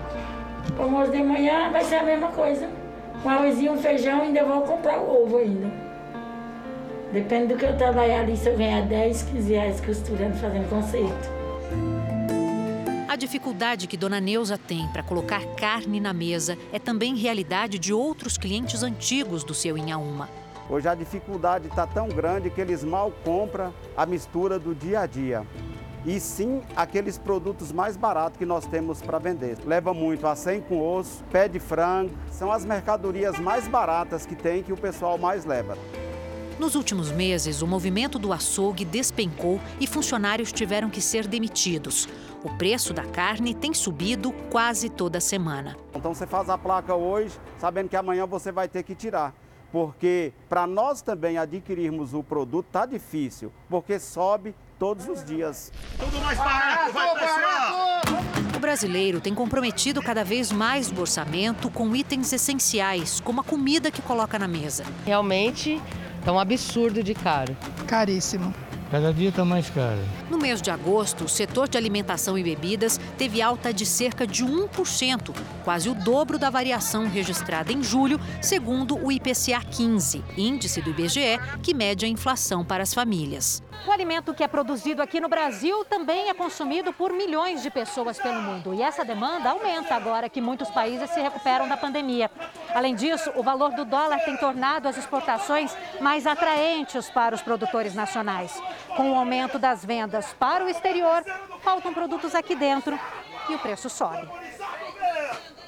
O 0.77 0.81
almoço 0.83 1.11
de 1.11 1.23
manhã 1.23 1.69
vai 1.71 1.83
ser 1.83 1.95
a 1.95 2.03
mesma 2.03 2.29
coisa. 2.29 2.67
Um 3.23 3.29
arrozinho, 3.29 3.73
um 3.73 3.77
feijão 3.77 4.19
e 4.19 4.21
ainda 4.27 4.43
vou 4.43 4.61
comprar 4.61 4.99
o 4.99 5.23
ovo 5.23 5.37
ainda. 5.37 5.88
Depende 7.11 7.53
do 7.53 7.57
que 7.57 7.65
eu 7.65 7.75
trabalhar 7.75 8.21
ali, 8.21 8.37
se 8.37 8.47
eu 8.47 8.55
ganhar 8.55 8.81
10, 8.85 9.23
15 9.23 9.51
reais 9.51 9.81
costurando, 9.81 10.37
fazendo 10.37 10.69
conserto. 10.69 11.29
A 13.07 13.15
dificuldade 13.15 13.87
que 13.87 13.97
Dona 13.97 14.19
Neuza 14.19 14.59
tem 14.59 14.87
para 14.89 15.01
colocar 15.01 15.43
carne 15.55 15.99
na 15.99 16.13
mesa 16.13 16.55
é 16.71 16.77
também 16.77 17.15
realidade 17.15 17.79
de 17.79 17.91
outros 17.91 18.37
clientes 18.37 18.83
antigos 18.83 19.43
do 19.43 19.55
seu 19.55 19.75
Inhaúma. 19.75 20.29
Hoje 20.69 20.87
a 20.87 20.93
dificuldade 20.93 21.67
está 21.67 21.87
tão 21.87 22.07
grande 22.07 22.51
que 22.51 22.61
eles 22.61 22.83
mal 22.83 23.11
compram 23.23 23.73
a 23.97 24.05
mistura 24.05 24.59
do 24.59 24.75
dia 24.75 24.99
a 24.99 25.05
dia. 25.07 25.43
E 26.05 26.19
sim 26.19 26.61
aqueles 26.75 27.17
produtos 27.17 27.71
mais 27.71 27.97
baratos 27.97 28.37
que 28.37 28.45
nós 28.45 28.67
temos 28.67 29.01
para 29.01 29.17
vender. 29.17 29.57
Leva 29.65 29.95
muito 29.95 30.27
a 30.27 30.35
100 30.35 30.61
com 30.61 30.79
osso, 30.79 31.23
pé 31.31 31.47
de 31.47 31.59
frango, 31.59 32.11
são 32.29 32.51
as 32.51 32.63
mercadorias 32.63 33.39
mais 33.39 33.67
baratas 33.67 34.27
que 34.27 34.35
tem 34.35 34.61
que 34.61 34.71
o 34.71 34.77
pessoal 34.77 35.17
mais 35.17 35.43
leva. 35.43 35.75
Nos 36.59 36.75
últimos 36.75 37.09
meses, 37.09 37.61
o 37.61 37.67
movimento 37.67 38.19
do 38.19 38.33
açougue 38.33 38.83
despencou 38.83 39.61
e 39.79 39.87
funcionários 39.87 40.51
tiveram 40.51 40.89
que 40.89 40.99
ser 40.99 41.25
demitidos. 41.25 42.05
O 42.43 42.49
preço 42.49 42.93
da 42.93 43.05
carne 43.05 43.53
tem 43.53 43.73
subido 43.73 44.33
quase 44.51 44.89
toda 44.89 45.21
semana. 45.21 45.77
Então 45.95 46.13
você 46.13 46.27
faz 46.27 46.49
a 46.49 46.57
placa 46.57 46.93
hoje, 46.93 47.39
sabendo 47.57 47.87
que 47.87 47.95
amanhã 47.95 48.25
você 48.25 48.51
vai 48.51 48.67
ter 48.67 48.83
que 48.83 48.93
tirar. 48.93 49.33
Porque 49.71 50.33
para 50.49 50.67
nós 50.67 51.01
também 51.01 51.37
adquirirmos 51.37 52.13
o 52.13 52.21
produto 52.21 52.67
tá 52.69 52.85
difícil, 52.85 53.53
porque 53.69 53.97
sobe 53.97 54.53
todos 54.77 55.07
os 55.07 55.23
dias. 55.23 55.71
Tudo 55.97 56.19
mais 56.19 56.37
barato, 56.37 56.91
vai 56.91 57.13
pessoal! 57.13 58.01
O 58.53 58.59
brasileiro 58.59 59.21
tem 59.21 59.33
comprometido 59.33 60.01
cada 60.01 60.25
vez 60.25 60.51
mais 60.51 60.91
o 60.91 60.99
orçamento 60.99 61.69
com 61.69 61.95
itens 61.95 62.33
essenciais, 62.33 63.21
como 63.21 63.39
a 63.39 63.43
comida 63.45 63.89
que 63.89 64.01
coloca 64.01 64.37
na 64.37 64.49
mesa. 64.49 64.83
Realmente 65.05 65.81
é 66.25 66.31
um 66.31 66.39
absurdo 66.39 67.03
de 67.03 67.13
caro. 67.13 67.55
Caríssimo. 67.87 68.53
Cada 68.91 69.13
dia 69.13 69.29
está 69.29 69.45
mais 69.45 69.69
caro. 69.69 69.99
No 70.31 70.39
mês 70.39 70.63
de 70.63 70.71
agosto, 70.71 71.25
o 71.25 71.29
setor 71.29 71.69
de 71.69 71.77
alimentação 71.77 72.35
e 72.39 72.43
bebidas 72.43 72.99
teve 73.19 73.39
alta 73.39 73.71
de 73.71 73.85
cerca 73.85 74.25
de 74.25 74.43
1%, 74.43 75.35
quase 75.63 75.89
o 75.89 75.93
dobro 75.93 76.39
da 76.39 76.49
variação 76.49 77.07
registrada 77.07 77.71
em 77.71 77.83
julho, 77.83 78.19
segundo 78.41 78.97
o 78.97 79.11
IPCA 79.11 79.61
15, 79.69 80.23
índice 80.35 80.81
do 80.81 80.89
IBGE, 80.89 81.37
que 81.61 81.75
mede 81.75 82.03
a 82.03 82.09
inflação 82.09 82.65
para 82.65 82.81
as 82.81 82.91
famílias. 82.91 83.61
O 83.87 83.91
alimento 83.91 84.33
que 84.33 84.43
é 84.43 84.47
produzido 84.47 85.01
aqui 85.01 85.21
no 85.21 85.29
Brasil 85.29 85.85
também 85.85 86.29
é 86.29 86.33
consumido 86.33 86.91
por 86.91 87.13
milhões 87.13 87.63
de 87.63 87.69
pessoas 87.69 88.17
pelo 88.17 88.41
mundo. 88.41 88.73
E 88.73 88.81
essa 88.81 89.05
demanda 89.05 89.51
aumenta 89.51 89.95
agora 89.95 90.27
que 90.27 90.41
muitos 90.41 90.69
países 90.69 91.09
se 91.11 91.21
recuperam 91.21 91.67
da 91.67 91.77
pandemia. 91.77 92.29
Além 92.73 92.93
disso, 92.93 93.31
o 93.35 93.43
valor 93.43 93.71
do 93.71 93.85
dólar 93.85 94.19
tem 94.19 94.35
tornado 94.35 94.87
as 94.87 94.97
exportações 94.97 95.75
mais 96.01 96.27
atraentes 96.27 97.09
para 97.09 97.33
os 97.33 97.41
produtores 97.41 97.95
nacionais. 97.95 98.61
Com 98.95 99.11
o 99.11 99.15
aumento 99.15 99.57
das 99.59 99.83
vendas 99.83 100.33
para 100.33 100.65
o 100.65 100.69
exterior, 100.69 101.23
faltam 101.61 101.93
produtos 101.93 102.35
aqui 102.35 102.55
dentro 102.55 102.99
e 103.49 103.55
o 103.55 103.59
preço 103.59 103.89
sobe 103.89 104.27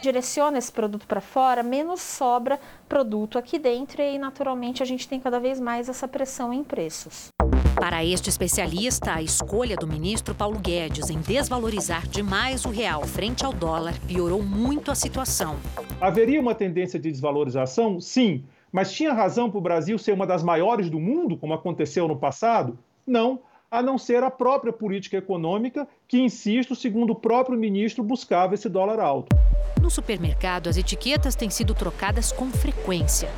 direciona 0.02 0.58
esse 0.58 0.72
produto 0.72 1.06
para 1.06 1.22
fora, 1.22 1.64
menos 1.64 2.02
sobra 2.02 2.60
produto 2.90 3.38
aqui 3.38 3.60
dentro 3.60 4.02
e 4.02 4.06
aí, 4.06 4.18
naturalmente 4.18 4.82
a 4.82 4.86
gente 4.86 5.08
tem 5.08 5.20
cada 5.20 5.40
vez 5.40 5.60
mais 5.60 5.88
essa 5.88 6.08
pressão 6.08 6.52
em 6.52 6.64
preços. 6.64 7.30
Para 7.76 8.04
este 8.04 8.30
especialista, 8.30 9.14
a 9.14 9.22
escolha 9.22 9.76
do 9.76 9.88
ministro 9.88 10.36
Paulo 10.36 10.60
Guedes 10.60 11.10
em 11.10 11.20
desvalorizar 11.20 12.08
demais 12.08 12.66
o 12.66 12.70
real 12.70 13.04
frente 13.04 13.46
ao 13.46 13.54
dólar 13.54 13.94
piorou 14.08 14.44
muito 14.44 14.92
a 14.92 14.96
situação. 14.96 15.56
Haveria 16.00 16.40
uma 16.40 16.54
tendência 16.54 17.00
de 17.00 17.10
desvalorização? 17.10 18.00
Sim. 18.00 18.44
Mas 18.72 18.92
tinha 18.92 19.14
razão 19.14 19.50
para 19.50 19.58
o 19.58 19.62
Brasil 19.62 19.98
ser 19.98 20.14
uma 20.14 20.28
das 20.28 20.44
maiores 20.44 20.90
do 20.90 21.00
mundo, 21.00 21.38
como 21.38 21.54
aconteceu 21.54 22.08
no 22.08 22.16
passado? 22.16 22.78
Não 23.12 23.42
a 23.70 23.82
não 23.82 23.98
ser 23.98 24.22
a 24.22 24.30
própria 24.30 24.74
política 24.74 25.16
econômica, 25.16 25.88
que, 26.06 26.20
insisto, 26.20 26.76
segundo 26.76 27.12
o 27.12 27.16
próprio 27.16 27.58
ministro, 27.58 28.04
buscava 28.04 28.54
esse 28.54 28.68
dólar 28.68 29.00
alto. 29.00 29.34
No 29.82 29.90
supermercado, 29.90 30.68
as 30.68 30.76
etiquetas 30.76 31.36
têm 31.36 31.50
sido 31.50 31.74
trocadas 31.74 32.34
com 32.34 32.52
frequência. 32.52 33.30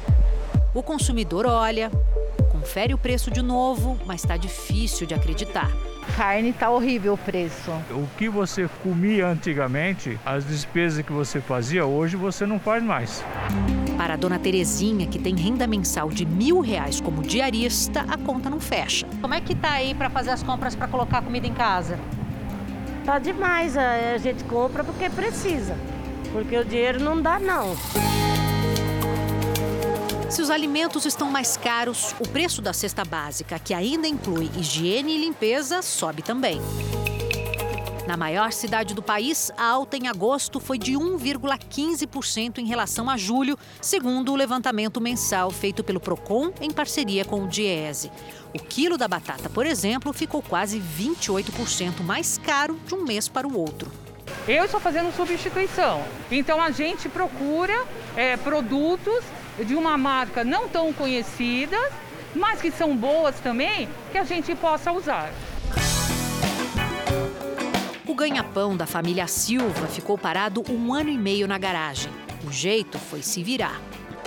O 0.74 0.82
consumidor 0.82 1.46
olha, 1.46 1.92
confere 2.52 2.96
o 2.96 2.98
preço 2.98 3.30
de 3.30 3.44
novo, 3.44 3.96
mas 4.08 4.24
está 4.24 4.36
difícil 4.36 5.06
de 5.06 5.14
acreditar. 5.14 5.70
Carne 6.18 6.50
está 6.50 6.72
horrível 6.72 7.14
o 7.14 7.18
preço. 7.18 7.72
O 7.92 8.08
que 8.18 8.28
você 8.28 8.68
comia 8.82 9.28
antigamente, 9.28 10.20
as 10.26 10.46
despesas 10.46 11.06
que 11.06 11.12
você 11.12 11.40
fazia, 11.40 11.86
hoje 11.86 12.16
você 12.16 12.46
não 12.46 12.60
faz 12.60 12.84
mais. 12.84 13.24
Para 13.98 14.16
a 14.16 14.18
dona 14.18 14.40
Terezinha, 14.40 15.06
que 15.06 15.20
tem 15.20 15.36
renda 15.36 15.68
mensal 15.68 16.10
de 16.10 16.26
mil 16.26 16.60
reais 16.60 17.00
como 17.00 17.22
diarista, 17.22 18.02
a 18.10 18.18
conta 18.18 18.50
não 18.50 18.60
fecha. 18.60 19.06
Como 19.22 19.34
é 19.34 19.40
que 19.40 19.56
tá 19.56 19.72
aí 19.72 19.94
para 19.94 20.10
fazer 20.10 20.32
as 20.32 20.42
compras 20.42 20.76
para 20.76 20.88
colocar 20.88 21.22
comida 21.22 21.48
em 21.48 21.54
casa? 21.54 22.00
Tá 23.06 23.20
demais, 23.20 23.78
a 23.78 24.18
gente 24.18 24.44
compra 24.46 24.84
porque 24.84 25.10
precisa, 25.10 25.78
porque 26.32 26.58
o 26.58 26.66
dinheiro 26.66 27.00
não 27.02 27.22
dá 27.22 27.38
não. 27.38 27.76
Se 30.30 30.42
os 30.42 30.50
alimentos 30.50 31.06
estão 31.06 31.30
mais 31.30 31.56
caros, 31.56 32.16
o 32.20 32.28
preço 32.28 32.62
da 32.62 32.74
cesta 32.74 33.06
básica, 33.06 33.60
que 33.60 33.74
ainda 33.74 34.08
inclui 34.08 34.50
higiene 34.58 35.16
e 35.16 35.20
limpeza, 35.20 35.82
sobe 35.84 36.24
também. 36.24 36.60
Na 38.06 38.18
maior 38.18 38.52
cidade 38.52 38.94
do 38.94 39.02
país, 39.02 39.50
a 39.56 39.66
alta 39.66 39.96
em 39.96 40.10
agosto 40.10 40.60
foi 40.60 40.78
de 40.78 40.92
1,15% 40.92 42.58
em 42.58 42.66
relação 42.66 43.10
a 43.10 43.16
julho, 43.16 43.58
segundo 43.82 44.34
o 44.34 44.36
levantamento 44.36 45.00
mensal 45.00 45.50
feito 45.50 45.82
pelo 45.86 46.02
Procon 46.02 46.52
em 46.60 46.70
parceria 46.70 47.24
com 47.24 47.44
o 47.44 47.48
Diese. 47.48 48.12
O 48.54 48.60
quilo 48.60 48.98
da 48.98 49.08
batata, 49.08 49.50
por 49.50 49.66
exemplo, 49.66 50.12
ficou 50.12 50.42
quase 50.42 50.82
28% 50.82 52.02
mais 52.04 52.38
caro 52.38 52.78
de 52.86 52.94
um 52.94 53.06
mês 53.06 53.30
para 53.30 53.48
o 53.48 53.58
outro. 53.58 53.90
Eu 54.46 54.66
estou 54.66 54.82
fazendo 54.82 55.16
substituição, 55.16 56.04
então 56.30 56.62
a 56.62 56.72
gente 56.72 57.08
procura 57.08 57.86
é, 58.18 58.36
produtos 58.36 59.24
de 59.66 59.76
uma 59.76 59.98
marca 59.98 60.44
não 60.44 60.68
tão 60.68 60.92
conhecida, 60.92 61.78
mas 62.36 62.62
que 62.62 62.70
são 62.70 62.98
boas 62.98 63.40
também, 63.40 63.88
que 64.12 64.18
a 64.18 64.26
gente 64.26 64.54
possa 64.56 64.92
usar. 64.92 65.32
O 68.24 68.26
ganha-pão 68.26 68.78
da 68.78 68.88
família 68.88 69.28
Silva 69.28 69.86
ficou 69.88 70.18
parado 70.18 70.64
um 70.72 70.94
ano 70.94 71.10
e 71.10 71.18
meio 71.18 71.46
na 71.46 71.58
garagem. 71.58 72.10
O 72.48 72.52
jeito 72.54 72.98
foi 72.98 73.22
se 73.22 73.44
virar. 73.44 73.82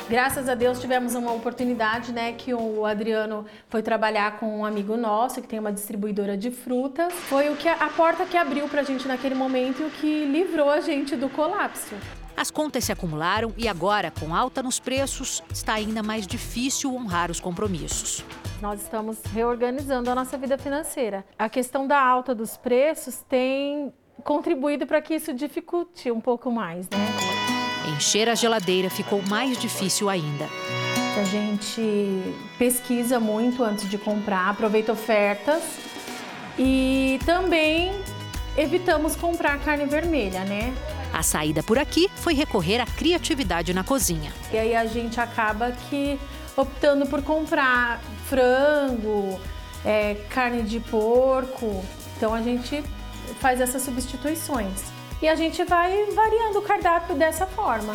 Graças 0.07 0.51
a 0.51 0.55
Deus 0.55 0.78
tivemos 0.78 1.14
uma 1.14 1.32
oportunidade, 1.32 2.12
né, 2.12 2.34
que 2.34 2.53
o 2.53 2.84
Adriano 2.84 3.47
foi 3.70 3.80
trabalhar 3.80 4.38
com 4.38 4.59
um 4.59 4.66
amigo 4.66 4.99
nosso 4.99 5.40
que 5.40 5.49
tem 5.49 5.59
uma 5.59 5.72
distribuidora 5.72 6.36
de 6.36 6.51
frutas. 6.51 7.11
Foi 7.11 7.49
o 7.49 7.57
que 7.57 7.66
a 7.66 7.88
porta 7.88 8.26
que 8.26 8.36
abriu 8.36 8.68
para 8.68 8.82
a 8.82 8.84
gente 8.84 9.09
naquele 9.09 9.34
momento 9.34 9.80
e 9.80 9.86
o 9.86 9.90
que 9.90 10.26
livrou 10.26 10.68
a 10.68 10.80
gente 10.80 11.16
do 11.16 11.30
colapso. 11.30 11.94
As 12.36 12.51
contas 12.51 12.84
se 12.84 12.92
acumularam 12.92 13.55
e 13.57 13.66
agora, 13.66 14.11
com 14.11 14.34
alta 14.34 14.62
nos 14.62 14.78
preços, 14.78 15.42
está 15.51 15.72
ainda 15.72 16.03
mais 16.03 16.26
difícil 16.26 16.94
honrar 16.94 17.30
os 17.30 17.40
compromissos. 17.40 18.22
Nós 18.61 18.81
estamos 18.81 19.19
reorganizando 19.35 20.11
a 20.11 20.15
nossa 20.15 20.39
vida 20.39 20.57
financeira. 20.57 21.25
A 21.39 21.49
questão 21.49 21.87
da 21.87 22.01
alta 22.01 22.35
dos 22.35 22.57
preços 22.57 23.19
tem 23.29 23.93
contribuído 24.25 24.87
para 24.87 25.01
que 25.03 25.15
isso 25.15 25.35
dificulte 25.35 26.11
um 26.11 26.21
pouco 26.21 26.51
mais, 26.51 26.89
né? 26.89 26.99
Encher 27.95 28.29
a 28.29 28.35
geladeira 28.35 28.89
ficou 28.89 29.23
mais 29.29 29.59
difícil 29.59 30.09
ainda. 30.09 30.49
A 31.21 31.25
gente 31.25 32.35
pesquisa 32.59 33.21
muito 33.21 33.63
antes 33.63 33.89
de 33.89 33.99
comprar, 33.99 34.51
aproveita 34.51 34.93
ofertas 34.93 35.63
e 36.59 37.19
também 37.25 37.93
evitamos 38.57 39.15
comprar 39.17 39.59
carne 39.61 39.85
vermelha, 39.85 40.45
né? 40.45 40.75
A 41.13 41.23
saída 41.23 41.63
por 41.63 41.79
aqui 41.79 42.11
foi 42.17 42.35
recorrer 42.35 42.81
à 42.81 42.87
criatividade 42.87 43.73
na 43.73 43.85
cozinha. 43.85 44.33
E 44.53 44.59
aí 44.59 44.75
a 44.75 44.87
gente 44.87 45.21
acaba 45.21 45.73
que 45.73 46.19
optando 46.57 47.07
por 47.07 47.23
comprar 47.23 48.01
frango, 48.29 49.41
é, 49.85 50.14
carne 50.31 50.62
de 50.62 50.81
porco. 50.81 51.85
Então 52.16 52.35
a 52.35 52.43
gente 52.43 52.83
faz 53.41 53.61
essas 53.61 53.83
substituições. 53.83 54.85
E 55.22 55.29
a 55.29 55.35
gente 55.35 55.64
vai 55.64 56.05
variando 56.12 56.59
o 56.59 56.62
cardápio 56.62 57.16
dessa 57.16 57.47
forma. 57.47 57.95